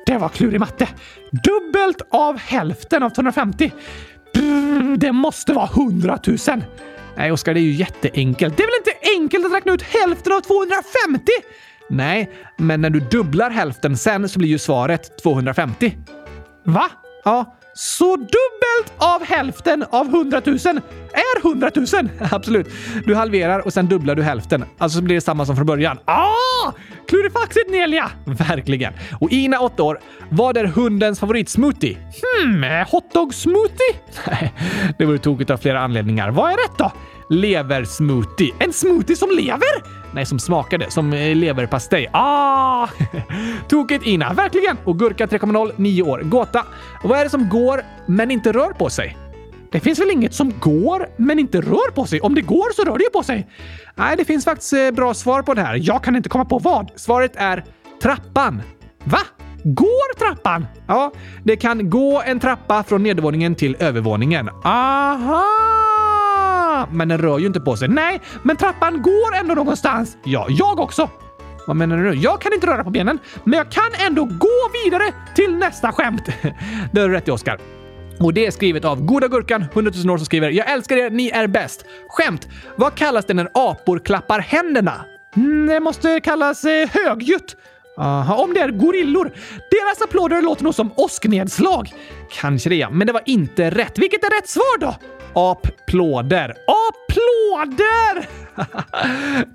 det 0.06 0.18
var 0.18 0.28
klurig 0.28 0.60
matte. 0.60 0.88
Dubbelt 1.30 2.02
av 2.10 2.38
hälften 2.38 3.02
av 3.02 3.10
250? 3.10 3.72
Brr, 4.34 4.96
det 4.96 5.12
måste 5.12 5.52
vara 5.52 5.68
100 5.76 6.18
000. 6.26 6.38
Nej, 7.16 7.32
Oskar, 7.32 7.54
det 7.54 7.60
är 7.60 7.62
ju 7.62 7.72
jätteenkelt. 7.72 8.56
Det 8.56 8.62
är 8.62 8.66
väl 8.66 8.78
inte 8.78 9.20
enkelt 9.20 9.46
att 9.46 9.52
räkna 9.52 9.72
ut 9.72 9.82
hälften 9.82 10.32
av 10.32 10.40
250? 10.40 11.32
Nej, 11.88 12.30
men 12.56 12.80
när 12.80 12.90
du 12.90 13.00
dubblar 13.00 13.50
hälften 13.50 13.96
sen 13.96 14.28
så 14.28 14.38
blir 14.38 14.48
ju 14.48 14.58
svaret 14.58 15.22
250. 15.22 15.96
Va? 16.64 16.88
Ja, 17.24 17.56
så 17.80 18.16
dubbelt 18.16 18.92
av 18.98 19.24
hälften 19.24 19.84
av 19.90 20.06
100 20.06 20.42
000 20.44 20.56
är 21.12 21.48
100 21.48 21.70
000! 21.74 21.86
Absolut. 22.30 22.66
Du 23.06 23.14
halverar 23.14 23.58
och 23.58 23.72
sen 23.72 23.86
dubblar 23.86 24.14
du 24.14 24.22
hälften. 24.22 24.64
Alltså 24.78 24.96
så 24.98 25.02
blir 25.04 25.14
det 25.14 25.20
samma 25.20 25.46
som 25.46 25.56
från 25.56 25.66
början. 25.66 25.98
Ah! 26.04 26.72
Klurifaxigt 27.08 27.70
Nelia! 27.70 28.10
Verkligen. 28.24 28.92
Och 29.20 29.32
Ina, 29.32 29.60
8 29.60 29.82
år. 29.82 30.00
Vad 30.28 30.56
är 30.56 30.64
hundens 30.64 31.20
favoritsmoothie? 31.20 31.96
Hmm, 31.96 32.64
eh, 32.64 32.70
hotdog-smoothie? 32.70 33.94
Nej, 34.26 34.52
det 34.98 35.04
vore 35.04 35.18
tokigt 35.18 35.50
av 35.50 35.56
flera 35.56 35.80
anledningar. 35.80 36.30
Vad 36.30 36.52
är 36.52 36.56
rätt 36.56 36.78
då? 36.78 36.92
Leversmoothie. 37.30 38.54
En 38.58 38.72
smoothie 38.72 39.16
som 39.16 39.30
lever? 39.30 40.00
Nej, 40.14 40.26
som 40.26 40.38
smakade. 40.38 40.90
Som 40.90 41.12
eh, 41.12 41.36
leverpastej. 41.36 42.08
Ah! 42.12 42.88
Tokigt 43.68 44.06
Ina, 44.06 44.32
verkligen! 44.32 44.76
Och 44.84 44.98
Gurka 44.98 45.26
3.0, 45.26 45.72
9 45.76 46.02
år. 46.02 46.18
Gåta. 46.18 46.66
Vad 47.04 47.18
är 47.18 47.24
det 47.24 47.30
som 47.30 47.48
går 47.48 47.82
men 48.06 48.30
inte 48.30 48.52
rör 48.52 48.70
på 48.72 48.90
sig? 48.90 49.16
Det 49.72 49.80
finns 49.80 49.98
väl 49.98 50.10
inget 50.10 50.34
som 50.34 50.52
går 50.60 51.08
men 51.16 51.38
inte 51.38 51.60
rör 51.60 51.90
på 51.90 52.06
sig? 52.06 52.20
Om 52.20 52.34
det 52.34 52.40
går 52.40 52.74
så 52.74 52.84
rör 52.84 52.98
det 52.98 53.04
ju 53.04 53.10
på 53.10 53.22
sig. 53.22 53.48
Nej, 53.94 54.16
det 54.16 54.24
finns 54.24 54.44
faktiskt 54.44 54.72
eh, 54.72 54.90
bra 54.90 55.14
svar 55.14 55.42
på 55.42 55.54
det 55.54 55.62
här. 55.62 55.80
Jag 55.82 56.04
kan 56.04 56.16
inte 56.16 56.28
komma 56.28 56.44
på 56.44 56.58
vad. 56.58 56.90
Svaret 56.96 57.32
är 57.36 57.64
trappan. 58.02 58.62
Va? 59.04 59.18
Går 59.64 60.18
trappan? 60.18 60.66
Ja, 60.86 61.12
det 61.44 61.56
kan 61.56 61.90
gå 61.90 62.22
en 62.26 62.40
trappa 62.40 62.82
från 62.82 63.02
nedervåningen 63.02 63.54
till 63.54 63.76
övervåningen. 63.78 64.48
Aha! 64.64 65.89
Men 66.90 67.08
den 67.08 67.18
rör 67.18 67.38
ju 67.38 67.46
inte 67.46 67.60
på 67.60 67.76
sig. 67.76 67.88
Nej, 67.88 68.20
men 68.42 68.56
trappan 68.56 69.02
går 69.02 69.36
ändå 69.40 69.54
någonstans. 69.54 70.16
Ja, 70.24 70.46
jag 70.48 70.80
också. 70.80 71.10
Vad 71.66 71.76
menar 71.76 71.96
du 71.96 72.02
nu? 72.02 72.16
Jag 72.16 72.40
kan 72.40 72.52
inte 72.52 72.66
röra 72.66 72.84
på 72.84 72.90
benen, 72.90 73.18
men 73.44 73.56
jag 73.56 73.70
kan 73.70 74.06
ändå 74.06 74.24
gå 74.24 74.70
vidare 74.84 75.14
till 75.34 75.56
nästa 75.56 75.92
skämt. 75.92 76.22
Det 76.92 77.00
har 77.00 77.08
du 77.08 77.14
rätt 77.14 77.28
i, 77.28 77.30
Oskar. 77.30 77.58
Och 78.20 78.34
det 78.34 78.46
är 78.46 78.50
skrivet 78.50 78.84
av 78.84 79.04
Goda 79.04 79.28
Gurkan, 79.28 79.64
100 79.72 79.92
000 80.04 80.10
år, 80.10 80.16
som 80.16 80.26
skriver 80.26 80.50
“Jag 80.50 80.70
älskar 80.70 80.96
er, 80.96 81.10
ni 81.10 81.28
är 81.28 81.46
bäst”. 81.46 81.84
Skämt! 82.08 82.48
Vad 82.76 82.94
kallas 82.94 83.24
det 83.24 83.34
när 83.34 83.48
apor 83.54 83.98
klappar 83.98 84.38
händerna? 84.38 85.04
Mm, 85.36 85.66
det 85.66 85.80
måste 85.80 86.20
kallas 86.20 86.64
eh, 86.64 86.88
högljutt. 86.92 87.56
Aha, 87.96 88.34
om 88.34 88.54
det 88.54 88.60
är 88.60 88.68
gorillor. 88.68 89.32
Deras 89.70 90.02
applåder 90.02 90.42
låter 90.42 90.64
nog 90.64 90.74
som 90.74 90.90
åsknedslag. 90.96 91.92
Kanske 92.30 92.68
det, 92.68 92.76
ja. 92.76 92.90
Men 92.90 93.06
det 93.06 93.12
var 93.12 93.22
inte 93.26 93.70
rätt. 93.70 93.98
Vilket 93.98 94.24
är 94.24 94.38
rätt 94.40 94.48
svar 94.48 94.78
då? 94.78 94.94
Applåder. 95.34 96.54
Applåder! 96.66 98.28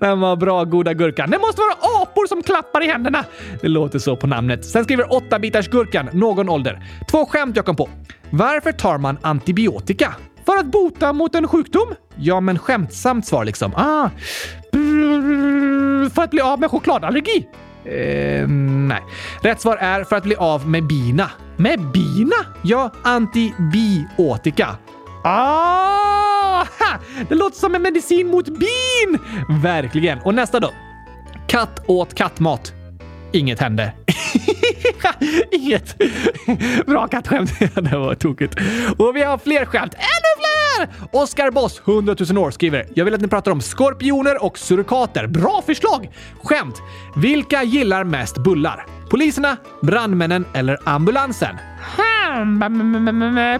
Den 0.00 0.20
var 0.20 0.36
bra, 0.36 0.64
goda 0.64 0.94
gurkan. 0.94 1.30
Det 1.30 1.38
måste 1.38 1.60
vara 1.60 2.02
apor 2.02 2.26
som 2.26 2.42
klappar 2.42 2.84
i 2.84 2.86
händerna. 2.86 3.24
Det 3.60 3.68
låter 3.68 3.98
så 3.98 4.16
på 4.16 4.26
namnet. 4.26 4.64
Sen 4.64 4.84
skriver 4.84 5.04
8-bitars 5.04 5.70
gurkan, 5.70 6.08
någon 6.12 6.48
ålder. 6.48 6.82
Två 7.10 7.26
skämt 7.26 7.56
jag 7.56 7.64
kom 7.64 7.76
på. 7.76 7.88
Varför 8.30 8.72
tar 8.72 8.98
man 8.98 9.18
antibiotika? 9.22 10.14
För 10.46 10.56
att 10.56 10.66
bota 10.66 11.12
mot 11.12 11.34
en 11.34 11.48
sjukdom? 11.48 11.94
Ja, 12.16 12.40
men 12.40 12.58
skämtsamt 12.58 13.26
svar 13.26 13.44
liksom. 13.44 13.74
Ah. 13.74 14.10
För 16.14 16.22
att 16.22 16.30
bli 16.30 16.40
av 16.40 16.60
med 16.60 16.70
chokladallergi? 16.70 17.46
Eh, 17.84 18.48
nej. 18.48 19.02
Rätt 19.40 19.60
svar 19.60 19.76
är 19.76 20.04
för 20.04 20.16
att 20.16 20.22
bli 20.22 20.36
av 20.36 20.68
med 20.68 20.86
bina. 20.86 21.30
Med 21.56 21.80
bina? 21.80 22.36
Ja, 22.62 22.90
antibiotika. 23.02 24.68
Ah! 25.28 26.66
Det 27.28 27.34
låter 27.34 27.58
som 27.58 27.74
en 27.74 27.82
medicin 27.82 28.26
mot 28.26 28.48
bin! 28.48 29.18
Verkligen. 29.62 30.18
Och 30.18 30.34
nästa 30.34 30.60
då. 30.60 30.70
Katt 31.46 31.84
åt 31.86 32.14
kattmat. 32.14 32.72
Inget 33.32 33.60
hände. 33.60 33.92
Inget. 35.52 35.96
Bra 36.86 37.06
kattskämt. 37.06 37.50
det 37.74 37.98
var 37.98 38.14
tokigt. 38.14 38.54
Och 38.98 39.16
vi 39.16 39.22
har 39.22 39.38
fler 39.38 39.64
skämt. 39.64 39.94
Ännu 39.94 40.32
fler! 40.38 40.88
Oskar 41.22 41.50
Boss, 41.50 41.82
100 41.86 42.16
000 42.30 42.38
år, 42.38 42.50
skriver 42.50 42.86
“Jag 42.94 43.04
vill 43.04 43.14
att 43.14 43.20
ni 43.20 43.28
pratar 43.28 43.50
om 43.50 43.60
skorpioner 43.60 44.44
och 44.44 44.58
surikater. 44.58 45.26
Bra 45.26 45.62
förslag! 45.66 46.10
Skämt. 46.42 46.82
Vilka 47.16 47.62
gillar 47.62 48.04
mest 48.04 48.38
bullar? 48.38 48.86
Poliserna, 49.10 49.56
brandmännen 49.82 50.44
eller 50.54 50.78
ambulansen? 50.84 51.56
Hmm, 51.96 52.60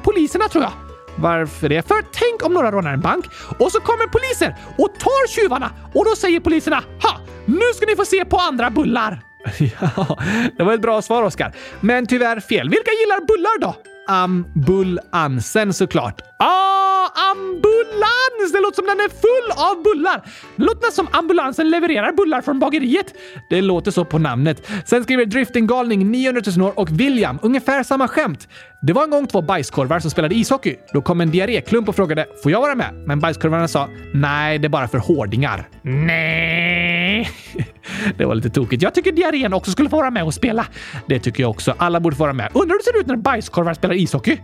poliserna 0.03 0.49
tror 0.49 0.65
jag. 0.65 0.86
Varför 1.19 1.69
det? 1.69 1.89
För 1.89 2.03
tänk 2.13 2.47
om 2.47 2.53
några 2.55 2.71
rånar 2.71 2.93
en 2.93 3.01
bank 3.01 3.25
och 3.59 3.73
så 3.73 3.81
kommer 3.81 4.07
poliser 4.07 4.57
och 4.79 4.95
tar 4.99 5.29
tjuvarna 5.29 5.71
och 5.95 6.05
då 6.05 6.17
säger 6.17 6.41
poliserna 6.41 6.83
“Ha! 7.03 7.21
Nu 7.45 7.73
ska 7.75 7.87
ni 7.87 7.97
få 7.97 8.05
se 8.05 8.25
på 8.25 8.37
andra 8.37 8.71
bullar!” 8.71 9.23
Ja, 9.81 10.19
det 10.57 10.63
var 10.63 10.75
ett 10.75 10.83
bra 10.83 11.03
svar, 11.03 11.23
Oskar. 11.23 11.53
Men 11.81 12.07
tyvärr 12.07 12.41
fel. 12.41 12.69
Vilka 12.69 12.91
gillar 12.91 13.27
bullar 13.27 13.61
då? 13.61 13.96
Ambulansen 14.09 15.73
såklart. 15.73 16.21
Ah, 16.39 17.09
ambulans! 17.31 18.53
Det 18.53 18.61
låter 18.61 18.75
som 18.77 18.87
den 18.87 19.01
är 19.01 19.09
full 19.09 19.51
av 19.71 19.83
bullar. 19.83 20.23
Det 20.57 20.65
låter 20.65 20.87
nästan 20.87 21.07
som 21.07 21.19
ambulansen 21.19 21.71
levererar 21.71 22.13
bullar 22.13 22.43
från 22.43 22.59
bageriet. 22.59 23.15
Det 23.51 23.61
låter 23.61 23.91
så 23.91 24.05
på 24.05 24.19
namnet. 24.19 24.71
Sen 24.87 25.03
skriver 25.05 25.25
Driftinggalning 25.25 26.11
900 26.11 26.43
000 26.57 26.69
år 26.69 26.79
och 26.79 26.91
William 26.91 27.39
ungefär 27.43 27.83
samma 27.83 28.09
skämt. 28.09 28.49
Det 28.83 28.93
var 28.93 29.05
en 29.05 29.11
gång 29.11 29.27
två 29.27 29.43
bajskorvar 29.43 30.01
som 30.01 30.11
spelade 30.11 30.35
ishockey. 30.35 30.77
Då 30.93 31.03
kom 31.03 31.21
en 31.21 31.31
diarréklump 31.31 31.89
och 31.89 31.97
frågade 31.97 32.27
“Får 32.43 32.53
jag 32.53 32.61
vara 32.61 32.75
med?” 32.75 32.95
Men 33.07 33.21
bajskorvarna 33.21 33.69
sa 33.69 33.89
“Nej, 34.15 34.59
det 34.59 34.67
är 34.67 34.69
bara 34.69 34.89
för 34.89 34.99
hårdingar”. 34.99 35.69
Nej. 35.83 37.31
Det 38.19 38.25
var 38.25 38.35
lite 38.35 38.51
tokigt. 38.51 38.83
Jag 38.83 38.95
tycker 38.95 39.13
diarrén 39.13 39.53
också 39.53 39.71
skulle 39.71 39.89
få 39.89 39.97
vara 39.97 40.11
med 40.11 40.25
och 40.25 40.35
spela. 40.35 40.67
Det 41.07 41.19
tycker 41.19 41.43
jag 41.43 41.51
också. 41.51 41.75
Alla 41.77 42.01
borde 42.01 42.17
få 42.17 42.23
vara 42.23 42.33
med. 42.33 42.51
Undrar 42.55 42.75
hur 42.75 42.79
det 42.79 42.85
ser 42.85 43.01
ut 43.01 43.07
när 43.07 43.17
bajskorvar 43.17 43.75
spelar 43.75 43.95
ishockey? 43.95 44.39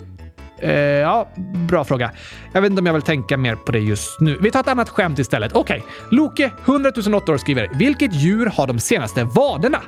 Uh, 0.64 0.70
ja, 0.72 1.28
bra 1.68 1.84
fråga. 1.84 2.10
Jag 2.52 2.60
vet 2.62 2.70
inte 2.70 2.80
om 2.80 2.86
jag 2.86 2.92
vill 2.92 3.02
tänka 3.02 3.36
mer 3.36 3.54
på 3.54 3.72
det 3.72 3.78
just 3.78 4.20
nu. 4.20 4.38
Vi 4.40 4.50
tar 4.50 4.60
ett 4.60 4.68
annat 4.68 4.88
skämt 4.88 5.18
istället. 5.18 5.52
Okej, 5.52 5.78
okay. 5.78 6.18
Loke, 6.18 6.50
100 6.64 6.92
008 7.16 7.32
år, 7.32 7.36
skriver 7.36 7.68
“Vilket 7.74 8.14
djur 8.14 8.46
har 8.46 8.66
de 8.66 8.78
senaste 8.78 9.24
vaderna?” 9.24 9.80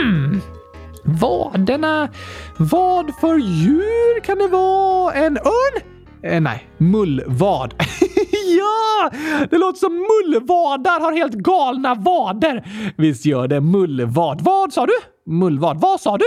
Hmm. 0.00 0.40
Vaderna? 1.04 2.08
Vad 2.56 3.14
för 3.20 3.36
djur 3.38 4.20
kan 4.20 4.38
det 4.38 4.48
vara? 4.48 5.14
En 5.14 5.36
örn? 5.36 5.91
Eh, 6.24 6.40
nej, 6.40 6.68
mullvad. 6.78 7.74
ja! 8.58 9.10
Det 9.50 9.58
låter 9.58 9.78
som 9.78 9.92
mullvadar 9.92 11.00
har 11.00 11.12
helt 11.12 11.32
galna 11.34 11.94
vader. 11.94 12.64
Visst 12.96 13.24
gör 13.26 13.48
det. 13.48 13.60
Mullvad. 13.60 14.40
Vad 14.40 14.72
sa 14.72 14.86
du? 14.86 14.92
Mullvad. 15.26 15.80
Vad 15.80 16.00
sa 16.00 16.18
du? 16.18 16.24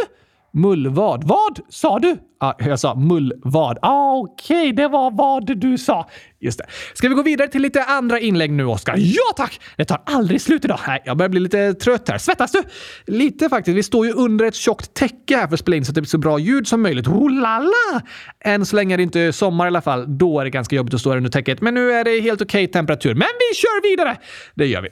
Mullvad. 0.54 1.24
Vad 1.24 1.60
sa 1.70 2.00
du? 2.00 2.18
Ah, 2.46 2.56
jag 2.60 2.80
sa 2.80 2.96
mullvad. 2.96 3.78
Ah, 3.82 4.18
Okej, 4.18 4.58
okay, 4.58 4.72
det 4.72 4.88
var 4.88 5.12
vad 5.12 5.58
du 5.58 5.78
sa. 5.78 6.10
Just 6.40 6.58
det. 6.58 6.66
Ska 6.94 7.10
vi 7.10 7.16
gå 7.16 7.22
vidare 7.22 7.48
till 7.48 7.62
lite 7.62 7.84
andra 7.84 8.20
inlägg 8.20 8.52
nu, 8.52 8.66
Oskar? 8.66 8.96
Ja 8.98 9.34
tack! 9.36 9.60
Det 9.78 9.86
tar 9.86 10.02
aldrig 10.06 10.42
slut 10.42 10.66
idag. 10.66 10.80
Nej, 10.88 11.02
jag 11.06 11.18
börjar 11.18 11.30
bli 11.30 11.40
lite 11.40 11.74
trött 11.74 12.10
här. 12.10 12.18
Svettas 12.18 12.52
du? 12.52 12.62
Lite 13.06 13.50
faktiskt. 13.50 13.78
Vi 13.78 13.84
står 13.84 14.06
ju 14.06 14.12
under 14.12 14.46
ett 14.46 14.56
tjockt 14.56 14.94
täcke 14.94 15.38
här 15.38 15.48
för 15.48 15.54
att 15.54 15.60
spela 15.60 15.78
in 15.78 15.86
så 15.86 15.92
att 15.92 15.96
det 15.96 16.02
blir 16.02 16.10
så 16.10 16.18
bra 16.18 16.40
ljud 16.40 16.68
som 16.68 16.82
möjligt. 16.82 17.08
Oh 17.08 17.32
la 17.32 17.60
la! 17.60 18.02
Än 18.40 18.66
så 18.66 18.76
länge 18.76 18.96
är 18.96 18.98
det 18.98 19.04
inte 19.04 19.34
sommar 19.34 19.66
i 19.66 19.68
alla 19.68 19.82
fall. 19.82 20.18
Då 20.18 20.40
är 20.40 20.44
det 20.44 20.50
ganska 20.50 20.76
jobbigt 20.76 20.94
att 20.94 21.00
stå 21.00 21.16
under 21.16 21.30
täcket. 21.30 21.62
Men 21.62 21.74
nu 21.74 21.92
är 21.92 22.04
det 22.04 22.20
helt 22.20 22.42
okej 22.42 22.64
okay 22.64 22.74
temperatur. 22.74 23.14
Men 23.14 23.28
vi 23.40 23.56
kör 23.56 23.90
vidare! 23.90 24.18
Det 24.56 24.68
gör 24.68 24.82
vi. 24.82 24.90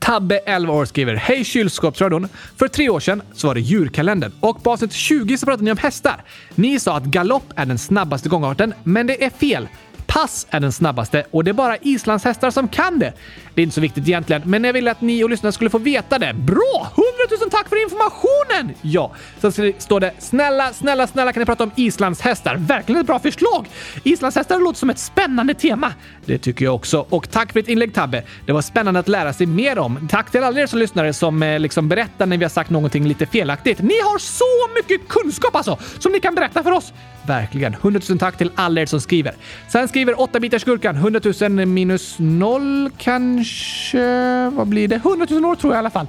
Tabbe, 0.00 0.38
11 0.38 0.72
år, 0.72 0.84
skriver 0.84 1.14
Hej 1.14 1.44
kylskåpsradion! 1.44 2.28
För 2.56 2.68
tre 2.68 2.88
år 2.88 3.00
sedan 3.00 3.22
så 3.32 3.46
var 3.46 3.54
det 3.54 3.60
djurkalendern 3.60 4.32
och 4.40 4.62
på 4.62 4.72
avsnitt 4.72 4.92
20 4.92 5.38
så 5.38 5.46
pratade 5.46 5.64
ni 5.64 5.70
om 5.70 5.78
hästar. 5.78 6.24
Ni 6.54 6.80
sa 6.80 6.96
att 6.96 7.04
galopp 7.04 7.52
är 7.56 7.66
den 7.66 7.78
snabbaste 7.78 8.28
gångarten, 8.28 8.74
men 8.84 9.06
det 9.06 9.24
är 9.24 9.30
fel. 9.30 9.68
Pass 10.06 10.46
är 10.50 10.60
den 10.60 10.72
snabbaste 10.72 11.24
och 11.30 11.44
det 11.44 11.50
är 11.50 11.52
bara 11.52 11.76
islandshästar 11.76 12.50
som 12.50 12.68
kan 12.68 12.98
det. 12.98 13.12
Det 13.54 13.60
är 13.60 13.62
inte 13.62 13.74
så 13.74 13.80
viktigt 13.80 14.08
egentligen, 14.08 14.42
men 14.44 14.64
jag 14.64 14.72
ville 14.72 14.90
att 14.90 15.00
ni 15.00 15.24
och 15.24 15.30
lyssnarna 15.30 15.52
skulle 15.52 15.70
få 15.70 15.78
veta 15.78 16.18
det. 16.18 16.32
Bra! 16.34 16.92
100 17.30 17.40
000 17.40 17.50
tack 17.50 17.68
för 17.68 17.82
informationen! 17.82 18.74
Ja, 18.82 19.14
sen 19.38 19.72
står 19.78 20.00
det 20.00 20.12
“Snälla, 20.18 20.72
snälla, 20.72 21.06
snälla 21.06 21.32
kan 21.32 21.40
ni 21.40 21.46
prata 21.46 21.64
om 21.64 21.70
islandshästar?” 21.76 22.56
Verkligen 22.56 23.00
ett 23.00 23.06
bra 23.06 23.18
förslag! 23.18 23.66
Islandshästar 24.02 24.58
låter 24.58 24.78
som 24.78 24.90
ett 24.90 24.98
spännande 24.98 25.54
tema. 25.54 25.92
Det 26.24 26.38
tycker 26.38 26.64
jag 26.64 26.74
också. 26.74 27.06
Och 27.08 27.30
tack 27.30 27.52
för 27.52 27.60
ditt 27.60 27.68
inlägg 27.68 27.94
Tabbe. 27.94 28.22
Det 28.46 28.52
var 28.52 28.62
spännande 28.62 29.00
att 29.00 29.08
lära 29.08 29.32
sig 29.32 29.46
mer 29.46 29.78
om. 29.78 30.08
Tack 30.10 30.30
till 30.30 30.42
alla 30.42 30.60
er 30.60 30.66
som 30.66 30.78
lyssnare 30.78 31.12
som 31.12 31.42
eh, 31.42 31.60
liksom 31.60 31.88
berättar 31.88 32.26
när 32.26 32.38
vi 32.38 32.44
har 32.44 32.50
sagt 32.50 32.70
någonting 32.70 33.08
lite 33.08 33.26
felaktigt. 33.26 33.82
Ni 33.82 34.00
har 34.00 34.18
så 34.18 34.74
mycket 34.74 35.08
kunskap 35.08 35.56
alltså, 35.56 35.78
som 35.98 36.12
ni 36.12 36.20
kan 36.20 36.34
berätta 36.34 36.62
för 36.62 36.72
oss. 36.72 36.92
Verkligen. 37.26 37.74
100 37.74 38.00
000 38.08 38.18
tack 38.18 38.38
till 38.38 38.50
alla 38.54 38.80
er 38.80 38.86
som 38.86 39.00
skriver. 39.00 39.34
Sen 39.68 39.88
skriver 39.96 40.20
8 40.20 40.40
bitars 40.40 40.64
gurkan. 40.64 40.96
100 40.96 41.20
000 41.48 41.66
minus 41.66 42.18
0 42.18 42.90
kanske? 42.98 44.50
Vad 44.50 44.68
blir 44.68 44.88
det? 44.88 44.96
100 44.96 45.26
000 45.30 45.44
år 45.44 45.54
tror 45.56 45.72
jag 45.72 45.78
i 45.78 45.78
alla 45.78 45.90
fall. 45.90 46.06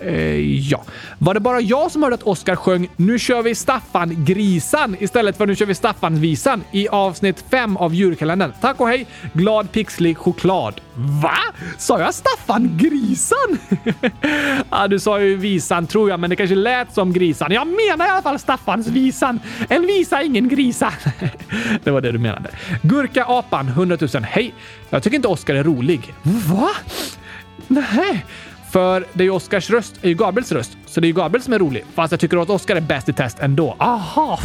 Eh, 0.00 0.60
ja. 0.70 0.84
Var 1.18 1.34
det 1.34 1.40
bara 1.40 1.60
jag 1.60 1.90
som 1.90 2.02
hörde 2.02 2.14
att 2.14 2.22
Oskar 2.22 2.56
sjöng 2.56 2.88
“Nu 2.96 3.18
kör 3.18 3.42
vi 3.42 3.54
Staffan-grisan” 3.54 4.96
istället 5.00 5.36
för 5.36 5.46
“Nu 5.46 5.56
kör 5.56 5.66
vi 5.66 5.74
Staffan-visan” 5.74 6.64
i 6.72 6.88
avsnitt 6.88 7.44
5 7.50 7.76
av 7.76 7.94
julkalendern? 7.94 8.52
Tack 8.60 8.80
och 8.80 8.88
hej! 8.88 9.06
Glad 9.32 9.72
pixlig 9.72 10.18
choklad. 10.18 10.80
Va? 10.94 11.38
Sa 11.78 12.00
jag 12.00 12.14
Staffan-grisan? 12.14 13.58
ja, 14.70 14.88
du 14.88 14.98
sa 14.98 15.20
ju 15.20 15.36
visan 15.36 15.86
tror 15.86 16.10
jag, 16.10 16.20
men 16.20 16.30
det 16.30 16.36
kanske 16.36 16.56
lät 16.56 16.94
som 16.94 17.12
grisan. 17.12 17.52
Jag 17.52 17.66
menar 17.66 18.06
i 18.06 18.08
alla 18.08 18.22
fall 18.22 18.38
Staffans-visan. 18.38 19.40
En 19.68 19.86
visa, 19.86 20.22
ingen 20.22 20.48
grisa. 20.48 20.92
det 21.84 21.90
var 21.90 22.00
det 22.00 22.12
du 22.12 22.18
menade. 22.18 22.50
Gurka-apan 22.82 23.68
100 23.68 23.98
000. 24.00 24.08
Hej! 24.24 24.54
Jag 24.90 25.02
tycker 25.02 25.16
inte 25.16 25.28
Oskar 25.28 25.54
är 25.54 25.64
rolig. 25.64 26.14
Va? 26.22 26.70
Nej. 27.68 28.24
För 28.74 29.04
det 29.12 29.22
är 29.22 29.24
ju 29.24 29.30
Oscars 29.30 29.70
röst 29.70 29.94
är 30.02 30.08
ju 30.08 30.14
Gabriels 30.14 30.52
röst, 30.52 30.78
så 30.86 31.00
det 31.00 31.06
är 31.06 31.08
ju 31.08 31.14
Gabriel 31.14 31.42
som 31.42 31.52
är 31.52 31.58
rolig. 31.58 31.84
Fast 31.94 32.10
jag 32.12 32.20
tycker 32.20 32.42
att 32.42 32.50
Oscar 32.50 32.76
är 32.76 32.80
bäst 32.80 33.08
i 33.08 33.12
test 33.12 33.38
ändå. 33.40 33.76
Aha! 33.78 34.38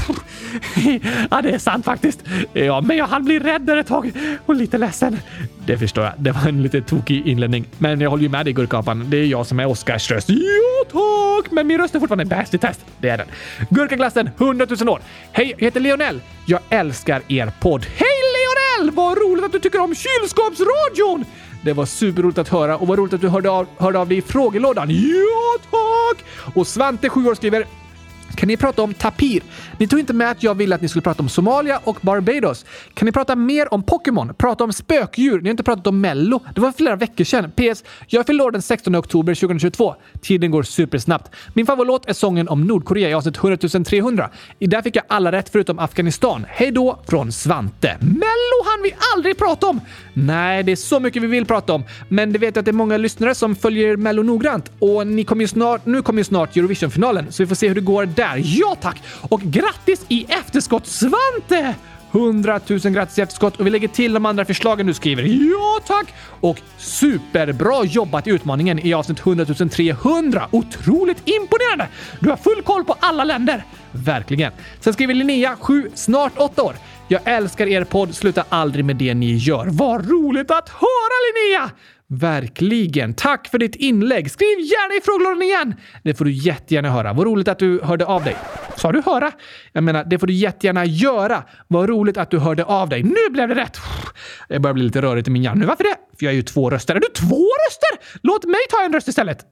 ja, 1.31 1.41
det 1.41 1.49
är 1.49 1.57
sant 1.57 1.85
faktiskt. 1.85 2.23
Ja, 2.53 2.81
men 2.81 2.97
jag 2.97 3.07
hann 3.07 3.25
bli 3.25 3.39
rädd 3.39 3.61
där 3.61 3.77
ett 3.77 3.87
tag 3.87 4.11
och 4.45 4.55
lite 4.55 4.77
ledsen. 4.77 5.19
Det 5.65 5.77
förstår 5.77 6.03
jag. 6.03 6.13
Det 6.17 6.31
var 6.31 6.47
en 6.47 6.63
lite 6.63 6.81
tokig 6.81 7.27
inledning. 7.27 7.65
Men 7.77 8.01
jag 8.01 8.09
håller 8.09 8.23
ju 8.23 8.29
med 8.29 8.45
dig 8.45 8.53
Gurkapan. 8.53 9.05
Det 9.09 9.17
är 9.17 9.25
jag 9.25 9.47
som 9.47 9.59
är 9.59 9.67
Oscars 9.67 10.11
röst. 10.11 10.29
Ja, 10.29 10.85
tack! 10.91 11.51
Men 11.51 11.67
min 11.67 11.77
röst 11.77 11.95
är 11.95 11.99
fortfarande 11.99 12.25
bäst 12.25 12.53
i 12.53 12.57
test. 12.57 12.85
Det 12.99 13.09
är 13.09 13.17
den. 13.17 13.27
Gurkaglassen 13.69 14.29
100 14.37 14.67
000 14.79 14.89
år. 14.89 15.01
Hej, 15.31 15.53
jag 15.57 15.65
heter 15.65 15.79
Leonel. 15.79 16.21
Jag 16.45 16.59
älskar 16.69 17.21
er 17.27 17.51
podd. 17.59 17.85
Hej 17.95 18.19
Leonel! 18.35 18.95
Vad 18.95 19.17
roligt 19.17 19.45
att 19.45 19.51
du 19.51 19.59
tycker 19.59 19.81
om 19.81 19.95
kylskåpsradion! 19.95 21.25
Det 21.61 21.73
var 21.73 21.85
superroligt 21.85 22.37
att 22.37 22.49
höra 22.49 22.77
och 22.77 22.87
vad 22.87 22.97
roligt 22.97 23.13
att 23.13 23.21
du 23.21 23.27
hörde 23.27 23.49
av, 23.49 23.67
hörde 23.77 23.99
av 23.99 24.07
dig 24.07 24.17
i 24.17 24.21
frågelådan. 24.21 24.89
Ja, 24.89 25.57
tack! 25.71 26.25
Och 26.55 26.67
Svante, 26.67 27.09
7 27.09 27.27
år, 27.27 27.35
skriver 27.35 27.65
kan 28.39 28.47
ni 28.47 28.57
prata 28.57 28.81
om 28.81 28.93
tapir? 28.93 29.43
Ni 29.77 29.87
tog 29.87 29.99
inte 29.99 30.13
med 30.13 30.31
att 30.31 30.43
jag 30.43 30.55
ville 30.55 30.75
att 30.75 30.81
ni 30.81 30.87
skulle 30.87 31.01
prata 31.01 31.23
om 31.23 31.29
Somalia 31.29 31.79
och 31.83 31.97
Barbados. 32.01 32.65
Kan 32.93 33.05
ni 33.05 33.11
prata 33.11 33.35
mer 33.35 33.73
om 33.73 33.83
Pokémon? 33.83 34.33
Prata 34.33 34.63
om 34.63 34.73
spökdjur? 34.73 35.41
Ni 35.41 35.49
har 35.49 35.51
inte 35.51 35.63
pratat 35.63 35.87
om 35.87 36.01
Mello. 36.01 36.39
Det 36.55 36.61
var 36.61 36.71
flera 36.71 36.95
veckor 36.95 37.23
sedan. 37.23 37.51
PS. 37.51 37.83
Jag 38.07 38.25
fyller 38.25 38.43
år 38.43 38.51
den 38.51 38.61
16 38.61 38.95
oktober 38.95 39.35
2022. 39.35 39.95
Tiden 40.21 40.51
går 40.51 40.63
supersnabbt. 40.63 41.35
Min 41.53 41.65
favoritlåt 41.65 42.09
är 42.09 42.13
sången 42.13 42.49
om 42.49 42.67
Nordkorea 42.67 43.09
i 43.09 43.13
avsnitt 43.13 43.37
100 43.37 43.57
300. 43.85 44.29
I 44.59 44.67
där 44.67 44.81
fick 44.81 44.95
jag 44.95 45.03
alla 45.07 45.31
rätt 45.31 45.49
förutom 45.49 45.79
Afghanistan. 45.79 46.45
Hej 46.49 46.71
då 46.71 46.99
från 47.07 47.31
Svante. 47.31 47.97
Mello 47.99 48.59
hann 48.65 48.83
vi 48.83 48.95
aldrig 49.15 49.37
prata 49.37 49.67
om! 49.67 49.81
Nej, 50.13 50.63
det 50.63 50.71
är 50.71 50.75
så 50.75 50.99
mycket 50.99 51.23
vi 51.23 51.27
vill 51.27 51.45
prata 51.45 51.73
om. 51.73 51.83
Men 52.09 52.33
det 52.33 52.39
vet 52.39 52.55
jag 52.55 52.61
att 52.61 52.65
det 52.65 52.71
är 52.71 52.73
många 52.73 52.97
lyssnare 52.97 53.35
som 53.35 53.55
följer 53.55 53.97
Mello 53.97 54.23
noggrant. 54.23 54.71
Och 54.79 55.07
ni 55.07 55.23
kommer 55.23 55.41
ju 55.43 55.47
snart, 55.47 55.85
nu 55.85 56.01
kommer 56.01 56.19
ju 56.19 56.23
snart 56.23 56.57
Eurovisionfinalen, 56.57 57.31
så 57.31 57.43
vi 57.43 57.47
får 57.47 57.55
se 57.55 57.67
hur 57.67 57.75
det 57.75 57.81
går 57.81 58.05
där. 58.05 58.28
Ja 58.37 58.75
tack! 58.81 59.03
Och 59.29 59.41
grattis 59.41 60.05
i 60.07 60.25
efterskott 60.29 60.87
Svante! 60.87 61.75
100 62.11 62.59
000 62.67 62.79
grattis 62.79 63.17
i 63.17 63.21
efterskott 63.21 63.55
och 63.55 63.65
vi 63.65 63.69
lägger 63.69 63.87
till 63.87 64.13
de 64.13 64.25
andra 64.25 64.45
förslagen 64.45 64.87
du 64.87 64.93
skriver. 64.93 65.23
Ja 65.23 65.79
tack! 65.85 66.13
Och 66.41 66.61
superbra 66.77 67.83
jobbat 67.83 68.27
i 68.27 68.29
utmaningen 68.29 68.79
i 68.79 68.93
avsnitt 68.93 69.19
100 69.19 69.45
300. 69.45 70.47
Otroligt 70.51 71.21
imponerande! 71.25 71.87
Du 72.19 72.29
har 72.29 72.37
full 72.37 72.61
koll 72.61 72.85
på 72.85 72.95
alla 72.99 73.23
länder. 73.23 73.63
Verkligen. 73.91 74.51
Sen 74.79 74.93
skriver 74.93 75.13
Linnea, 75.13 75.55
7, 75.59 75.89
snart 75.95 76.33
8 76.37 76.63
år. 76.63 76.75
Jag 77.07 77.21
älskar 77.25 77.67
er 77.67 77.83
podd. 77.83 78.15
Sluta 78.15 78.43
aldrig 78.49 78.85
med 78.85 78.95
det 78.95 79.13
ni 79.13 79.35
gör. 79.35 79.67
Vad 79.69 80.09
roligt 80.09 80.51
att 80.51 80.69
höra 80.69 81.15
Linnea! 81.25 81.71
Verkligen. 82.11 83.13
Tack 83.13 83.47
för 83.47 83.57
ditt 83.57 83.75
inlägg. 83.75 84.31
Skriv 84.31 84.59
gärna 84.59 84.95
i 84.95 85.01
frågelådan 85.01 85.41
igen. 85.41 85.75
Det 86.03 86.13
får 86.13 86.25
du 86.25 86.31
jättegärna 86.31 86.89
höra. 86.89 87.13
Vad 87.13 87.25
roligt 87.25 87.47
att 87.47 87.59
du 87.59 87.81
hörde 87.83 88.05
av 88.05 88.23
dig. 88.23 88.35
Sa 88.77 88.91
du 88.91 89.01
höra? 89.01 89.31
Jag 89.73 89.83
menar, 89.83 90.03
det 90.03 90.19
får 90.19 90.27
du 90.27 90.33
jättegärna 90.33 90.85
göra. 90.85 91.43
Vad 91.67 91.89
roligt 91.89 92.17
att 92.17 92.31
du 92.31 92.39
hörde 92.39 92.63
av 92.63 92.89
dig. 92.89 93.03
Nu 93.03 93.29
blev 93.31 93.49
det 93.49 93.55
rätt! 93.55 93.77
Det 94.47 94.59
börjar 94.59 94.73
bli 94.73 94.83
lite 94.83 95.01
rörigt 95.01 95.27
i 95.27 95.31
min 95.31 95.43
hjärna. 95.43 95.65
Varför 95.65 95.83
det? 95.83 96.08
För 96.19 96.25
jag 96.25 96.31
är 96.31 96.35
ju 96.35 96.41
två 96.41 96.69
röster. 96.69 96.95
Är 96.95 96.99
du 96.99 97.07
två 97.07 97.47
röster? 97.67 98.19
Låt 98.23 98.45
mig 98.45 98.59
ta 98.69 98.85
en 98.85 98.93
röst 98.93 99.07
istället. 99.07 99.45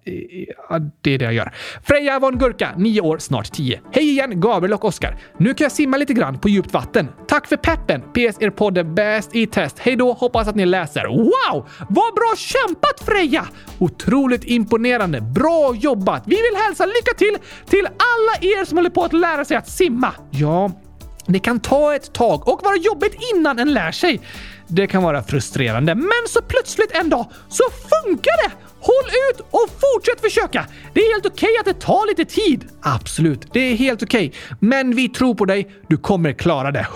Ja, 0.69 0.79
det 1.01 1.11
är 1.11 1.19
det 1.19 1.25
jag 1.25 1.33
gör. 1.33 1.53
Freja 1.83 2.19
von 2.19 2.37
Gurka, 2.37 2.73
nio 2.77 3.01
år, 3.01 3.17
snart 3.17 3.51
tio. 3.51 3.81
Hej 3.91 4.09
igen, 4.09 4.41
Gabriel 4.41 4.73
och 4.73 4.85
Oskar. 4.85 5.17
Nu 5.37 5.53
kan 5.53 5.65
jag 5.65 5.71
simma 5.71 5.97
lite 5.97 6.13
grann 6.13 6.39
på 6.39 6.49
djupt 6.49 6.73
vatten. 6.73 7.07
Tack 7.27 7.47
för 7.47 7.57
peppen! 7.57 8.01
PS, 8.01 8.41
er 8.41 8.49
podd 8.49 8.77
är 8.77 8.83
bäst 8.83 9.35
i 9.35 9.47
test. 9.47 9.79
Hej 9.79 9.95
då, 9.95 10.13
hoppas 10.13 10.47
att 10.47 10.55
ni 10.55 10.65
läser. 10.65 11.05
Wow! 11.07 11.69
Vad 11.89 12.13
bra 12.13 12.33
kämpat 12.37 13.05
Freja! 13.05 13.47
Otroligt 13.79 14.43
imponerande. 14.43 15.21
Bra 15.21 15.75
jobbat! 15.75 16.23
Vi 16.25 16.35
vill 16.35 16.61
hälsa 16.65 16.85
lycka 16.85 17.13
till 17.17 17.37
till 17.65 17.85
alla 17.85 18.59
er 18.61 18.65
som 18.65 18.77
håller 18.77 18.89
på 18.89 19.03
att 19.03 19.13
lära 19.13 19.45
sig 19.45 19.57
att 19.57 19.69
simma. 19.69 20.13
Ja, 20.31 20.71
det 21.25 21.39
kan 21.39 21.59
ta 21.59 21.95
ett 21.95 22.13
tag 22.13 22.47
och 22.47 22.61
vara 22.63 22.75
jobbigt 22.75 23.15
innan 23.33 23.59
en 23.59 23.73
lär 23.73 23.91
sig. 23.91 24.21
Det 24.67 24.87
kan 24.87 25.03
vara 25.03 25.23
frustrerande, 25.23 25.95
men 25.95 26.27
så 26.27 26.41
plötsligt 26.41 26.91
en 26.91 27.09
dag 27.09 27.31
så 27.49 27.63
funkar 27.63 28.47
det! 28.47 28.55
Håll 28.79 29.09
ut 29.31 29.39
och 29.39 29.69
fortsätt 29.69 30.21
försöka! 30.21 30.65
Det 30.93 30.99
är 30.99 31.13
helt 31.13 31.25
okej 31.25 31.49
okay 31.49 31.59
att 31.59 31.79
det 31.79 31.85
tar 31.85 32.07
lite 32.07 32.25
tid. 32.25 32.65
Absolut, 32.81 33.53
det 33.53 33.59
är 33.59 33.75
helt 33.75 34.03
okej. 34.03 34.27
Okay. 34.27 34.39
Men 34.59 34.95
vi 34.95 35.09
tror 35.09 35.35
på 35.35 35.45
dig. 35.45 35.71
Du 35.87 35.97
kommer 35.97 36.33
klara 36.33 36.71
det. 36.71 36.79
100 36.79 36.87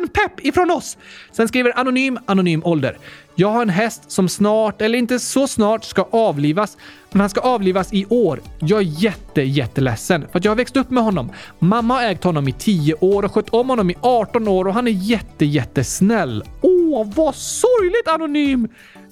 000 0.00 0.08
pepp 0.08 0.46
ifrån 0.46 0.70
oss! 0.70 0.96
Sen 1.32 1.48
skriver 1.48 1.78
Anonym 1.78 2.18
Anonym 2.26 2.64
ålder. 2.64 2.98
Jag 3.40 3.48
har 3.48 3.62
en 3.62 3.68
häst 3.68 4.10
som 4.10 4.28
snart, 4.28 4.82
eller 4.82 4.98
inte 4.98 5.18
så 5.18 5.46
snart, 5.46 5.84
ska 5.84 6.02
avlivas. 6.10 6.76
Men 7.10 7.20
han 7.20 7.30
ska 7.30 7.40
avlivas 7.40 7.92
i 7.92 8.06
år. 8.06 8.40
Jag 8.58 8.78
är 8.78 8.84
jätte, 8.84 9.42
jätteledsen 9.42 10.26
för 10.32 10.38
att 10.38 10.44
jag 10.44 10.50
har 10.50 10.56
växt 10.56 10.76
upp 10.76 10.90
med 10.90 11.02
honom. 11.02 11.32
Mamma 11.58 11.94
har 11.94 12.02
ägt 12.02 12.24
honom 12.24 12.48
i 12.48 12.52
10 12.52 12.94
år 12.94 13.22
och 13.24 13.32
skött 13.32 13.48
om 13.50 13.68
honom 13.68 13.90
i 13.90 13.94
18 14.00 14.48
år 14.48 14.64
och 14.64 14.74
han 14.74 14.86
är 14.86 14.92
jätte, 14.92 15.44
jättesnäll. 15.44 16.44
Åh, 16.62 17.12
vad 17.14 17.34
sorgligt 17.34 18.08
Anonym! 18.08 18.68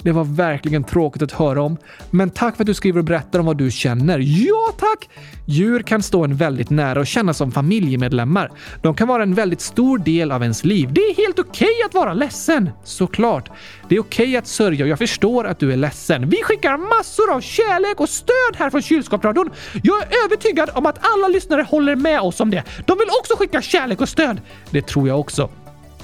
Det 0.06 0.12
var 0.12 0.24
verkligen 0.24 0.84
tråkigt 0.84 1.22
att 1.22 1.32
höra 1.32 1.62
om. 1.62 1.76
Men 2.10 2.30
tack 2.30 2.56
för 2.56 2.62
att 2.62 2.66
du 2.66 2.74
skriver 2.74 2.98
och 2.98 3.04
berättar 3.04 3.38
om 3.38 3.46
vad 3.46 3.56
du 3.56 3.70
känner. 3.70 4.18
Ja, 4.18 4.72
tack! 4.78 5.08
Djur 5.46 5.82
kan 5.82 6.02
stå 6.02 6.24
en 6.24 6.36
väldigt 6.36 6.70
nära 6.70 7.00
och 7.00 7.06
kännas 7.06 7.36
som 7.36 7.52
familjemedlemmar. 7.52 8.50
De 8.82 8.94
kan 8.94 9.08
vara 9.08 9.22
en 9.22 9.34
väldigt 9.34 9.60
stor 9.60 9.98
del 9.98 10.32
av 10.32 10.42
ens 10.42 10.64
liv. 10.64 10.92
Det 10.92 11.00
är 11.00 11.16
helt 11.16 11.38
okej 11.38 11.68
okay 11.68 11.82
att 11.86 11.94
vara 11.94 12.14
ledsen. 12.14 12.70
Såklart. 12.84 13.50
Det 13.88 13.96
är 13.96 14.00
okej 14.00 14.24
okay 14.24 14.36
att 14.36 14.46
sörja 14.46 14.84
och 14.84 14.88
jag 14.88 14.98
förstår 14.98 15.46
att 15.46 15.58
du 15.58 15.72
är 15.72 15.76
ledsen. 15.76 16.28
Vi 16.28 16.36
skickar 16.42 16.76
massor 16.76 17.32
av 17.32 17.40
kärlek 17.40 18.00
och 18.00 18.08
stöd 18.08 18.56
här 18.56 18.70
från 18.70 18.82
Kylskåpsradion. 18.82 19.50
Jag 19.82 20.02
är 20.02 20.24
övertygad 20.24 20.70
om 20.74 20.86
att 20.86 20.98
alla 21.00 21.28
lyssnare 21.28 21.62
håller 21.62 21.96
med 21.96 22.20
oss 22.20 22.40
om 22.40 22.50
det. 22.50 22.62
De 22.86 22.98
vill 22.98 23.08
också 23.20 23.36
skicka 23.36 23.62
kärlek 23.62 24.00
och 24.00 24.08
stöd. 24.08 24.40
Det 24.70 24.86
tror 24.86 25.08
jag 25.08 25.20
också. 25.20 25.50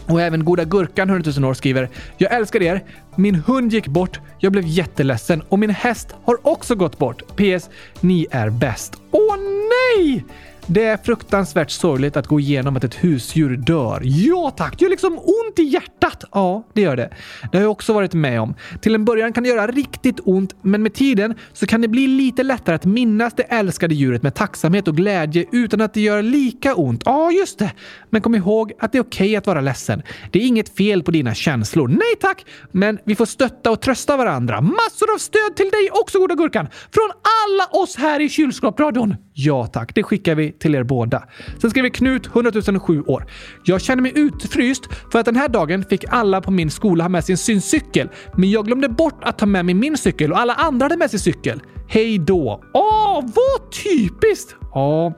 Och 0.06 0.20
även 0.20 0.44
Goda 0.44 0.64
Gurkan 0.64 1.10
100 1.10 1.32
000 1.36 1.44
år 1.50 1.54
skriver 1.54 1.88
“Jag 2.16 2.32
älskar 2.32 2.62
er. 2.62 2.84
Min 3.16 3.34
hund 3.34 3.72
gick 3.72 3.86
bort. 3.86 4.20
Jag 4.38 4.52
blev 4.52 4.64
jätteledsen 4.66 5.42
och 5.48 5.58
min 5.58 5.70
häst 5.70 6.14
har 6.24 6.46
också 6.46 6.74
gått 6.74 6.98
bort. 6.98 7.22
PS. 7.36 7.70
Ni 8.00 8.26
är 8.30 8.50
bäst.” 8.50 8.96
Åh 9.10 9.36
nej! 9.36 10.24
Det 10.66 10.84
är 10.84 10.96
fruktansvärt 10.96 11.70
sorgligt 11.70 12.16
att 12.16 12.26
gå 12.26 12.40
igenom 12.40 12.76
att 12.76 12.84
ett 12.84 12.94
husdjur 12.94 13.56
dör. 13.56 14.02
Ja 14.04 14.54
tack, 14.56 14.78
det 14.78 14.82
gör 14.84 14.90
liksom 14.90 15.18
ont 15.18 15.58
i 15.58 15.62
hjärtat. 15.62 16.24
Ja, 16.32 16.66
det 16.72 16.80
gör 16.80 16.96
det. 16.96 17.10
Det 17.52 17.58
har 17.58 17.62
jag 17.62 17.70
också 17.70 17.92
varit 17.92 18.14
med 18.14 18.40
om. 18.40 18.54
Till 18.80 18.94
en 18.94 19.04
början 19.04 19.32
kan 19.32 19.42
det 19.42 19.48
göra 19.48 19.66
riktigt 19.66 20.20
ont, 20.24 20.54
men 20.62 20.82
med 20.82 20.94
tiden 20.94 21.34
så 21.52 21.66
kan 21.66 21.80
det 21.80 21.88
bli 21.88 22.06
lite 22.06 22.42
lättare 22.42 22.76
att 22.76 22.84
minnas 22.84 23.34
det 23.34 23.42
älskade 23.42 23.94
djuret 23.94 24.22
med 24.22 24.34
tacksamhet 24.34 24.88
och 24.88 24.96
glädje 24.96 25.44
utan 25.52 25.80
att 25.80 25.94
det 25.94 26.00
gör 26.00 26.22
lika 26.22 26.74
ont. 26.74 27.02
Ja, 27.04 27.30
just 27.30 27.58
det. 27.58 27.72
Men 28.10 28.22
kom 28.22 28.34
ihåg 28.34 28.72
att 28.78 28.92
det 28.92 28.98
är 28.98 29.02
okej 29.02 29.26
okay 29.26 29.36
att 29.36 29.46
vara 29.46 29.60
ledsen. 29.60 30.02
Det 30.30 30.38
är 30.38 30.46
inget 30.46 30.76
fel 30.76 31.02
på 31.02 31.10
dina 31.10 31.34
känslor. 31.34 31.88
Nej 31.88 32.16
tack! 32.20 32.44
Men 32.72 32.98
vi 33.04 33.14
får 33.14 33.26
stötta 33.26 33.70
och 33.70 33.80
trösta 33.80 34.16
varandra. 34.16 34.60
Massor 34.60 35.14
av 35.14 35.18
stöd 35.18 35.56
till 35.56 35.70
dig 35.70 35.88
också, 35.92 36.18
Goda 36.18 36.34
Gurkan! 36.34 36.68
Från 36.90 37.10
alla 37.10 37.82
oss 37.82 37.96
här 37.96 38.20
i 38.20 38.28
Kylskåpsradion. 38.28 39.16
Ja 39.34 39.66
tack, 39.66 39.94
det 39.94 40.02
skickar 40.02 40.34
vi 40.34 40.51
till 40.58 40.74
er 40.74 40.82
båda. 40.82 41.22
Sen 41.58 41.70
skriver 41.70 41.88
Knut, 41.88 42.26
100 42.26 42.80
007 42.86 43.02
år. 43.02 43.26
Jag 43.64 43.80
känner 43.80 44.02
mig 44.02 44.12
utfryst 44.14 44.88
för 45.12 45.18
att 45.18 45.26
den 45.26 45.36
här 45.36 45.48
dagen 45.48 45.84
fick 45.84 46.04
alla 46.08 46.40
på 46.40 46.50
min 46.50 46.70
skola 46.70 47.04
ha 47.04 47.08
med 47.08 47.24
sin 47.24 47.36
syncykel, 47.38 48.08
men 48.36 48.50
jag 48.50 48.66
glömde 48.66 48.88
bort 48.88 49.18
att 49.24 49.38
ta 49.38 49.46
med 49.46 49.64
mig 49.64 49.74
min 49.74 49.96
cykel 49.96 50.32
och 50.32 50.38
alla 50.38 50.54
andra 50.54 50.84
hade 50.84 50.96
med 50.96 51.10
sig 51.10 51.18
cykel. 51.18 51.60
Hej 51.88 52.18
då! 52.18 52.64
Åh, 52.74 53.14
vad 53.14 53.72
typiskt! 53.72 54.56
Ja, 54.74 55.12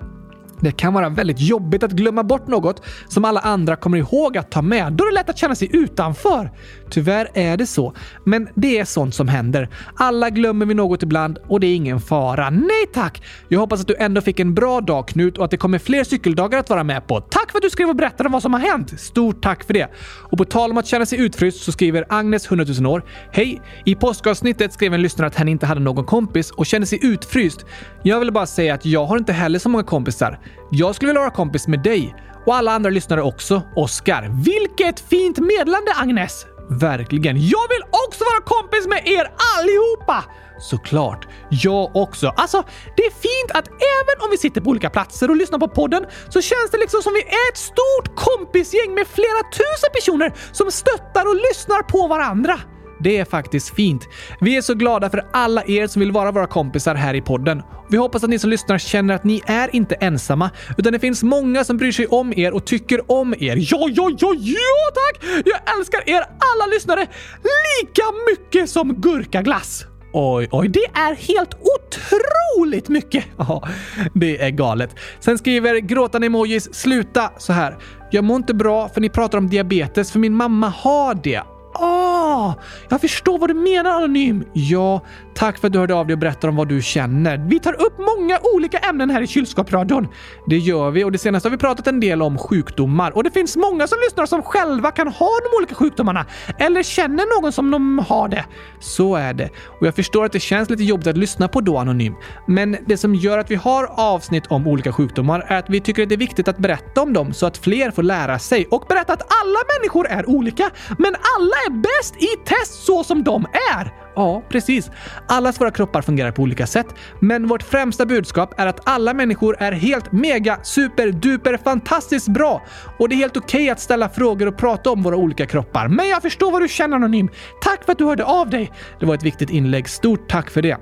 det 0.64 0.72
kan 0.72 0.92
vara 0.92 1.08
väldigt 1.08 1.40
jobbigt 1.40 1.82
att 1.82 1.92
glömma 1.92 2.22
bort 2.22 2.46
något 2.46 2.82
som 3.08 3.24
alla 3.24 3.40
andra 3.40 3.76
kommer 3.76 3.98
ihåg 3.98 4.38
att 4.38 4.50
ta 4.50 4.62
med. 4.62 4.92
Då 4.92 5.04
är 5.04 5.08
det 5.08 5.14
lätt 5.14 5.30
att 5.30 5.38
känna 5.38 5.54
sig 5.54 5.68
utanför. 5.72 6.50
Tyvärr 6.90 7.28
är 7.34 7.56
det 7.56 7.66
så. 7.66 7.94
Men 8.24 8.48
det 8.54 8.78
är 8.78 8.84
sånt 8.84 9.14
som 9.14 9.28
händer. 9.28 9.68
Alla 9.96 10.30
glömmer 10.30 10.66
vi 10.66 10.74
något 10.74 11.02
ibland 11.02 11.38
och 11.48 11.60
det 11.60 11.66
är 11.66 11.74
ingen 11.74 12.00
fara. 12.00 12.50
Nej 12.50 12.86
tack! 12.94 13.22
Jag 13.48 13.60
hoppas 13.60 13.80
att 13.80 13.86
du 13.86 13.96
ändå 13.98 14.20
fick 14.20 14.40
en 14.40 14.54
bra 14.54 14.80
dag 14.80 15.08
Knut 15.08 15.38
och 15.38 15.44
att 15.44 15.50
det 15.50 15.56
kommer 15.56 15.78
fler 15.78 16.04
cykeldagar 16.04 16.58
att 16.58 16.70
vara 16.70 16.84
med 16.84 17.06
på. 17.06 17.20
Tack 17.20 17.50
för 17.50 17.58
att 17.58 17.62
du 17.62 17.70
skrev 17.70 17.88
och 17.88 17.96
berättade 17.96 18.26
om 18.26 18.32
vad 18.32 18.42
som 18.42 18.52
har 18.52 18.60
hänt! 18.60 19.00
Stort 19.00 19.42
tack 19.42 19.64
för 19.64 19.74
det! 19.74 19.88
Och 20.30 20.38
på 20.38 20.44
tal 20.44 20.70
om 20.70 20.78
att 20.78 20.86
känna 20.86 21.06
sig 21.06 21.20
utfryst 21.20 21.64
så 21.64 21.72
skriver 21.72 22.04
Agnes, 22.08 22.46
100 22.46 22.66
000 22.80 22.86
år. 22.86 23.04
Hej! 23.32 23.60
I 23.84 23.94
påskavsnittet 23.94 24.72
skrev 24.72 24.94
en 24.94 25.02
lyssnare 25.02 25.26
att 25.26 25.36
hen 25.36 25.48
inte 25.48 25.66
hade 25.66 25.80
någon 25.80 26.04
kompis 26.04 26.50
och 26.50 26.66
kände 26.66 26.86
sig 26.86 26.98
utfryst. 27.02 27.66
Jag 28.02 28.20
vill 28.20 28.32
bara 28.32 28.46
säga 28.46 28.74
att 28.74 28.86
jag 28.86 29.06
har 29.06 29.18
inte 29.18 29.32
heller 29.32 29.58
så 29.58 29.68
många 29.68 29.84
kompisar. 29.84 30.38
Jag 30.70 30.94
skulle 30.94 31.08
vilja 31.08 31.20
vara 31.20 31.30
kompis 31.30 31.68
med 31.68 31.82
dig. 31.82 32.14
Och 32.46 32.54
alla 32.54 32.72
andra 32.72 32.90
lyssnare 32.90 33.22
också. 33.22 33.62
Oskar. 33.76 34.44
Vilket 34.44 35.00
fint 35.00 35.38
medlande 35.38 35.92
Agnes! 35.96 36.46
Verkligen. 36.70 37.36
Jag 37.36 37.68
vill 37.68 37.82
också 38.06 38.24
vara 38.24 38.40
kompis 38.44 38.86
med 38.86 39.02
er 39.06 39.30
allihopa! 39.58 40.24
Såklart. 40.58 41.28
Jag 41.50 41.96
också. 41.96 42.32
Alltså, 42.36 42.62
det 42.96 43.02
är 43.02 43.10
fint 43.10 43.50
att 43.54 43.68
även 43.68 44.24
om 44.24 44.30
vi 44.30 44.38
sitter 44.38 44.60
på 44.60 44.70
olika 44.70 44.90
platser 44.90 45.30
och 45.30 45.36
lyssnar 45.36 45.58
på 45.58 45.68
podden 45.68 46.06
så 46.28 46.40
känns 46.40 46.70
det 46.70 46.78
liksom 46.78 47.02
som 47.02 47.12
vi 47.12 47.20
är 47.22 47.50
ett 47.52 47.58
stort 47.58 48.16
kompisgäng 48.16 48.94
med 48.94 49.06
flera 49.06 49.42
tusen 49.52 49.90
personer 49.92 50.32
som 50.52 50.70
stöttar 50.70 51.28
och 51.28 51.36
lyssnar 51.50 51.82
på 51.82 52.06
varandra. 52.06 52.60
Det 53.04 53.16
är 53.18 53.24
faktiskt 53.24 53.74
fint. 53.74 54.08
Vi 54.40 54.56
är 54.56 54.60
så 54.60 54.74
glada 54.74 55.10
för 55.10 55.26
alla 55.32 55.64
er 55.66 55.86
som 55.86 56.00
vill 56.00 56.12
vara 56.12 56.32
våra 56.32 56.46
kompisar 56.46 56.94
här 56.94 57.14
i 57.14 57.20
podden. 57.20 57.62
Vi 57.88 57.96
hoppas 57.96 58.24
att 58.24 58.30
ni 58.30 58.38
som 58.38 58.50
lyssnar 58.50 58.78
känner 58.78 59.14
att 59.14 59.24
ni 59.24 59.42
är 59.46 59.76
inte 59.76 59.94
ensamma, 59.94 60.50
utan 60.78 60.92
det 60.92 60.98
finns 60.98 61.22
många 61.22 61.64
som 61.64 61.76
bryr 61.76 61.92
sig 61.92 62.06
om 62.06 62.32
er 62.36 62.52
och 62.52 62.66
tycker 62.66 63.12
om 63.12 63.34
er. 63.38 63.56
Ja, 63.56 63.88
ja, 63.90 64.10
ja, 64.18 64.34
ja 64.34 64.90
tack! 64.94 65.24
Jag 65.44 65.78
älskar 65.78 66.08
er 66.08 66.20
alla 66.20 66.66
lyssnare 66.74 67.06
lika 67.42 68.02
mycket 68.30 68.70
som 68.70 68.94
gurkaglass. 68.94 69.86
Oj, 70.12 70.48
oj, 70.52 70.68
det 70.68 70.84
är 70.84 71.14
helt 71.14 71.54
otroligt 71.54 72.88
mycket! 72.88 73.24
Ja, 73.36 73.68
det 74.14 74.42
är 74.42 74.50
galet. 74.50 74.96
Sen 75.20 75.38
skriver 75.38 75.76
gråtande 75.76 76.26
emojis 76.26 76.74
“Sluta” 76.74 77.30
så 77.38 77.52
här. 77.52 77.78
“Jag 78.10 78.24
mår 78.24 78.36
inte 78.36 78.54
bra 78.54 78.88
för 78.88 79.00
ni 79.00 79.08
pratar 79.08 79.38
om 79.38 79.48
diabetes 79.48 80.12
för 80.12 80.18
min 80.18 80.36
mamma 80.36 80.68
har 80.68 81.14
det. 81.14 81.42
Ah, 81.74 82.54
jag 82.88 83.00
förstår 83.00 83.38
vad 83.38 83.50
du 83.50 83.54
menar 83.54 83.90
Anonym. 83.90 84.44
Ja, 84.52 85.00
tack 85.34 85.58
för 85.58 85.66
att 85.66 85.72
du 85.72 85.78
hörde 85.78 85.94
av 85.94 86.06
dig 86.06 86.14
och 86.14 86.18
berättade 86.18 86.48
om 86.48 86.56
vad 86.56 86.68
du 86.68 86.82
känner. 86.82 87.38
Vi 87.48 87.60
tar 87.60 87.72
upp 87.72 87.98
många 87.98 88.38
olika 88.54 88.78
ämnen 88.78 89.10
här 89.10 89.22
i 89.22 89.26
kylskåpsradion. 89.26 90.08
Det 90.46 90.58
gör 90.58 90.90
vi 90.90 91.04
och 91.04 91.12
det 91.12 91.18
senaste 91.18 91.48
har 91.48 91.50
vi 91.50 91.58
pratat 91.58 91.86
en 91.86 92.00
del 92.00 92.22
om 92.22 92.38
sjukdomar 92.38 93.16
och 93.16 93.24
det 93.24 93.30
finns 93.30 93.56
många 93.56 93.86
som 93.86 93.98
lyssnar 94.04 94.26
som 94.26 94.42
själva 94.42 94.90
kan 94.90 95.08
ha 95.08 95.30
de 95.50 95.56
olika 95.58 95.74
sjukdomarna 95.74 96.26
eller 96.58 96.82
känner 96.82 97.40
någon 97.40 97.52
som 97.52 97.70
de 97.70 97.98
har 97.98 98.28
det. 98.28 98.44
Så 98.80 99.16
är 99.16 99.34
det 99.34 99.50
och 99.80 99.86
jag 99.86 99.94
förstår 99.94 100.24
att 100.24 100.32
det 100.32 100.40
känns 100.40 100.70
lite 100.70 100.84
jobbigt 100.84 101.06
att 101.06 101.16
lyssna 101.16 101.48
på 101.48 101.60
då 101.60 101.78
Anonym. 101.78 102.14
Men 102.46 102.76
det 102.86 102.96
som 102.96 103.14
gör 103.14 103.38
att 103.38 103.50
vi 103.50 103.54
har 103.54 103.84
avsnitt 103.96 104.46
om 104.46 104.66
olika 104.66 104.92
sjukdomar 104.92 105.44
är 105.48 105.58
att 105.58 105.70
vi 105.70 105.80
tycker 105.80 106.02
att 106.02 106.08
det 106.08 106.14
är 106.14 106.16
viktigt 106.16 106.48
att 106.48 106.58
berätta 106.58 107.02
om 107.02 107.12
dem 107.12 107.32
så 107.32 107.46
att 107.46 107.58
fler 107.58 107.90
får 107.90 108.02
lära 108.02 108.38
sig 108.38 108.66
och 108.70 108.84
berätta 108.88 109.12
att 109.12 109.22
alla 109.42 109.58
människor 109.78 110.06
är 110.06 110.28
olika, 110.28 110.70
men 110.98 111.14
alla 111.36 111.56
är 111.66 111.70
bäst 111.70 112.16
i 112.22 112.48
test 112.48 112.84
så 112.84 113.04
som 113.04 113.24
de 113.24 113.46
är! 113.72 114.03
Ja, 114.16 114.42
precis. 114.48 114.90
Allas 115.28 115.60
våra 115.60 115.70
kroppar 115.70 116.02
fungerar 116.02 116.32
på 116.32 116.42
olika 116.42 116.66
sätt, 116.66 116.86
men 117.20 117.46
vårt 117.46 117.62
främsta 117.62 118.06
budskap 118.06 118.60
är 118.60 118.66
att 118.66 118.88
alla 118.88 119.14
människor 119.14 119.56
är 119.58 119.72
helt 119.72 120.12
mega, 120.12 120.58
super, 120.62 121.08
duper, 121.10 121.56
fantastiskt 121.56 122.28
bra. 122.28 122.62
Och 122.98 123.08
det 123.08 123.14
är 123.14 123.16
helt 123.16 123.36
okej 123.36 123.62
okay 123.62 123.70
att 123.70 123.80
ställa 123.80 124.08
frågor 124.08 124.46
och 124.48 124.56
prata 124.56 124.90
om 124.90 125.02
våra 125.02 125.16
olika 125.16 125.46
kroppar. 125.46 125.88
Men 125.88 126.08
jag 126.08 126.22
förstår 126.22 126.50
vad 126.50 126.62
du 126.62 126.68
känner 126.68 126.96
Anonym. 126.96 127.28
Tack 127.62 127.84
för 127.84 127.92
att 127.92 127.98
du 127.98 128.04
hörde 128.04 128.24
av 128.24 128.50
dig. 128.50 128.72
Det 129.00 129.06
var 129.06 129.14
ett 129.14 129.22
viktigt 129.22 129.50
inlägg. 129.50 129.88
Stort 129.88 130.28
tack 130.28 130.50
för 130.50 130.62
det. 130.62 130.78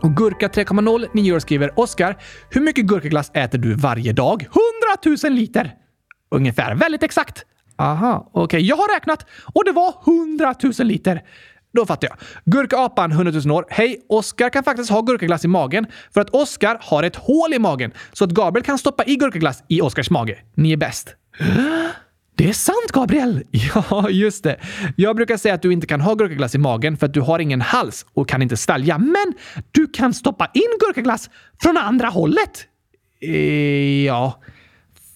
Och 0.00 0.16
Gurka 0.16 0.48
3.0 0.48 1.06
9 1.14 1.32
år 1.32 1.38
skriver 1.38 1.80
Oskar, 1.80 2.16
hur 2.50 2.60
mycket 2.60 2.84
gurkaglass 2.84 3.30
äter 3.34 3.58
du 3.58 3.74
varje 3.74 4.12
dag? 4.12 4.42
100 4.42 5.18
000 5.28 5.32
liter! 5.32 5.74
Ungefär. 6.30 6.74
Väldigt 6.74 7.02
exakt. 7.02 7.44
Aha, 7.78 8.30
okej. 8.32 8.44
Okay. 8.44 8.60
Jag 8.60 8.76
har 8.76 8.94
räknat 8.94 9.26
och 9.54 9.64
det 9.64 9.72
var 9.72 9.94
100 10.06 10.54
000 10.62 10.72
liter. 10.86 11.22
Då 11.74 11.86
fattar 11.86 12.08
jag. 12.08 12.16
Gurkapan 12.44 13.12
100 13.12 13.32
000 13.44 13.50
år. 13.50 13.66
Hej! 13.68 14.00
Oskar 14.08 14.50
kan 14.50 14.64
faktiskt 14.64 14.90
ha 14.90 15.00
gurkaglass 15.00 15.44
i 15.44 15.48
magen 15.48 15.86
för 16.14 16.20
att 16.20 16.30
Oskar 16.30 16.78
har 16.80 17.02
ett 17.02 17.16
hål 17.16 17.54
i 17.54 17.58
magen 17.58 17.92
så 18.12 18.24
att 18.24 18.30
Gabriel 18.30 18.64
kan 18.64 18.78
stoppa 18.78 19.04
i 19.04 19.16
gurkaglass 19.16 19.62
i 19.68 19.80
Oskars 19.80 20.10
mage. 20.10 20.38
Ni 20.54 20.72
är 20.72 20.76
bäst. 20.76 21.14
Det 22.36 22.48
är 22.48 22.52
sant, 22.52 22.92
Gabriel! 22.92 23.42
Ja, 23.50 24.10
just 24.10 24.44
det. 24.44 24.56
Jag 24.96 25.16
brukar 25.16 25.36
säga 25.36 25.54
att 25.54 25.62
du 25.62 25.72
inte 25.72 25.86
kan 25.86 26.00
ha 26.00 26.14
gurkaglass 26.14 26.54
i 26.54 26.58
magen 26.58 26.96
för 26.96 27.06
att 27.06 27.14
du 27.14 27.20
har 27.20 27.38
ingen 27.38 27.60
hals 27.60 28.06
och 28.14 28.28
kan 28.28 28.42
inte 28.42 28.56
svälja. 28.56 28.98
Men 28.98 29.34
du 29.70 29.86
kan 29.86 30.14
stoppa 30.14 30.50
in 30.54 30.78
gurkaglass 30.86 31.30
från 31.62 31.76
andra 31.76 32.08
hållet. 32.08 32.66
E 33.20 34.04
ja, 34.06 34.40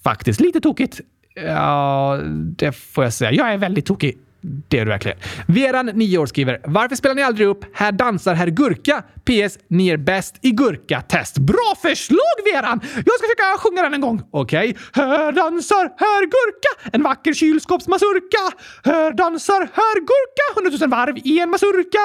faktiskt 0.05 0.41
lite 0.41 0.61
tokigt. 0.61 1.01
Ja, 1.35 2.21
det 2.57 2.73
får 2.73 3.05
jag 3.05 3.13
säga. 3.13 3.33
Jag 3.33 3.53
är 3.53 3.59
väldigt 3.59 3.87
tokig. 3.87 4.19
Det 4.41 4.79
är 4.79 4.85
du 4.85 4.91
verkligen. 4.91 5.19
Veran, 5.49 5.87
9 5.87 6.19
år, 6.19 6.27
skriver 6.27 6.61
“Varför 6.65 6.97
spelar 6.97 7.15
ni 7.15 7.23
aldrig 7.23 7.49
upp 7.49 7.65
Här 7.75 7.93
dansar 7.93 8.35
herr 8.35 8.47
Gurka? 8.47 9.03
PS. 9.25 9.59
Ni 9.69 9.89
är 9.89 9.97
bäst 9.97 10.35
i 10.43 10.51
gurka-test.” 10.51 11.39
Bra 11.39 11.75
förslag, 11.83 12.37
Veran! 12.53 12.81
Jag 12.83 13.15
ska 13.19 13.25
försöka 13.27 13.59
sjunga 13.59 13.83
den 13.83 13.95
en 13.95 14.01
gång. 14.01 14.23
Okej. 14.31 14.71
Okay. 14.71 15.05
Här 15.05 15.33
dansar 15.33 15.85
herr 15.97 16.23
Gurka, 16.35 16.91
en 16.93 17.03
vacker 17.03 17.33
kylskåpsmasurka. 17.33 18.43
Här 18.85 19.13
dansar 19.13 19.61
herr 19.79 19.99
Gurka, 20.11 20.45
hundratusen 20.55 20.91
varv 20.91 21.17
i 21.25 21.41
en 21.41 21.51
masurka. 21.51 22.05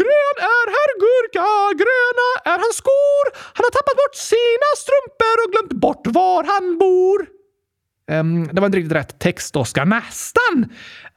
Grön 0.00 0.36
är 0.56 0.66
herr 0.76 0.92
Gurka, 1.04 1.46
gröna 1.82 2.28
är 2.54 2.58
hans 2.64 2.76
skor. 2.82 3.24
Han 3.56 3.64
har 3.66 3.72
tappat 3.78 3.96
bort 4.00 4.16
sina 4.32 4.68
strumpor 4.82 5.36
och 5.42 5.50
glömt 5.52 5.72
bort 5.84 6.04
var 6.06 6.44
han 6.44 6.78
bor. 6.78 7.39
Um, 8.10 8.48
det 8.52 8.60
var 8.60 8.66
inte 8.66 8.78
riktigt 8.78 8.92
rätt 8.92 9.18
text, 9.18 9.56
Oskar. 9.56 9.84
Nästan! 9.84 10.66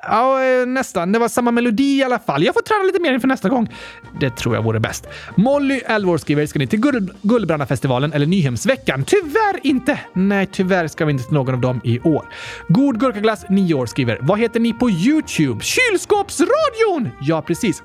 Ja, 0.07 0.43
eh, 0.43 0.65
nästan. 0.65 1.11
Det 1.11 1.19
var 1.19 1.27
samma 1.27 1.51
melodi 1.51 1.97
i 1.97 2.03
alla 2.03 2.19
fall. 2.19 2.43
Jag 2.43 2.53
får 2.53 2.61
träna 2.61 2.83
lite 2.83 2.99
mer 2.99 3.13
inför 3.13 3.27
nästa 3.27 3.49
gång. 3.49 3.75
Det 4.19 4.29
tror 4.29 4.55
jag 4.55 4.63
vore 4.63 4.79
bäst. 4.79 5.07
Molly, 5.35 5.81
11 5.85 6.11
år, 6.11 6.17
skriver 6.17 6.45
“Ska 6.45 6.59
ni 6.59 6.67
till 6.67 6.79
Gull 6.79 7.13
Gullbrandafestivalen 7.21 8.13
eller 8.13 8.25
Nyhemsveckan?” 8.25 9.03
Tyvärr 9.07 9.59
inte! 9.63 9.99
Nej, 10.13 10.49
tyvärr 10.51 10.87
ska 10.87 11.05
vi 11.05 11.11
inte 11.11 11.23
till 11.23 11.33
någon 11.33 11.53
av 11.53 11.61
dem 11.61 11.81
i 11.83 11.99
år. 11.99 12.25
God 12.67 12.99
Gurkaglass, 12.99 13.45
9 13.49 13.73
år, 13.73 13.85
skriver 13.85 14.17
“Vad 14.21 14.39
heter 14.39 14.59
ni 14.59 14.73
på 14.73 14.89
Youtube?” 14.89 15.63
Kylskåpsradion! 15.63 17.09
Ja, 17.21 17.41
precis. 17.41 17.83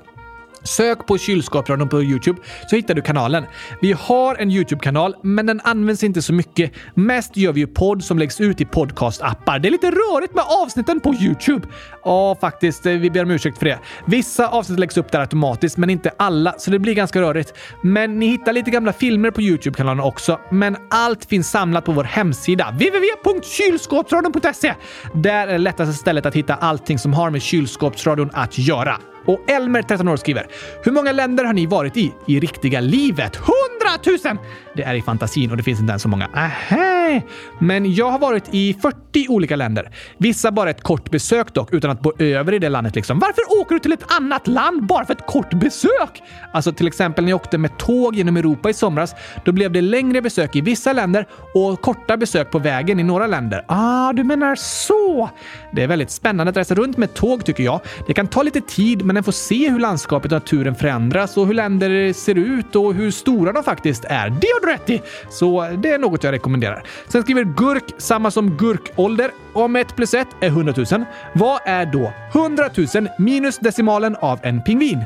Sök 0.77 1.07
på 1.07 1.17
kylskåpsradion 1.17 1.89
på 1.89 2.03
Youtube 2.03 2.41
så 2.69 2.75
hittar 2.75 2.93
du 2.93 3.01
kanalen. 3.01 3.45
Vi 3.81 3.91
har 3.91 4.35
en 4.35 4.51
Youtube-kanal, 4.51 5.15
men 5.23 5.45
den 5.45 5.61
används 5.63 6.03
inte 6.03 6.21
så 6.21 6.33
mycket. 6.33 6.71
Mest 6.93 7.37
gör 7.37 7.53
vi 7.53 7.59
ju 7.59 7.67
podd 7.67 8.03
som 8.03 8.19
läggs 8.19 8.41
ut 8.41 8.61
i 8.61 8.65
podcastappar. 8.65 9.59
Det 9.59 9.69
är 9.69 9.71
lite 9.71 9.91
rörigt 9.91 10.35
med 10.35 10.43
avsnitten 10.63 10.99
på 10.99 11.13
Youtube. 11.13 11.67
Ja, 12.03 12.37
faktiskt. 12.41 12.85
Eh, 12.85 12.93
vi 12.93 13.09
ber 13.09 13.23
om 13.23 13.31
ursäkt 13.31 13.57
för 13.57 13.65
det. 13.65 13.79
Vissa 14.05 14.47
avsnitt 14.47 14.79
läggs 14.79 14.97
upp 14.97 15.11
där 15.11 15.19
automatiskt, 15.19 15.77
men 15.77 15.89
inte 15.89 16.11
alla, 16.17 16.53
så 16.57 16.71
det 16.71 16.79
blir 16.79 16.93
ganska 16.93 17.21
rörigt. 17.21 17.53
Men 17.83 18.19
ni 18.19 18.27
hittar 18.27 18.53
lite 18.53 18.71
gamla 18.71 18.93
filmer 18.93 19.31
på 19.31 19.41
Youtube-kanalen 19.41 20.03
också. 20.03 20.39
Men 20.51 20.77
allt 20.89 21.25
finns 21.25 21.49
samlat 21.49 21.85
på 21.85 21.91
vår 21.91 22.03
hemsida 22.03 22.71
www.kylskåpsradion.se. 22.71 24.73
Där 25.13 25.47
är 25.47 25.51
det 25.51 25.57
lättaste 25.57 25.93
stället 25.93 26.25
att 26.25 26.35
hitta 26.35 26.55
allting 26.55 26.99
som 26.99 27.13
har 27.13 27.29
med 27.29 27.41
kylskåpsradion 27.41 28.29
att 28.33 28.57
göra. 28.57 28.97
Och 29.29 29.49
Elmer, 29.49 29.81
13 29.81 30.07
år, 30.07 30.17
skriver 30.17 30.47
“Hur 30.83 30.91
många 30.91 31.11
länder 31.11 31.43
har 31.43 31.53
ni 31.53 31.65
varit 31.65 31.97
i 31.97 32.13
i 32.27 32.39
riktiga 32.39 32.79
livet?” 32.79 33.35
100 33.35 34.19
000! 34.25 34.37
Det 34.73 34.83
är 34.83 34.95
i 34.95 35.01
fantasin 35.01 35.51
och 35.51 35.57
det 35.57 35.63
finns 35.63 35.79
inte 35.79 35.91
ens 35.91 36.03
så 36.03 36.09
många. 36.09 36.27
Aha. 36.35 37.21
Men 37.59 37.93
jag 37.93 38.11
har 38.11 38.19
varit 38.19 38.43
i 38.51 38.73
40 38.73 39.27
olika 39.29 39.55
länder. 39.55 39.91
Vissa 40.17 40.51
bara 40.51 40.69
ett 40.69 40.83
kort 40.83 41.11
besök 41.11 41.53
dock, 41.53 41.73
utan 41.73 41.91
att 41.91 42.01
bo 42.01 42.11
över 42.19 42.53
i 42.53 42.59
det 42.59 42.69
landet 42.69 42.95
liksom. 42.95 43.19
Varför 43.19 43.61
åker 43.61 43.75
du 43.75 43.79
till 43.79 43.93
ett 43.93 44.11
annat 44.11 44.47
land 44.47 44.85
bara 44.85 45.05
för 45.05 45.13
ett 45.13 45.27
kort 45.27 45.53
besök? 45.53 46.21
Alltså 46.53 46.71
till 46.71 46.87
exempel 46.87 47.23
när 47.23 47.31
jag 47.31 47.35
åkte 47.35 47.57
med 47.57 47.77
tåg 47.77 48.15
genom 48.15 48.37
Europa 48.37 48.69
i 48.69 48.73
somras, 48.73 49.15
då 49.45 49.51
blev 49.51 49.71
det 49.71 49.81
längre 49.81 50.21
besök 50.21 50.55
i 50.55 50.61
vissa 50.61 50.93
länder 50.93 51.27
och 51.53 51.81
korta 51.81 52.17
besök 52.17 52.51
på 52.51 52.59
vägen 52.59 52.99
i 52.99 53.03
några 53.03 53.27
länder. 53.27 53.65
Ah, 53.67 54.13
du 54.13 54.23
menar 54.23 54.55
så! 54.55 55.29
Det 55.73 55.83
är 55.83 55.87
väldigt 55.87 56.11
spännande 56.11 56.49
att 56.49 56.57
resa 56.57 56.75
runt 56.75 56.97
med 56.97 57.13
tåg 57.13 57.45
tycker 57.45 57.63
jag. 57.63 57.79
Det 58.07 58.13
kan 58.13 58.27
ta 58.27 58.43
lite 58.43 58.61
tid, 58.61 59.05
men 59.05 59.17
en 59.19 59.23
får 59.23 59.31
se 59.31 59.69
hur 59.69 59.79
landskapet 59.79 60.31
och 60.31 60.35
naturen 60.35 60.75
förändras 60.75 61.37
och 61.37 61.47
hur 61.47 61.53
länder 61.53 62.13
ser 62.13 62.35
ut 62.35 62.75
och 62.75 62.93
hur 62.93 63.11
stora 63.11 63.51
de 63.51 63.63
faktiskt 63.63 64.05
är. 64.05 64.29
Det 64.29 64.47
har 64.47 64.65
du 64.65 64.71
rätt 64.71 64.89
i! 64.89 65.01
Så 65.29 65.69
det 65.77 65.89
är 65.89 65.97
något 65.97 66.23
jag 66.23 66.31
rekommenderar. 66.31 66.83
Sen 67.07 67.21
skriver 67.21 67.43
Gurk 67.43 67.93
samma 67.97 68.31
som 68.31 68.57
gurkålder. 68.57 69.31
Om 69.53 69.75
1 69.75 69.95
plus 69.95 70.13
1 70.13 70.27
är 70.39 70.47
100 70.47 70.73
000. 70.77 71.05
Vad 71.33 71.59
är 71.65 71.85
då 71.85 72.13
100 72.33 72.69
000 72.95 73.07
minus 73.17 73.57
decimalen 73.57 74.15
av 74.15 74.39
en 74.43 74.63
pingvin? 74.63 75.03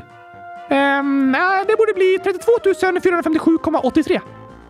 Ehm, 0.70 1.36
det 1.66 1.76
borde 1.76 1.92
bli 1.94 2.18
32 2.24 2.52
457,83. 2.62 4.20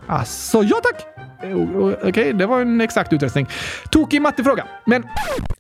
Alltså, 0.07 0.63
ja 0.63 0.81
tack! 0.83 1.14
Eh, 1.45 1.57
okej, 1.57 2.09
okay, 2.09 2.33
det 2.33 2.47
var 2.47 2.61
en 2.61 2.81
exakt 2.81 3.13
utrustning. 3.13 3.47
Tokig 3.91 4.23
mattefråga. 4.23 4.67
Men 4.87 5.03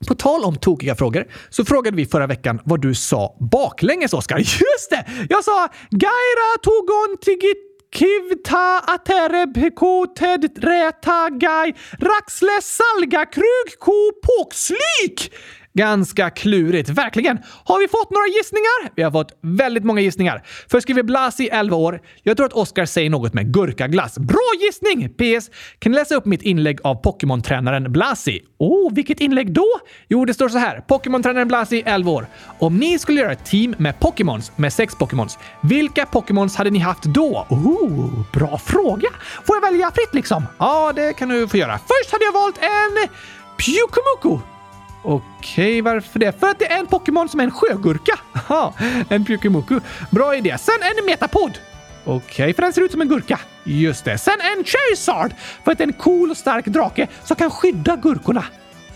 på 0.09 0.14
tal 0.14 0.45
om 0.45 0.57
tokiga 0.57 0.95
frågor 0.95 1.24
så 1.51 1.64
frågade 1.64 1.97
vi 1.97 2.07
förra 2.07 2.26
veckan 2.26 2.61
vad 2.64 2.80
du 2.80 2.95
sa 2.95 3.37
baklänges, 3.41 4.12
Oskar. 4.12 4.39
Just 4.39 4.91
det! 4.91 5.05
Jag 5.28 5.45
sa 5.45 5.68
Gaira 5.91 6.59
togon 6.62 7.16
tigit 7.20 7.70
Kivta 7.95 8.80
atereb 8.87 9.55
ko 9.76 10.07
räta 10.57 11.30
gai 11.30 11.74
raxle 11.99 12.61
salga 12.61 13.24
krug 13.26 13.78
ko 13.78 14.11
påkslyk. 14.22 15.30
Ganska 15.79 16.31
klurigt, 16.31 16.89
verkligen. 16.89 17.39
Har 17.64 17.81
vi 17.81 17.89
fått 17.89 18.11
några 18.11 18.27
gissningar? 18.27 18.93
Vi 18.97 19.03
har 19.03 19.11
fått 19.11 19.39
väldigt 19.41 19.85
många 19.85 20.01
gissningar. 20.01 20.43
Först 20.70 20.83
skriver 20.83 21.03
Blasi, 21.03 21.49
11 21.53 21.77
år. 21.77 22.01
Jag 22.22 22.37
tror 22.37 22.47
att 22.47 22.53
Oscar 22.53 22.85
säger 22.85 23.11
något 23.11 23.35
med 23.35 23.53
gurkaglass. 23.55 24.18
Bra 24.18 24.51
gissning! 24.61 25.09
PS. 25.09 25.51
Kan 25.79 25.93
ni 25.93 25.99
läsa 25.99 26.14
upp 26.14 26.25
mitt 26.25 26.43
inlägg 26.43 26.79
av 26.85 27.03
Pokémon-tränaren 27.03 27.93
Blasi? 27.93 28.41
Oh, 28.59 28.95
vilket 28.95 29.20
inlägg 29.20 29.53
då? 29.53 29.66
Jo, 30.09 30.25
det 30.25 30.35
står 30.35 30.49
så 30.49 30.59
här. 30.59 30.85
Pokémon-tränaren 30.89 31.49
Blasi, 31.49 31.83
11 31.87 32.11
år. 32.11 32.27
Om 32.59 32.77
ni 32.77 32.99
skulle 32.99 33.20
göra 33.20 33.33
ett 33.33 33.45
team 33.45 33.75
med 33.79 34.01
Pokémons, 34.01 34.53
med 34.57 34.72
sex 34.72 34.95
Pokémons, 34.95 35.39
vilka 35.62 36.07
Pokémons 36.07 36.57
hade 36.57 36.70
ni 36.70 36.79
haft 36.79 37.03
då? 37.03 37.47
Oh, 37.51 38.11
bra 38.33 38.59
fråga! 38.59 39.09
Får 39.45 39.57
jag 39.57 39.61
välja 39.72 39.91
fritt 39.95 40.14
liksom? 40.14 40.45
Ja, 40.59 40.93
det 40.97 41.12
kan 41.12 41.29
du 41.29 41.49
få 41.49 41.57
göra. 41.57 41.79
Först 41.79 42.12
hade 42.12 42.25
jag 42.25 42.33
valt 42.33 42.59
en 42.59 43.09
Pyukumuku. 43.59 44.54
Okej, 45.05 45.81
varför 45.81 46.19
det? 46.19 46.41
För 46.41 46.47
att 46.47 46.59
det 46.59 46.73
är 46.73 46.79
en 46.79 46.87
Pokémon 46.87 47.29
som 47.29 47.41
är 47.41 47.45
en 47.45 47.51
sjögurka. 47.51 48.19
Aha, 48.35 48.75
en 49.09 49.25
Pyukimuku. 49.25 49.81
Bra 50.11 50.37
idé. 50.37 50.57
Sen 50.59 50.75
en 50.83 51.07
Metapod. 51.07 51.59
Okej, 52.05 52.55
för 52.55 52.63
den 52.63 52.73
ser 52.73 52.83
ut 52.83 52.91
som 52.91 53.01
en 53.01 53.09
gurka. 53.09 53.41
Just 53.65 54.05
det. 54.05 54.19
Sen 54.19 54.35
en 54.41 54.65
Charizard 54.65 55.35
för 55.65 55.73
att 55.73 55.79
det 55.79 55.85
är 55.85 55.89
en 55.89 55.93
cool 55.93 56.31
och 56.31 56.37
stark 56.37 56.67
drake 56.67 57.07
som 57.25 57.37
kan 57.37 57.51
skydda 57.51 57.97
gurkorna. 57.97 58.45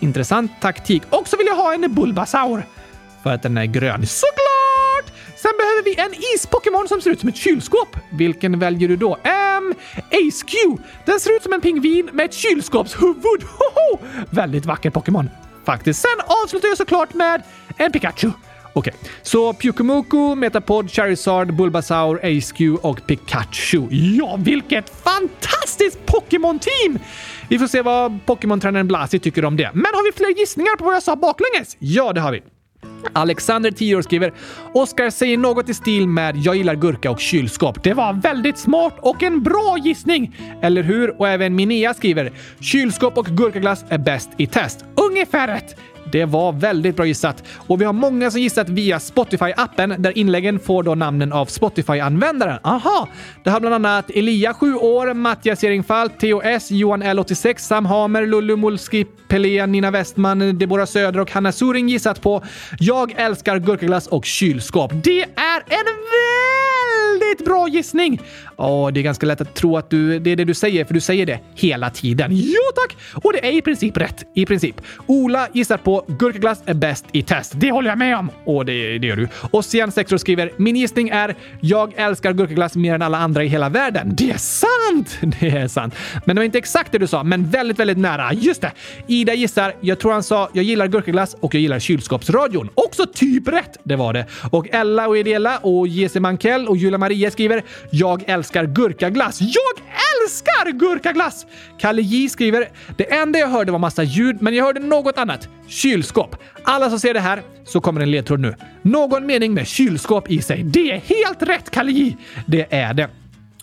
Intressant 0.01 0.53
taktik. 0.61 1.03
Och 1.11 1.29
så 1.29 1.37
vill 1.37 1.47
jag 1.47 1.57
ha 1.57 1.75
en 1.75 1.95
Bulbasaur 1.95 2.67
för 3.23 3.31
att 3.31 3.43
den 3.43 3.59
är 3.59 3.65
grön. 3.65 4.07
Såklart! 4.07 5.19
Sen 5.37 5.53
behöver 5.59 5.85
vi 5.85 6.01
en 6.01 6.15
is-Pokémon 6.35 6.89
som 6.89 7.01
ser 7.01 7.11
ut 7.11 7.21
som 7.21 7.29
ett 7.29 7.37
kylskåp. 7.37 7.97
Vilken 8.11 8.59
väljer 8.59 8.89
du 8.89 8.97
då? 8.97 9.15
Um, 9.15 9.75
Ace 9.97 10.47
Q. 10.47 10.57
Den 11.07 11.21
ser 11.21 11.37
ut 11.37 11.43
som 11.43 11.53
en 11.53 11.61
pingvin 11.61 12.11
med 12.13 12.25
ett 12.25 12.35
kylskåpshuvud. 12.35 13.43
Hoho! 13.59 13.99
Väldigt 14.31 14.67
vacker 14.67 14.91
Pokémon 14.91 15.31
faktiskt. 15.73 16.01
Sen 16.01 16.21
avslutar 16.45 16.69
jag 16.69 16.77
såklart 16.77 17.15
med 17.15 17.43
en 17.77 17.93
Pikachu. 17.93 18.31
Okej, 18.73 18.95
okay. 19.01 19.11
så 19.23 19.53
Pyukumuku, 19.53 20.35
Metapod, 20.35 20.91
Charizard, 20.91 21.57
Bulbasaur, 21.57 22.21
Ace 22.23 22.71
och 22.83 23.07
Pikachu. 23.07 23.89
Ja, 23.91 24.39
vilket 24.39 24.91
fantastiskt 24.91 26.07
Pokémon-team! 26.07 26.99
Vi 27.49 27.59
får 27.59 27.67
se 27.67 27.83
vad 27.83 28.19
Pokémon-tränaren 28.27 28.89
Blasi 28.89 29.19
tycker 29.19 29.45
om 29.45 29.57
det. 29.57 29.71
Men 29.75 29.87
har 29.95 30.13
vi 30.13 30.17
fler 30.17 30.41
gissningar 30.41 30.77
på 30.77 30.85
vad 30.85 30.95
jag 30.95 31.03
sa 31.03 31.17
baklänges? 31.17 31.77
Ja, 31.79 32.13
det 32.13 32.21
har 32.21 32.33
vi. 32.33 32.43
Alexander, 33.13 33.71
10 33.71 33.97
år, 33.97 34.03
skriver 34.03 34.33
“Oskar 34.75 35.11
säger 35.11 35.39
något 35.39 35.69
i 35.69 35.75
stil 35.75 36.09
med 36.09 36.37
“Jag 36.37 36.57
gillar 36.57 36.75
gurka 36.75 37.11
och 37.11 37.21
kylskåp”. 37.21 37.83
Det 37.83 37.95
var 37.95 38.13
väldigt 38.13 38.59
smart 38.59 38.97
och 39.01 39.23
en 39.23 39.43
bra 39.43 39.77
gissning! 39.85 40.37
Eller 40.63 40.83
hur? 40.83 41.21
Och 41.21 41.29
även 41.29 41.57
Minea 41.57 41.95
skriver 41.95 42.33
“Kylskåp 42.61 43.19
och 43.19 43.27
gurkaglass 43.27 43.85
är 43.89 43.99
bäst 43.99 44.31
i 44.37 44.47
test”. 44.47 44.85
Ungefär 45.11 45.49
rätt! 45.49 45.77
Det 46.13 46.25
var 46.25 46.53
väldigt 46.53 46.97
bra 46.97 47.07
gissat. 47.07 47.45
Och 47.57 47.81
vi 47.81 47.85
har 47.85 47.93
många 47.93 48.31
som 48.31 48.41
gissat 48.41 48.69
via 48.69 48.99
Spotify-appen 48.99 49.99
där 49.99 50.19
inläggen 50.19 50.59
får 50.59 50.83
då 50.83 50.95
namnen 50.95 51.33
av 51.33 51.47
Spotify-användaren. 51.47 52.59
Aha! 52.63 53.09
Det 53.45 53.51
har 53.51 53.61
bland 53.61 53.75
annat 53.75 54.11
Elia, 54.11 54.55
7 54.55 54.75
år, 54.75 55.15
Mattias 55.15 55.65
Ehringfall, 55.65 56.09
Theo 56.11 56.41
S, 56.43 56.71
Johan 56.71 57.03
L86, 57.03 57.59
Sam 57.59 57.87
Hamer, 57.87 58.27
Lullu 58.27 58.57
Mulski, 58.57 59.05
Pelé, 59.29 59.67
Nina 59.67 59.91
Westman, 59.91 60.59
Deborah 60.59 60.87
Söder 60.87 61.21
och 61.21 61.31
Hanna 61.31 61.53
Suring 61.53 61.89
gissat 61.89 62.23
på 62.23 62.43
“Jag 62.79 63.15
älskar 63.17 63.59
gurkaglass 63.59 64.07
och 64.07 64.25
kylskåp”. 64.25 64.93
Det 65.05 65.23
är 65.23 65.61
en 65.69 65.87
väldigt 67.21 67.47
bra 67.47 67.69
gissning! 67.69 68.23
Ja, 68.59 68.91
det 68.95 69.01
är 69.01 69.03
ganska 69.03 69.27
lätt 69.27 69.41
att 69.41 69.55
tro 69.55 69.77
att 69.77 69.91
du, 69.91 70.19
det 70.19 70.31
är 70.31 70.37
det 70.37 70.45
du 70.45 70.55
säger, 70.55 70.85
för 70.85 70.95
du 70.95 71.01
säger 71.01 71.27
det 71.27 71.41
hela 71.55 71.91
tiden. 71.91 72.31
Jo 72.33 72.63
tack! 72.75 72.97
Och 73.25 73.33
det 73.33 73.47
är 73.49 73.53
i 73.53 73.63
princip 73.63 73.97
rätt. 73.97 74.25
I 74.35 74.47
princip. 74.47 74.81
Ola 75.07 75.49
gissar 75.53 75.77
på 75.77 75.98
gurkaglass 76.07 76.63
är 76.67 76.75
bäst 76.75 77.05
i 77.13 77.23
test. 77.23 77.53
Det 77.57 77.71
håller 77.71 77.89
jag 77.89 77.99
med 77.99 78.17
om! 78.17 78.31
Och 78.45 78.65
det, 78.65 78.99
det 78.99 79.07
gör 79.07 79.17
du. 79.17 79.29
Och 79.51 79.65
sen 79.65 79.93
sexor 79.93 80.17
skriver 80.17 80.53
“Min 80.57 80.77
gissning 80.77 81.09
är 81.09 81.37
jag 81.61 81.93
älskar 81.97 82.33
gurkaglass 82.33 82.77
mer 82.77 82.95
än 82.95 83.03
alla 83.03 83.19
andra 83.19 83.45
i 83.45 83.49
hela 83.49 83.69
världen”. 83.69 84.15
Det 84.17 84.31
är 84.31 84.39
sant! 84.39 85.19
Det 85.41 85.49
är 85.49 85.69
sant. 85.69 85.95
Men 86.27 86.37
det 86.37 86.41
var 86.41 86.45
inte 86.45 86.59
exakt 86.59 86.93
det 86.93 86.99
du 86.99 87.07
sa, 87.07 87.23
men 87.23 87.51
väldigt, 87.51 87.79
väldigt 87.79 87.99
nära. 87.99 88.33
Just 88.33 88.61
det! 88.61 88.73
Ida 89.07 89.35
gissar, 89.35 89.75
jag 89.81 89.99
tror 89.99 90.13
han 90.13 90.23
sa 90.23 90.49
“Jag 90.53 90.65
gillar 90.65 90.87
gurkaglass 90.87 91.37
och 91.41 91.55
jag 91.55 91.61
gillar 91.61 91.79
kylskåpsradion”. 91.79 92.71
Också 92.75 93.07
typ 93.07 93.49
rätt! 93.49 93.79
Det 93.83 93.97
var 93.97 94.13
det. 94.13 94.27
Och 94.51 94.69
Ella 94.71 95.09
och 95.09 95.19
Edela 95.19 95.59
och 95.59 95.89
Jesse 95.89 96.21
Mankell 96.21 96.69
och 96.69 96.77
Julia 96.77 96.99
Maria 96.99 97.31
skriver 97.31 97.63
“Jag 97.91 98.25
älskar 98.27 98.65
gurkaglass”. 98.65 99.41
Jag 99.41 99.85
älskar 100.23 100.73
gurkaglass! 100.79 101.47
Kalle 101.79 102.03
J 102.03 102.29
skriver 102.29 102.69
“Det 102.97 103.13
enda 103.13 103.39
jag 103.39 103.49
hörde 103.49 103.73
var 103.73 103.79
massa 103.79 104.03
ljud, 104.03 104.43
men 104.43 104.55
jag 104.55 104.65
hörde 104.65 104.81
något 104.81 105.19
annat. 105.19 105.49
Kylskåp. 105.89 106.37
Alla 106.63 106.91
som 106.91 107.01
ser 107.01 107.15
det 107.15 107.21
här 107.21 107.43
så 107.65 107.81
kommer 107.81 108.01
en 108.01 108.11
ledtråd 108.11 108.41
nu. 108.41 108.55
Någon 108.83 109.27
mening 109.27 109.55
med 109.55 109.67
kylskåp 109.67 110.31
i 110.31 110.43
sig. 110.43 110.63
Det 110.63 110.93
är 110.93 110.99
helt 110.99 111.43
rätt, 111.43 111.71
Kalle 111.71 111.93
J! 111.93 112.17
Det 112.47 112.67
är 112.71 112.95
det. 112.95 113.09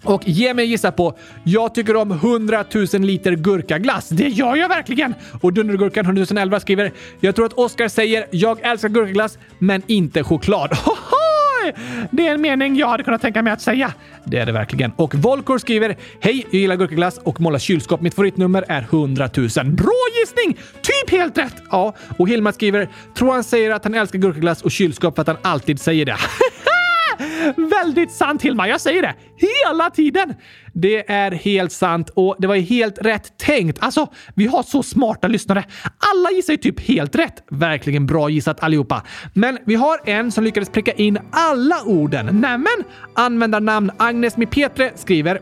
Och 0.04 0.22
ge 0.28 0.54
mig 0.54 0.66
gissa 0.66 0.92
på. 0.92 1.18
Jag 1.44 1.76
tycker 1.76 1.96
om 1.96 2.12
100 2.12 2.66
000 2.94 3.02
liter 3.02 3.32
gurkaglass. 3.32 4.10
Det 4.10 4.28
gör 4.28 4.56
jag 4.56 4.70
verkligen! 4.70 5.14
Och 5.42 5.54
Dundergurkan 5.54 6.06
100 6.06 6.26
011 6.42 6.60
skriver. 6.60 6.94
Jag 7.20 7.36
tror 7.36 7.46
att 7.46 7.54
Oskar 7.54 7.88
säger 7.88 8.28
“Jag 8.32 8.60
älskar 8.62 8.90
gurkaglass, 8.90 9.38
men 9.60 9.82
inte 9.88 10.24
choklad”. 10.24 10.70
Det 12.12 12.28
är 12.28 12.34
en 12.34 12.42
mening 12.42 12.76
jag 12.76 12.88
hade 12.88 13.04
kunnat 13.04 13.22
tänka 13.22 13.42
mig 13.42 13.54
att 13.54 13.62
säga. 13.62 13.94
Det 14.24 14.38
är 14.38 14.46
det 14.46 14.52
verkligen. 14.52 14.92
Och 14.96 15.16
Volkor 15.16 15.58
skriver 15.58 15.96
“Hej, 16.22 16.46
jag 16.52 16.62
gillar 16.62 16.76
gurkaglass 16.76 17.18
och 17.18 17.42
målar 17.42 17.60
kylskåp. 17.60 18.02
Mitt 18.02 18.14
favoritnummer 18.16 18.66
är 18.68 18.82
100 18.82 19.30
000”. 19.36 19.50
Bra 19.66 20.06
gissning! 20.20 20.58
Typ 20.82 21.10
helt 21.12 21.38
rätt! 21.38 21.56
Ja, 21.72 21.94
och 22.18 22.30
Hilma 22.30 22.52
skriver 22.52 22.90
“Tror 23.18 23.34
han 23.34 23.44
säger 23.44 23.72
att 23.72 23.84
han 23.84 23.94
älskar 23.94 24.20
gurkaglass 24.20 24.62
och 24.62 24.72
kylskåp 24.72 25.16
för 25.16 25.22
att 25.22 25.28
han 25.28 25.38
alltid 25.42 25.80
säger 25.80 26.06
det”. 26.06 26.18
Väldigt 27.56 28.12
sant 28.12 28.42
Hilma, 28.42 28.68
jag 28.68 28.82
säger 28.82 29.02
det 29.02 29.16
hela 29.38 29.90
tiden! 29.90 30.36
Det 30.74 31.12
är 31.12 31.32
helt 31.32 31.72
sant 31.72 32.10
och 32.10 32.36
det 32.40 32.48
var 32.48 32.56
helt 32.56 32.98
rätt 33.02 33.38
tänkt. 33.38 33.78
Alltså, 33.82 34.08
vi 34.36 34.48
har 34.48 34.64
så 34.64 34.84
smarta 34.84 35.28
lyssnare. 35.28 35.64
Alla 36.14 36.32
gissar 36.32 36.54
ju 36.54 36.58
typ 36.58 36.80
helt 36.80 37.16
rätt. 37.16 37.44
Verkligen 37.52 38.06
bra 38.06 38.30
gissat 38.30 38.64
allihopa. 38.64 39.04
Men 39.34 39.58
vi 39.66 39.76
har 39.76 40.00
en 40.06 40.32
som 40.32 40.44
lyckades 40.44 40.70
pricka 40.70 40.92
in 40.92 41.20
alla 41.32 41.84
orden. 41.86 42.26
Nämen! 42.26 42.84
Användarnamn 43.14 43.92
Agnes 43.98 44.38
Mipetre 44.38 44.92
skriver 44.96 45.42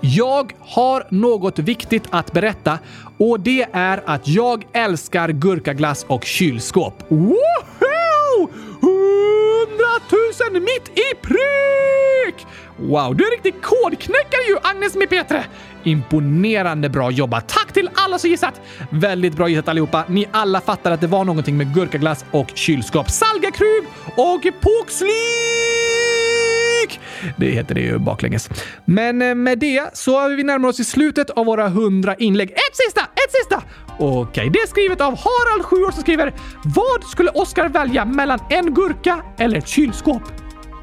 jag 0.00 0.52
har 0.60 1.06
något 1.10 1.58
viktigt 1.58 2.04
att 2.10 2.32
berätta 2.32 2.78
och 3.18 3.40
det 3.40 3.66
är 3.72 4.02
att 4.06 4.28
jag 4.28 4.64
älskar 4.72 5.28
gurkaglass 5.28 6.04
och 6.08 6.24
kylskåp. 6.24 6.94
Woho! 7.08 8.48
Hundratusen 8.82 10.52
mitt 10.52 10.98
i 10.98 11.14
prick! 11.22 12.46
Wow, 12.76 13.16
du 13.16 13.24
är 13.24 13.28
en 13.28 13.32
riktig 13.42 13.62
kodknäckare 13.62 14.42
ju, 14.48 14.56
Agnes 14.62 14.94
med 14.94 15.10
Petre! 15.10 15.44
Imponerande 15.82 16.88
bra 16.88 17.10
jobbat! 17.10 17.48
Tack 17.48 17.72
till 17.72 17.90
alla 17.94 18.18
som 18.18 18.30
gissat! 18.30 18.60
Väldigt 18.90 19.34
bra 19.34 19.48
gissat 19.48 19.68
allihopa. 19.68 20.04
Ni 20.08 20.26
alla 20.32 20.60
fattar 20.60 20.90
att 20.90 21.00
det 21.00 21.06
var 21.06 21.24
någonting 21.24 21.56
med 21.56 21.74
gurkaglass 21.74 22.24
och 22.30 22.50
kylskåp. 22.54 23.10
Salgakrug 23.10 23.84
och 24.16 24.42
påkslik! 26.82 27.00
Det 27.36 27.46
heter 27.50 27.74
det 27.74 27.80
ju 27.80 27.98
baklänges. 27.98 28.50
Men 28.84 29.22
eh, 29.22 29.34
med 29.34 29.58
det 29.58 29.90
så 29.92 30.20
har 30.20 30.30
vi 30.30 30.42
närmar 30.42 30.68
oss 30.68 30.80
i 30.80 30.84
slutet 30.84 31.30
av 31.30 31.46
våra 31.46 31.68
hundra 31.68 32.14
inlägg. 32.14 32.50
Ett 32.50 32.76
sista! 32.86 33.00
Ett 33.00 33.32
sista! 33.32 33.62
Okej, 33.98 34.20
okay, 34.20 34.48
det 34.48 34.58
är 34.58 34.66
skrivet 34.66 35.00
av 35.00 35.18
Harald, 35.18 35.64
7 35.64 35.76
år, 35.76 35.90
som 35.90 36.02
skriver 36.02 36.32
“Vad 36.64 37.04
skulle 37.04 37.30
Oskar 37.30 37.68
välja 37.68 38.04
mellan 38.04 38.38
en 38.50 38.74
gurka 38.74 39.22
eller 39.38 39.58
ett 39.58 39.68
kylskåp?” 39.68 40.22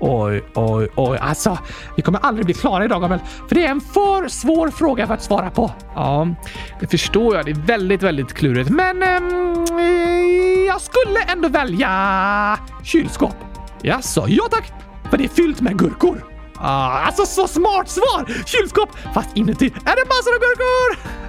Oj, 0.01 0.43
oj, 0.55 0.89
oj. 0.95 1.17
Alltså, 1.21 1.57
vi 1.95 2.01
kommer 2.01 2.19
aldrig 2.19 2.45
bli 2.45 2.53
klara 2.53 2.85
idag, 2.85 3.01
Gabriel. 3.01 3.21
För 3.47 3.55
det 3.55 3.65
är 3.65 3.69
en 3.69 3.81
för 3.81 4.27
svår 4.27 4.69
fråga 4.69 5.07
för 5.07 5.13
att 5.13 5.23
svara 5.23 5.49
på. 5.49 5.71
Ja, 5.95 6.27
det 6.79 6.87
förstår 6.87 7.35
jag. 7.35 7.45
Det 7.45 7.51
är 7.51 7.65
väldigt, 7.65 8.03
väldigt 8.03 8.33
klurigt. 8.33 8.69
Men 8.69 9.03
ehm, 9.03 9.63
eh, 9.79 10.65
jag 10.67 10.81
skulle 10.81 11.19
ändå 11.27 11.47
välja 11.47 12.59
kylskåp. 12.83 13.35
Jaså, 13.81 14.25
ja 14.27 14.43
tack. 14.51 14.88
För 15.09 15.17
det 15.17 15.23
är 15.23 15.29
fyllt 15.29 15.61
med 15.61 15.79
gurkor. 15.79 16.25
Ah, 16.55 16.99
alltså 16.99 17.25
så 17.25 17.47
smart 17.47 17.89
svar! 17.89 18.45
Kylskåp, 18.45 18.89
fast 19.13 19.37
inuti 19.37 19.65
är 19.65 19.95
det 19.95 20.05
massor 20.07 20.33
av 20.33 20.39
gurkor! 20.39 21.19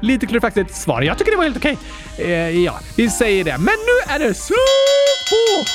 Lite 0.02 0.26
klurifaxigt 0.26 0.74
svar. 0.74 1.02
Jag 1.02 1.18
tycker 1.18 1.30
det 1.30 1.36
var 1.36 1.44
helt 1.44 1.56
okej. 1.56 1.78
Eh, 2.18 2.50
ja, 2.64 2.80
vi 2.96 3.10
säger 3.10 3.44
det. 3.44 3.58
Men 3.58 3.74
nu 3.88 4.14
är 4.14 4.18
det 4.18 4.34
slut 4.34 4.56
på 5.30 5.56
100 5.56 5.66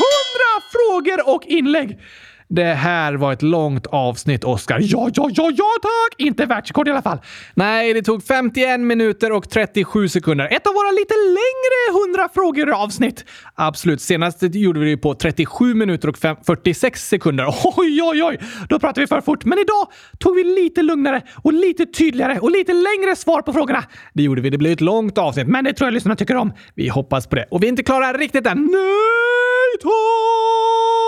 frågor 0.72 1.36
och 1.36 1.44
inlägg. 1.46 2.00
Det 2.48 2.64
här 2.64 3.14
var 3.14 3.34
ett 3.34 3.42
långt 3.42 3.88
avsnitt, 3.88 4.44
Oskar. 4.44 4.80
Ja, 4.82 5.10
ja, 5.14 5.30
ja, 5.34 5.52
ja 5.58 5.70
tack! 5.82 6.16
Inte 6.18 6.46
världsrekord 6.46 6.88
i 6.88 6.92
alla 6.92 7.02
fall. 7.02 7.18
Nej, 7.54 7.94
det 7.94 8.02
tog 8.02 8.24
51 8.24 8.80
minuter 8.80 9.32
och 9.32 9.50
37 9.50 10.08
sekunder. 10.08 10.48
Ett 10.52 10.68
av 10.68 10.74
våra 10.74 10.92
lite 10.92 11.14
längre 11.14 12.06
100 12.08 12.30
frågor-avsnitt. 12.34 13.26
Absolut. 13.56 14.02
Senast 14.02 14.56
gjorde 14.56 14.80
vi 14.80 14.92
det 14.92 14.98
på 14.98 15.14
37 15.14 15.74
minuter 15.74 16.10
och 16.10 16.18
46 16.46 17.08
sekunder. 17.08 17.48
Oj, 17.78 18.02
oj, 18.04 18.24
oj! 18.24 18.40
Då 18.70 18.80
pratade 18.80 19.02
vi 19.02 19.08
för 19.08 19.22
fort. 19.22 19.46
Men 19.46 19.60
idag 19.60 19.88
tog 20.20 20.36
vi 20.36 20.44
lite 20.44 20.82
lugnare 20.82 21.22
och 21.44 21.54
lite 21.54 21.86
tydligare 21.86 22.40
och 22.40 22.52
lite 22.52 22.74
längre 22.74 23.16
svar 23.16 23.42
på 23.42 23.54
frågorna. 23.54 23.84
Det 24.14 24.24
gjorde 24.24 24.42
vi. 24.42 24.50
Det 24.50 24.58
blev 24.58 24.72
ett 24.72 24.82
långt 24.82 25.18
avsnitt, 25.18 25.48
men 25.48 25.64
det 25.64 25.74
tror 25.74 25.88
jag 25.88 25.94
lyssnarna 25.94 26.16
tycker 26.16 26.36
om. 26.36 26.54
Vi 26.76 26.88
hoppas 26.88 27.28
på 27.28 27.36
det. 27.36 27.46
Och 27.52 27.64
vi 27.64 27.68
är 27.68 27.70
inte 27.70 27.84
klara 27.84 28.14
riktigt 28.14 28.48
än. 28.48 28.58
Nej, 28.58 29.82
tack! 29.82 31.05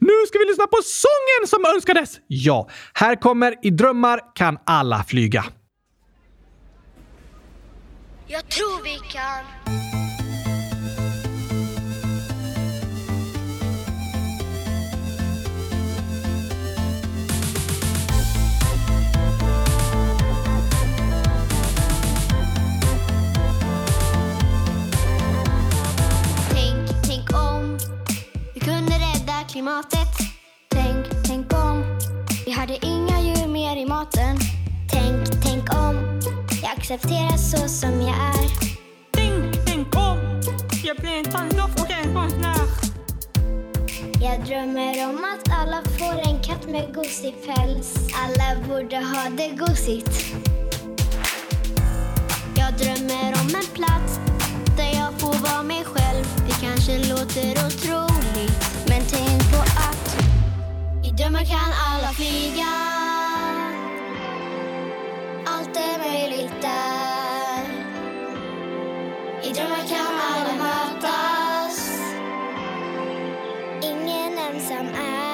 Nu 0.00 0.26
ska 0.28 0.38
vi 0.38 0.44
lyssna 0.44 0.66
på 0.66 0.78
sången 0.82 1.48
som 1.48 1.64
önskades. 1.74 2.20
Ja, 2.26 2.68
här 2.94 3.16
kommer 3.16 3.54
I 3.62 3.70
drömmar 3.70 4.20
kan 4.34 4.58
alla 4.66 5.04
flyga. 5.04 5.44
Jag 8.26 8.48
tror 8.48 8.82
vi 8.84 8.98
kan. 9.12 9.44
Klimatet. 29.54 30.08
Tänk, 30.68 31.06
tänk 31.24 31.52
om 31.52 31.98
vi 32.46 32.52
hade 32.52 32.86
inga 32.86 33.20
djur 33.20 33.48
mer 33.48 33.76
i 33.76 33.86
maten. 33.86 34.36
Tänk, 34.90 35.42
tänk 35.44 35.74
om 35.74 36.20
jag 36.62 36.72
accepterar 36.76 37.36
så 37.36 37.68
som 37.68 38.00
jag 38.00 38.16
är. 38.16 38.48
Tänk, 39.10 39.66
tänk 39.66 39.96
om 39.96 40.18
jag 40.84 40.96
blir 40.96 41.12
en 41.12 41.24
tandlopp 41.24 41.80
och 41.80 41.90
en 41.90 42.14
konstnär. 42.14 42.66
Jag 44.20 44.44
drömmer 44.46 45.08
om 45.08 45.24
att 45.32 45.52
alla 45.60 45.82
får 45.98 46.30
en 46.30 46.42
katt 46.42 46.66
med 46.68 46.94
gosig 46.94 47.34
päls. 47.46 47.94
Alla 48.22 48.68
borde 48.68 48.96
ha 48.96 49.30
det 49.36 49.48
gosigt. 49.48 50.34
Jag 52.56 52.72
drömmer 52.74 53.28
om 53.40 53.48
en 53.60 53.68
plats 53.74 54.18
där 54.76 54.92
jag 55.00 55.20
får 55.20 55.50
vara 55.50 55.62
mig 55.62 55.84
själv. 55.84 56.24
Det 56.46 56.66
kanske 56.66 56.98
låter 56.98 57.66
otroligt, 57.66 58.73
men 58.94 59.06
tänk 59.06 59.52
på 59.52 59.60
att 59.60 60.16
i 61.04 61.10
drömmar 61.10 61.44
kan 61.44 61.72
alla 61.88 62.12
flyga. 62.12 62.74
Allt 65.46 65.76
är 65.76 65.98
möjligt 65.98 66.62
där. 66.62 67.64
I 69.42 69.52
drömmar 69.52 69.88
kan 69.88 70.18
alla 70.32 70.54
mötas. 70.64 72.00
Ingen 73.82 74.38
ensam 74.38 74.86
är. 74.86 75.33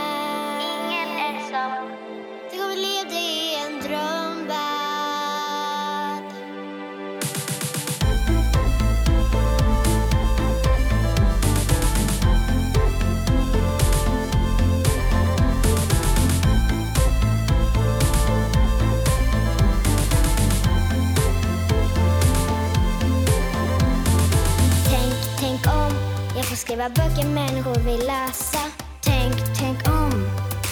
Skriva 26.81 26.89
böcker 26.89 27.29
människor 27.29 27.75
vill 27.75 28.07
läsa. 28.07 28.59
Tänk, 29.01 29.35
tänk 29.59 29.89
om 29.89 30.11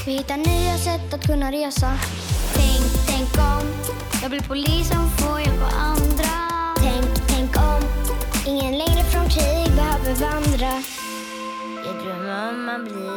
vi 0.07 0.13
hittar 0.13 0.37
nya 0.37 0.79
sätt 0.79 1.15
att 1.15 1.27
kunna 1.27 1.53
resa. 1.53 1.93
Tänk, 2.55 3.07
tänk 3.07 3.29
om 3.39 3.67
jag 4.23 4.31
blir 4.31 4.41
polis 4.41 4.89
som 4.89 5.11
får 5.11 5.41
hjälpa 5.41 5.67
andra. 5.67 6.33
Tänk, 6.77 7.29
tänk 7.29 7.57
om 7.57 7.83
ingen 8.47 8.79
längre 8.79 9.05
från 9.05 9.29
krig 9.29 9.75
behöver 9.77 10.15
vandra. 10.15 10.83
Jag 11.87 12.05
drömmer 12.05 12.49
om 12.49 12.69
att 12.69 12.83
bli 12.83 13.09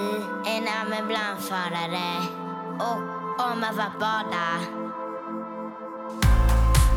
en 0.54 0.68
ambulansförare 0.82 2.10
och 2.80 3.02
om 3.52 3.64
att 3.64 3.76
få 3.76 4.00
bada. 4.00 4.48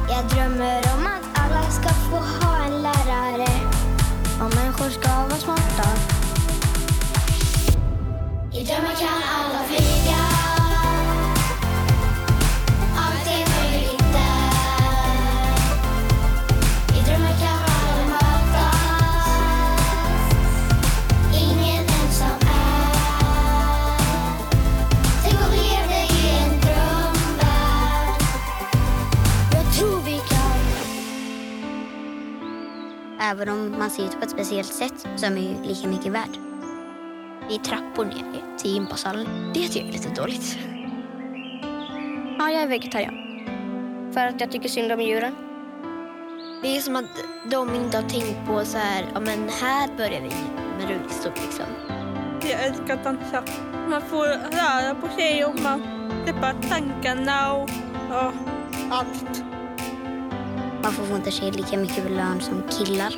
Jag 0.09 0.24
drömmer 0.28 0.82
om 0.95 1.07
att 1.07 1.40
alla 1.40 1.70
ska 1.70 1.88
få 1.88 2.16
ha 2.16 2.64
en 2.64 2.82
lärare. 2.82 3.93
Och 4.41 4.55
människor 4.55 4.91
ska 4.91 5.09
vara 5.09 5.30
smarta. 5.30 5.89
I 8.53 8.64
drömmar 8.64 8.95
kan 8.95 9.22
alla 9.35 9.64
flyga. 9.64 10.34
Även 33.31 33.49
om 33.49 33.79
man 33.79 33.91
ser 33.91 34.05
ut 34.05 34.12
på 34.12 34.25
ett 34.25 34.31
speciellt 34.31 34.75
sätt 34.75 35.07
så 35.16 35.27
är 35.27 35.31
man 35.31 35.43
ju 35.43 35.62
lika 35.62 35.89
mycket 35.89 36.12
värd. 36.12 36.39
Det 37.49 37.55
är 37.55 37.59
trappor 37.59 38.05
ner 38.05 38.57
till 38.59 38.70
gympasalen. 38.70 39.27
Det 39.55 39.61
tycker 39.61 39.81
jag 39.81 39.89
är 39.89 39.93
lite 39.93 40.20
dåligt. 40.20 40.59
Ja, 42.39 42.51
jag 42.51 42.62
är 42.62 42.66
vegetarian. 42.66 43.14
För 44.12 44.20
att 44.20 44.41
jag 44.41 44.53
tycker 44.53 44.68
synd 44.68 44.93
om 44.93 45.01
djuren. 45.01 45.35
Det 46.62 46.77
är 46.77 46.81
som 46.81 46.97
att 46.97 47.25
de 47.51 47.75
inte 47.75 47.97
har 47.97 48.09
tänkt 48.09 48.47
på 48.47 48.64
så 48.64 48.79
här, 48.79 49.07
ja 49.14 49.20
men 49.20 49.49
här 49.49 49.89
börjar 49.97 50.20
vi 50.20 50.31
med 50.79 50.89
rullstol 50.91 51.33
liksom. 51.43 51.66
Jag 52.51 52.64
älskar 52.64 52.95
att 52.95 53.05
dansa. 53.05 53.43
Man 53.89 54.03
får 54.03 54.27
röra 54.27 54.95
på 54.95 55.09
sig 55.09 55.45
och 55.45 55.61
man 55.61 55.83
släpper 56.25 56.55
tankarna 56.68 57.53
och 57.53 57.70
ja, 58.11 58.33
allt. 58.91 59.54
Man 60.85 60.93
får 60.93 61.16
inte 61.16 61.30
sig 61.30 61.51
lika 61.51 61.76
mycket 61.76 62.11
lön 62.11 62.41
som 62.41 62.62
killar. 62.68 63.14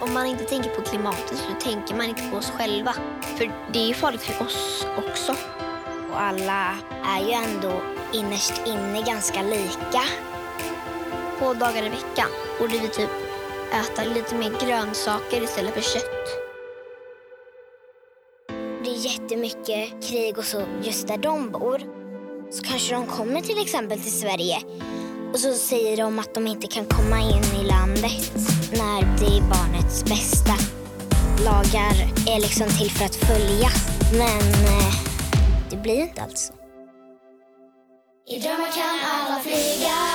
Om 0.00 0.14
man 0.14 0.26
inte 0.26 0.44
tänker 0.44 0.70
på 0.70 0.82
klimatet 0.82 1.38
så 1.38 1.70
tänker 1.70 1.94
man 1.94 2.06
inte 2.06 2.22
på 2.30 2.36
oss 2.36 2.50
själva. 2.50 2.94
För 3.36 3.52
det 3.72 3.78
är 3.78 3.86
ju 3.86 3.94
farligt 3.94 4.22
för 4.22 4.46
oss 4.46 4.86
också. 4.98 5.32
Och 6.10 6.20
alla 6.20 6.74
är 7.04 7.26
ju 7.26 7.32
ändå 7.32 7.82
innerst 8.12 8.62
inne 8.66 9.02
ganska 9.06 9.42
lika. 9.42 10.02
Två 11.38 11.54
dagar 11.54 11.86
i 11.86 11.88
veckan 11.88 12.28
borde 12.58 12.78
vi 12.78 12.88
typ 12.88 13.10
äta 13.72 14.04
lite 14.04 14.34
mer 14.34 14.52
grönsaker 14.66 15.42
istället 15.42 15.74
för 15.74 15.80
kött. 15.80 16.26
Det 18.84 18.90
är 18.90 19.12
jättemycket 19.12 20.08
krig 20.08 20.38
och 20.38 20.44
så 20.44 20.62
just 20.82 21.08
där 21.08 21.18
de 21.18 21.50
bor. 21.50 21.80
Så 22.50 22.62
kanske 22.62 22.94
de 22.94 23.06
kommer 23.06 23.40
till 23.40 23.62
exempel 23.62 24.00
till 24.00 24.20
Sverige 24.20 24.58
och 25.36 25.40
så 25.40 25.52
säger 25.54 25.96
de 25.96 26.18
att 26.18 26.34
de 26.34 26.46
inte 26.46 26.66
kan 26.66 26.84
komma 26.84 27.20
in 27.20 27.60
i 27.60 27.66
landet 27.66 28.32
när 28.72 29.00
det 29.18 29.36
är 29.36 29.40
barnets 29.40 30.04
bästa. 30.04 30.54
Lagar 31.44 31.96
är 32.34 32.40
liksom 32.40 32.66
till 32.78 32.90
för 32.90 33.04
att 33.04 33.14
följas, 33.14 33.88
men 34.12 34.64
eh, 34.64 34.94
det 35.70 35.76
blir 35.76 36.00
inte 36.00 36.22
alls 36.22 36.40
så. 36.40 36.54
I 38.34 38.38
drömmar 38.38 38.72
kan 38.72 38.98
alla 39.10 39.40
flyga 39.40 40.05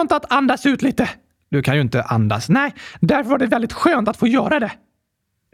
skönt 0.00 0.12
att 0.12 0.32
andas 0.32 0.66
ut 0.66 0.82
lite. 0.82 1.08
Du 1.50 1.62
kan 1.62 1.74
ju 1.74 1.80
inte 1.80 2.02
andas. 2.02 2.48
Nej, 2.48 2.74
därför 3.00 3.30
var 3.30 3.38
det 3.38 3.46
väldigt 3.46 3.72
skönt 3.72 4.08
att 4.08 4.16
få 4.16 4.26
göra 4.26 4.60
det. 4.60 4.72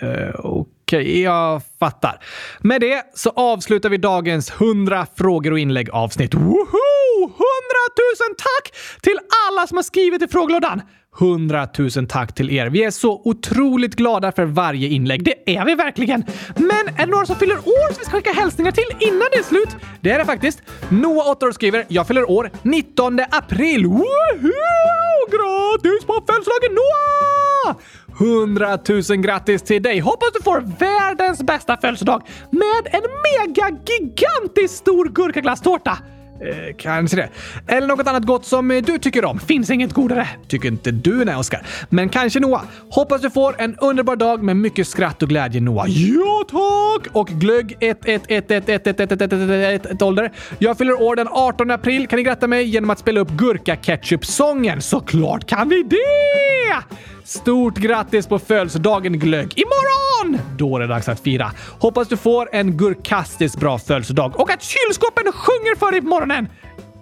Uh, 0.03 0.41
Okej, 0.45 1.23
jag 1.23 1.63
fattar. 1.79 2.21
Med 2.61 2.81
det 2.81 3.03
så 3.15 3.31
avslutar 3.31 3.89
vi 3.89 3.97
dagens 3.97 4.51
100 4.51 5.07
frågor 5.17 5.53
och 5.53 5.59
inlägg 5.59 5.91
avsnitt. 5.91 6.35
Woho! 6.35 6.96
Tusen 8.01 8.35
tack 8.39 8.75
till 9.03 9.19
alla 9.49 9.67
som 9.67 9.77
har 9.77 9.83
skrivit 9.83 10.23
i 10.23 10.29
frågelådan! 10.29 10.83
Hundratusen 11.19 12.07
tack 12.07 12.35
till 12.35 12.51
er. 12.51 12.67
Vi 12.67 12.85
är 12.85 12.91
så 12.91 13.23
otroligt 13.25 13.95
glada 13.95 14.33
för 14.33 14.45
varje 14.45 14.89
inlägg. 14.89 15.25
Det 15.25 15.57
är 15.57 15.65
vi 15.65 15.75
verkligen! 15.75 16.25
Men 16.57 16.89
är 16.89 17.07
det 17.07 17.07
några 17.07 17.27
som 17.27 17.37
fyller 17.37 17.59
år 17.59 17.93
som 17.93 17.99
vi 17.99 18.05
ska 18.05 18.17
skicka 18.17 18.33
hälsningar 18.33 18.73
till 18.73 19.09
innan 19.09 19.29
det 19.33 19.39
är 19.39 19.43
slut? 19.43 19.77
Det 20.01 20.11
är 20.11 20.19
det 20.19 20.25
faktiskt. 20.25 20.63
Noah, 20.89 21.31
8 21.31 21.47
år, 21.47 21.53
skriver 21.53 21.85
“Jag 21.89 22.07
fyller 22.07 22.31
år 22.31 22.51
19 22.63 23.21
april”. 23.31 23.87
Woho! 23.87 24.53
Grattis 25.31 26.07
på 26.07 26.25
födelsedagen 26.27 26.75
Noah! 26.75 27.77
100 28.21 28.79
000 29.09 29.19
grattis 29.19 29.63
till 29.63 29.83
dig! 29.83 29.99
Hoppas 30.01 30.29
du 30.35 30.43
får 30.43 30.61
världens 30.79 31.43
bästa 31.43 31.77
födelsedag 31.77 32.23
med 32.51 32.95
en 32.95 33.03
mega 33.03 33.79
gigantisk 33.87 34.75
stor 34.75 35.09
gurkaglasstårta! 35.09 35.99
Eh, 36.41 36.75
kanske 36.79 37.17
det. 37.17 37.29
Eller 37.67 37.87
något 37.87 38.07
annat 38.07 38.25
gott 38.25 38.47
som 38.47 38.69
du 38.69 38.99
tycker 38.99 39.25
om. 39.25 39.39
Finns 39.39 39.71
inget 39.71 39.93
godare. 39.93 40.29
Tycker 40.49 40.69
inte 40.69 40.91
du 40.91 41.25
nej, 41.25 41.37
Oskar. 41.37 41.67
Men 41.89 42.09
kanske 42.09 42.41
Noah. 42.41 42.63
Hoppas 42.91 43.23
du 43.23 43.31
får 43.31 43.55
en 43.59 43.77
underbar 43.77 44.17
dag 44.17 44.43
med 44.43 44.57
mycket 44.57 44.89
skratt 44.89 45.23
och 45.23 45.29
glädje 45.29 45.61
Noah. 45.61 45.91
Ja 45.91 46.45
tack! 46.49 47.07
Och 47.13 47.29
glögg 47.29 47.77
1 47.81 50.03
ålder. 50.03 50.33
Jag 50.59 50.79
fyller 50.79 51.03
år 51.03 51.17
den 51.17 51.29
18 51.31 51.71
april. 51.71 52.07
Kan 52.07 52.17
ni 52.17 52.23
gratta 52.23 52.47
mig 52.47 52.65
genom 52.65 52.91
att 52.91 52.99
spela 52.99 53.21
upp 53.21 53.31
Gurka 53.31 53.77
Ketchup-sången? 53.77 54.83
Såklart 54.83 55.47
kan 55.47 55.69
vi 55.69 55.83
det! 55.83 55.97
Stort 57.27 57.77
grattis 57.77 58.27
på 58.27 58.39
födelsedagen 58.39 59.19
Glögg! 59.19 59.59
Imorgon! 59.59 60.41
Då 60.59 60.77
är 60.77 60.81
det 60.81 60.87
dags 60.87 61.09
att 61.09 61.21
fira. 61.21 61.53
Hoppas 61.81 62.09
du 62.09 62.17
får 62.17 62.49
en 62.53 62.77
gurkastiskt 62.77 63.61
bra 63.61 63.79
födelsedag 63.79 64.41
och 64.41 64.51
att 64.51 64.63
kylskåpen 64.63 65.33
sjunger 65.33 65.77
för 65.77 65.93
dig 65.93 66.01
på 66.01 66.07
morgonen! 66.07 66.49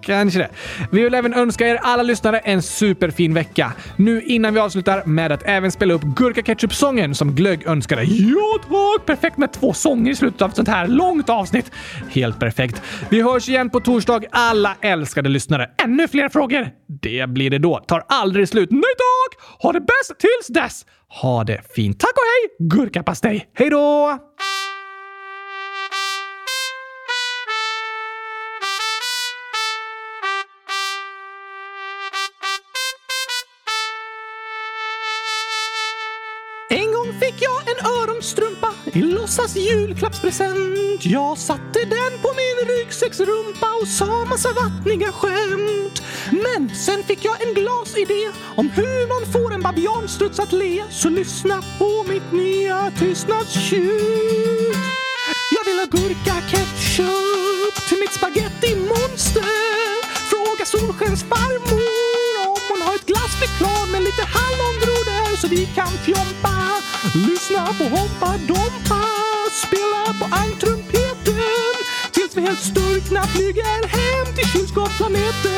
Kanske 0.07 0.39
det. 0.39 0.49
Vi 0.91 1.03
vill 1.05 1.15
även 1.15 1.35
önska 1.35 1.69
er 1.69 1.79
alla 1.83 2.03
lyssnare 2.03 2.39
en 2.39 2.63
superfin 2.63 3.35
vecka. 3.35 3.73
Nu 3.97 4.23
innan 4.23 4.55
vi 4.55 4.61
avslutar 4.61 5.05
med 5.05 5.33
att 5.33 5.43
även 5.45 5.73
spela 5.73 5.95
upp 5.95 6.03
Gurka 6.03 6.43
Ketchup-sången 6.43 7.15
som 7.15 7.35
Glögg 7.35 7.67
önskade. 7.67 8.05
Ja 8.05 8.59
tack! 8.63 9.07
Perfekt 9.07 9.37
med 9.39 9.53
två 9.53 9.73
sånger 9.73 10.13
i 10.13 10.15
slutet 10.15 10.43
av 10.43 10.51
ett 10.51 10.57
sånt 10.57 10.69
här 10.69 10.87
långt 10.87 11.29
avsnitt. 11.29 11.71
Helt 12.11 12.41
perfekt. 12.41 12.83
Vi 13.09 13.23
hörs 13.23 13.49
igen 13.49 13.71
på 13.71 13.81
torsdag 13.81 14.21
alla 14.31 14.77
älskade 14.81 15.29
lyssnare. 15.29 15.71
Ännu 15.85 16.09
fler 16.09 16.29
frågor? 16.29 16.69
Det 17.03 17.29
blir 17.29 17.51
det 17.51 17.59
då. 17.59 17.79
Tar 17.79 18.05
aldrig 18.09 18.49
slut. 18.49 18.71
Nej 18.71 18.81
tack! 18.83 19.63
Ha 19.63 19.73
det 19.73 19.81
bäst 19.81 20.19
tills 20.19 20.47
dess! 20.49 20.87
Ha 21.09 21.45
det 21.45 21.61
fint. 21.75 22.01
Tack 22.01 22.13
och 22.13 22.23
hej! 22.25 22.69
Gurkapastej. 22.69 23.47
Hej 23.55 23.71
då! 23.71 24.19
Elsas 39.35 39.57
julklappspresent. 39.57 41.05
Jag 41.05 41.39
satte 41.39 41.79
den 41.79 42.13
på 42.23 42.29
min 42.41 42.69
ryggsäcksrumpa 42.69 43.67
och 43.83 43.89
sa 43.89 44.25
massa 44.25 44.49
vattniga 44.53 45.13
skämt. 45.13 46.03
Men 46.31 46.75
sen 46.75 47.03
fick 47.03 47.25
jag 47.25 47.43
en 47.43 47.55
glasidé 47.55 48.31
om 48.57 48.71
hur 48.71 49.09
man 49.09 49.33
får 49.33 49.55
en 49.55 49.63
babianstruts 49.63 50.39
att 50.39 50.53
le. 50.53 50.85
Så 50.91 51.09
lyssna 51.09 51.63
på 51.79 52.05
mitt 52.09 52.33
nya 52.33 52.93
tystnadstjut. 52.99 54.77
Jag 55.57 55.65
vill 55.65 55.79
ha 55.79 55.87
gurka 55.87 56.35
ketchup 56.51 57.89
till 57.89 57.99
mitt 57.99 58.13
spagettimonster. 58.13 59.95
Fråga 60.31 60.65
Solskens 60.65 61.23
farmor 61.23 61.83
om 62.47 62.61
hon 62.69 62.83
har 62.83 62.95
ett 62.95 63.07
glassflygplan 63.07 63.91
med 63.91 64.03
lite 64.03 64.23
hallongrodor 64.23 65.37
så 65.37 65.49
vi 65.49 65.67
kan 65.67 65.93
fjompa. 66.05 66.55
Lyssna 67.15 67.67
på 67.67 67.85
Hoppa 67.85 68.39
Dompa, 68.49 69.05
spela 69.67 70.19
på 70.21 70.35
almtrumpeten 70.35 71.75
tills 72.13 72.37
vi 72.37 72.41
helt 72.41 72.59
sturkna 72.59 73.23
flyger 73.23 73.89
hem 73.89 74.35
till 74.37 74.47
kylskåpsplaneten. 74.47 75.55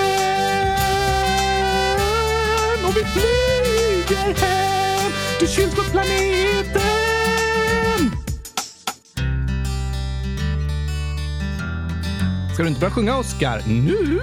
Och 2.86 2.96
vi 2.96 3.04
flyger 3.04 4.34
hem 4.34 5.12
till 5.38 5.48
kylskåpsplaneten. 5.48 6.82
Ska 12.54 12.62
du 12.62 12.68
inte 12.68 12.80
börja 12.80 12.94
sjunga, 12.94 13.16
Oscar? 13.16 13.62
Nu? 13.66 14.20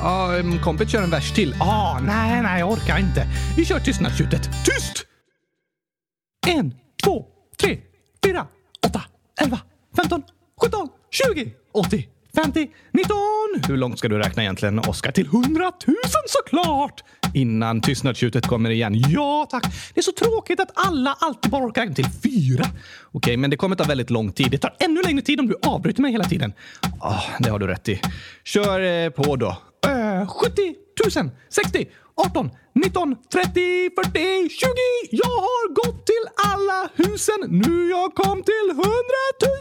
Ja, 0.00 0.36
um, 0.38 0.58
kompet 0.58 0.90
kör 0.90 1.02
en 1.02 1.10
vers 1.10 1.32
till. 1.32 1.54
Ah, 1.60 1.98
nej, 1.98 2.42
nej, 2.42 2.60
jag 2.60 2.70
orkar 2.70 2.98
inte. 2.98 3.26
Vi 3.56 3.64
kör 3.64 3.78
tystnadstjutet. 3.78 4.50
Tyst! 4.64 5.11
En, 6.46 6.74
två, 7.04 7.26
tre, 7.60 7.78
fyra, 8.24 8.46
åtta, 8.86 9.02
elva, 9.42 9.60
femton, 9.96 10.22
sjutton, 10.60 10.88
tjugo, 11.10 11.50
åttio, 11.72 12.02
femtio, 12.34 12.68
nitton. 12.92 13.68
Hur 13.68 13.76
långt 13.76 13.98
ska 13.98 14.08
du 14.08 14.18
räkna 14.18 14.42
egentligen, 14.42 14.78
Oscar? 14.78 15.12
Till 15.12 15.26
hundratusen 15.26 16.22
såklart! 16.26 17.04
Innan 17.34 17.80
tystnadstjutet 17.80 18.46
kommer 18.46 18.70
igen. 18.70 18.94
Ja, 19.08 19.46
tack. 19.50 19.64
Det 19.94 20.00
är 20.00 20.02
så 20.02 20.12
tråkigt 20.12 20.60
att 20.60 20.70
alla 20.74 21.16
alltid 21.20 21.50
bara 21.50 21.64
orkar 21.64 21.82
räkna 21.82 21.94
till 21.94 22.08
fyra. 22.22 22.64
Okej, 23.12 23.36
men 23.36 23.50
det 23.50 23.56
kommer 23.56 23.76
ta 23.76 23.84
väldigt 23.84 24.10
lång 24.10 24.32
tid. 24.32 24.50
Det 24.50 24.58
tar 24.58 24.76
ännu 24.78 25.02
längre 25.02 25.22
tid 25.22 25.40
om 25.40 25.48
du 25.48 25.56
avbryter 25.62 26.02
mig 26.02 26.12
hela 26.12 26.24
tiden. 26.24 26.52
Oh, 27.00 27.24
det 27.38 27.50
har 27.50 27.58
du 27.58 27.66
rätt 27.66 27.88
i. 27.88 28.00
Kör 28.44 28.80
eh, 28.80 29.10
på 29.10 29.36
då. 29.36 29.56
Uh, 29.86 30.26
70 30.26 30.74
000, 31.16 31.30
60, 31.48 31.86
18, 32.14 32.50
19, 32.74 33.16
30, 33.32 33.90
40, 33.94 34.48
20. 34.48 34.68
Jag 35.10 35.36
har 35.48 35.64
gått 35.80 36.06
till 36.06 36.26
alla 36.52 36.88
husen. 36.94 37.40
Nu 37.62 37.90
jag 37.90 38.14
kom 38.14 38.42
till 38.42 38.68
100 38.70 38.84
000! 39.42 39.58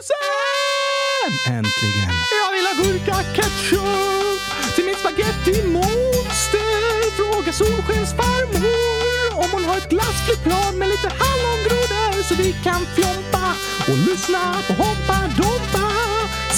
Äntligen. 1.58 2.12
Jag 2.42 2.50
vill 2.56 2.66
ha 2.70 2.74
gurka 2.82 3.18
ketchup 3.36 4.42
till 4.76 4.86
mitt 4.86 5.00
spagettimonster. 5.04 6.72
Fråga 7.18 7.52
Solskens 7.54 8.12
farmor 8.20 8.92
om 9.44 9.50
hon 9.52 9.66
har 9.66 9.78
ett 9.78 9.90
glassflygplan 9.90 10.78
med 10.80 10.88
lite 10.90 11.10
hallongrodor 11.22 12.24
så 12.28 12.34
vi 12.36 12.50
kan 12.68 12.82
fjompa 12.96 13.46
och 13.90 13.98
lyssna 14.08 14.44
på 14.68 14.74
Hoppa 14.74 15.18
Dompa. 15.40 15.88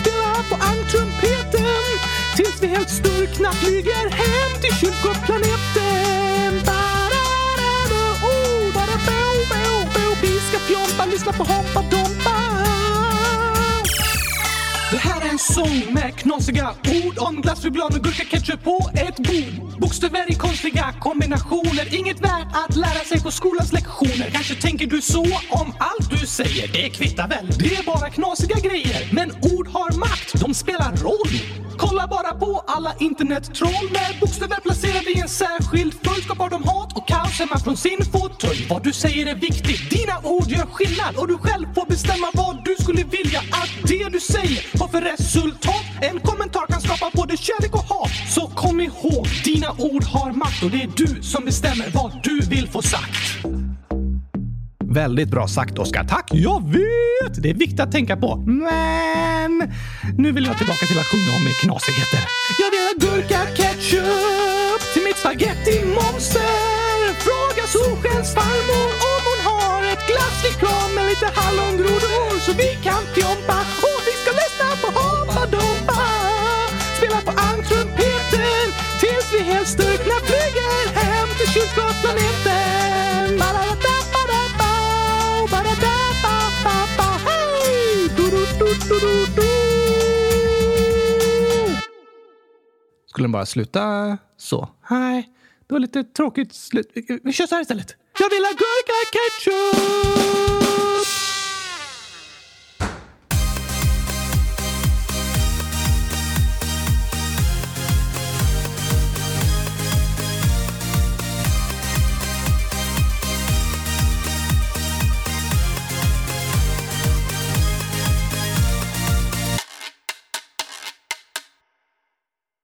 Spela 0.01 0.33
på 0.49 0.55
ankrumpeten 0.71 1.97
tills 2.35 2.57
vi 2.63 2.67
helt 2.67 2.89
sturkna 2.89 3.51
flyger 3.51 4.09
hem 4.09 4.51
till 4.61 4.75
kylskåpsplaneten. 4.81 6.22
Ska 10.53 10.59
fjompa, 10.59 11.05
lyssna 11.05 11.31
på 11.31 11.43
Hoppa 11.43 11.81
Dompa. 11.81 12.35
Det 14.91 14.97
här 14.97 15.21
är 15.21 15.30
en 15.30 15.39
sång 15.39 15.93
med 15.93 16.15
knasiga 16.17 16.69
ord 17.05 17.17
om 17.17 17.41
glassflygplan 17.41 17.91
och 17.95 18.03
gurka, 18.03 18.23
ketchup 18.25 18.63
på 18.63 18.89
ett 18.93 19.17
bord. 19.17 19.80
Bokstäver 19.80 20.31
i 20.31 20.34
konstiga 20.34 20.93
kombinationer, 20.99 21.95
inget 21.99 22.19
värt 22.19 22.47
att 22.53 22.75
lära 22.75 23.03
sig 23.05 23.21
på 23.21 23.31
skolans 23.31 23.73
lektioner. 23.73 24.30
Kanske 24.34 24.55
tänker 24.55 24.88
du 24.88 25.01
så 25.01 25.23
om 25.49 25.73
allt 25.80 26.09
du 26.09 26.27
säger, 26.27 26.67
det 26.67 26.89
kvittar 26.89 27.27
väl, 27.27 27.47
det 27.59 27.75
är 27.75 27.84
bara 27.84 28.09
knasiga 28.09 28.55
grejer. 28.59 29.09
Men 29.11 29.31
ord 29.31 29.67
har 29.67 29.99
makt, 29.99 30.34
de 30.34 30.53
spelar 30.53 30.95
roll. 30.95 31.62
Kolla 31.94 32.07
bara 32.07 32.34
på 32.34 32.64
alla 32.68 32.94
internettroll 32.99 33.90
med 33.91 34.20
bokstäver 34.22 34.60
placerade 34.61 35.11
i 35.11 35.20
en 35.20 35.30
särskild 35.30 35.94
följd 36.03 36.24
skapar 36.24 36.49
de 36.49 36.64
hat 36.64 36.98
och 36.98 37.07
kaos 37.07 37.40
hemma 37.40 37.60
från 37.60 37.78
sin 37.78 38.06
fåtölj. 38.11 38.68
Vad 38.70 38.84
du 38.84 38.94
säger 38.94 39.26
är 39.26 39.36
viktigt, 39.36 39.90
dina 39.90 40.20
ord 40.24 40.48
gör 40.48 40.65
skillnad 40.65 41.15
och 41.15 41.28
du 41.28 41.38
själv 41.38 41.65
får 41.76 41.86
bestämma 41.86 42.28
vad 42.34 42.65
du 42.65 42.76
skulle 42.84 43.03
vilja 43.03 43.40
att 43.40 43.72
det 43.88 44.10
du 44.10 44.20
säger 44.20 44.80
har 44.80 44.88
för 44.88 45.02
resultat. 45.02 45.86
En 46.02 46.20
kommentar 46.20 46.68
kan 46.68 46.82
skapa 46.82 47.11
både 47.14 47.38
kärlek 47.38 47.74
och 47.74 47.84
hat. 47.84 48.11
Så 48.36 48.48
kom 48.48 48.82
ihåg, 48.82 49.28
dina 49.44 49.72
ord 49.72 50.03
har 50.03 50.32
makt 50.32 50.64
och 50.64 50.72
det 50.72 50.82
är 50.82 50.91
du 50.95 51.24
som 51.24 51.45
bestämmer 51.45 51.91
vad 51.94 52.11
du 52.24 52.40
vill 52.40 52.68
få 52.70 52.82
sagt. 52.82 53.44
Väldigt 54.94 55.30
bra 55.30 55.48
sagt, 55.48 55.80
Oskar. 55.80 56.03
Tack! 56.03 56.28
Jag 56.34 56.60
vet! 56.68 57.44
Det 57.44 57.49
är 57.49 57.53
viktigt 57.53 57.80
att 57.80 57.91
tänka 57.91 58.15
på. 58.18 58.30
Men 58.36 59.52
nu 60.18 60.32
vill 60.32 60.45
jag 60.45 60.57
tillbaka 60.57 60.86
till 60.86 60.99
att 60.99 61.10
sjunga 61.11 61.32
om 61.38 61.44
knasigheter. 61.64 62.22
Jag 62.61 62.70
vill 62.74 62.84
ha 62.90 62.94
gurka 63.06 63.40
ketchup 63.57 64.82
till 64.94 65.03
mitt 65.07 65.18
spagettimonster. 65.24 66.99
Fråga 67.26 67.64
Solskens 67.76 68.30
farmor 68.38 68.88
om 69.14 69.22
hon 69.30 69.41
har 69.49 69.82
ett 69.94 70.03
glasslikör 70.11 70.86
med 70.95 71.06
lite 71.11 71.28
hallongrodor 71.40 72.40
så 72.45 72.52
vi 72.64 72.70
kan 72.88 73.03
fjompa 73.15 73.60
och 73.88 73.99
vi 74.07 74.14
ska 74.22 74.32
lyssna 74.41 74.68
på 74.82 74.88
Hoppa 74.99 75.44
Dompa. 75.56 76.02
Spela 76.98 77.20
på 77.28 77.34
ankrumpeten 77.49 78.65
tills 79.02 79.28
vi 79.36 79.40
helt 79.52 79.70
styrkna 79.76 80.15
flyger 80.28 80.80
hem 80.99 81.28
till 81.38 81.49
kylskåpsplaneten. 81.53 82.93
Skulle 93.10 93.24
den 93.24 93.32
bara 93.32 93.45
sluta 93.45 94.18
så? 94.38 94.70
Nej, 94.90 95.30
det 95.68 95.74
var 95.74 95.80
lite 95.80 96.03
tråkigt 96.03 96.53
slut. 96.53 96.91
Vi 97.24 97.34
kör 97.34 97.48
så 97.48 97.56
här 97.56 97.61
istället. 97.61 97.95
Jag 98.20 98.30
vill 98.30 98.44
ha 98.44 98.52
gurka 98.52 98.94
ketchup! 99.14 100.14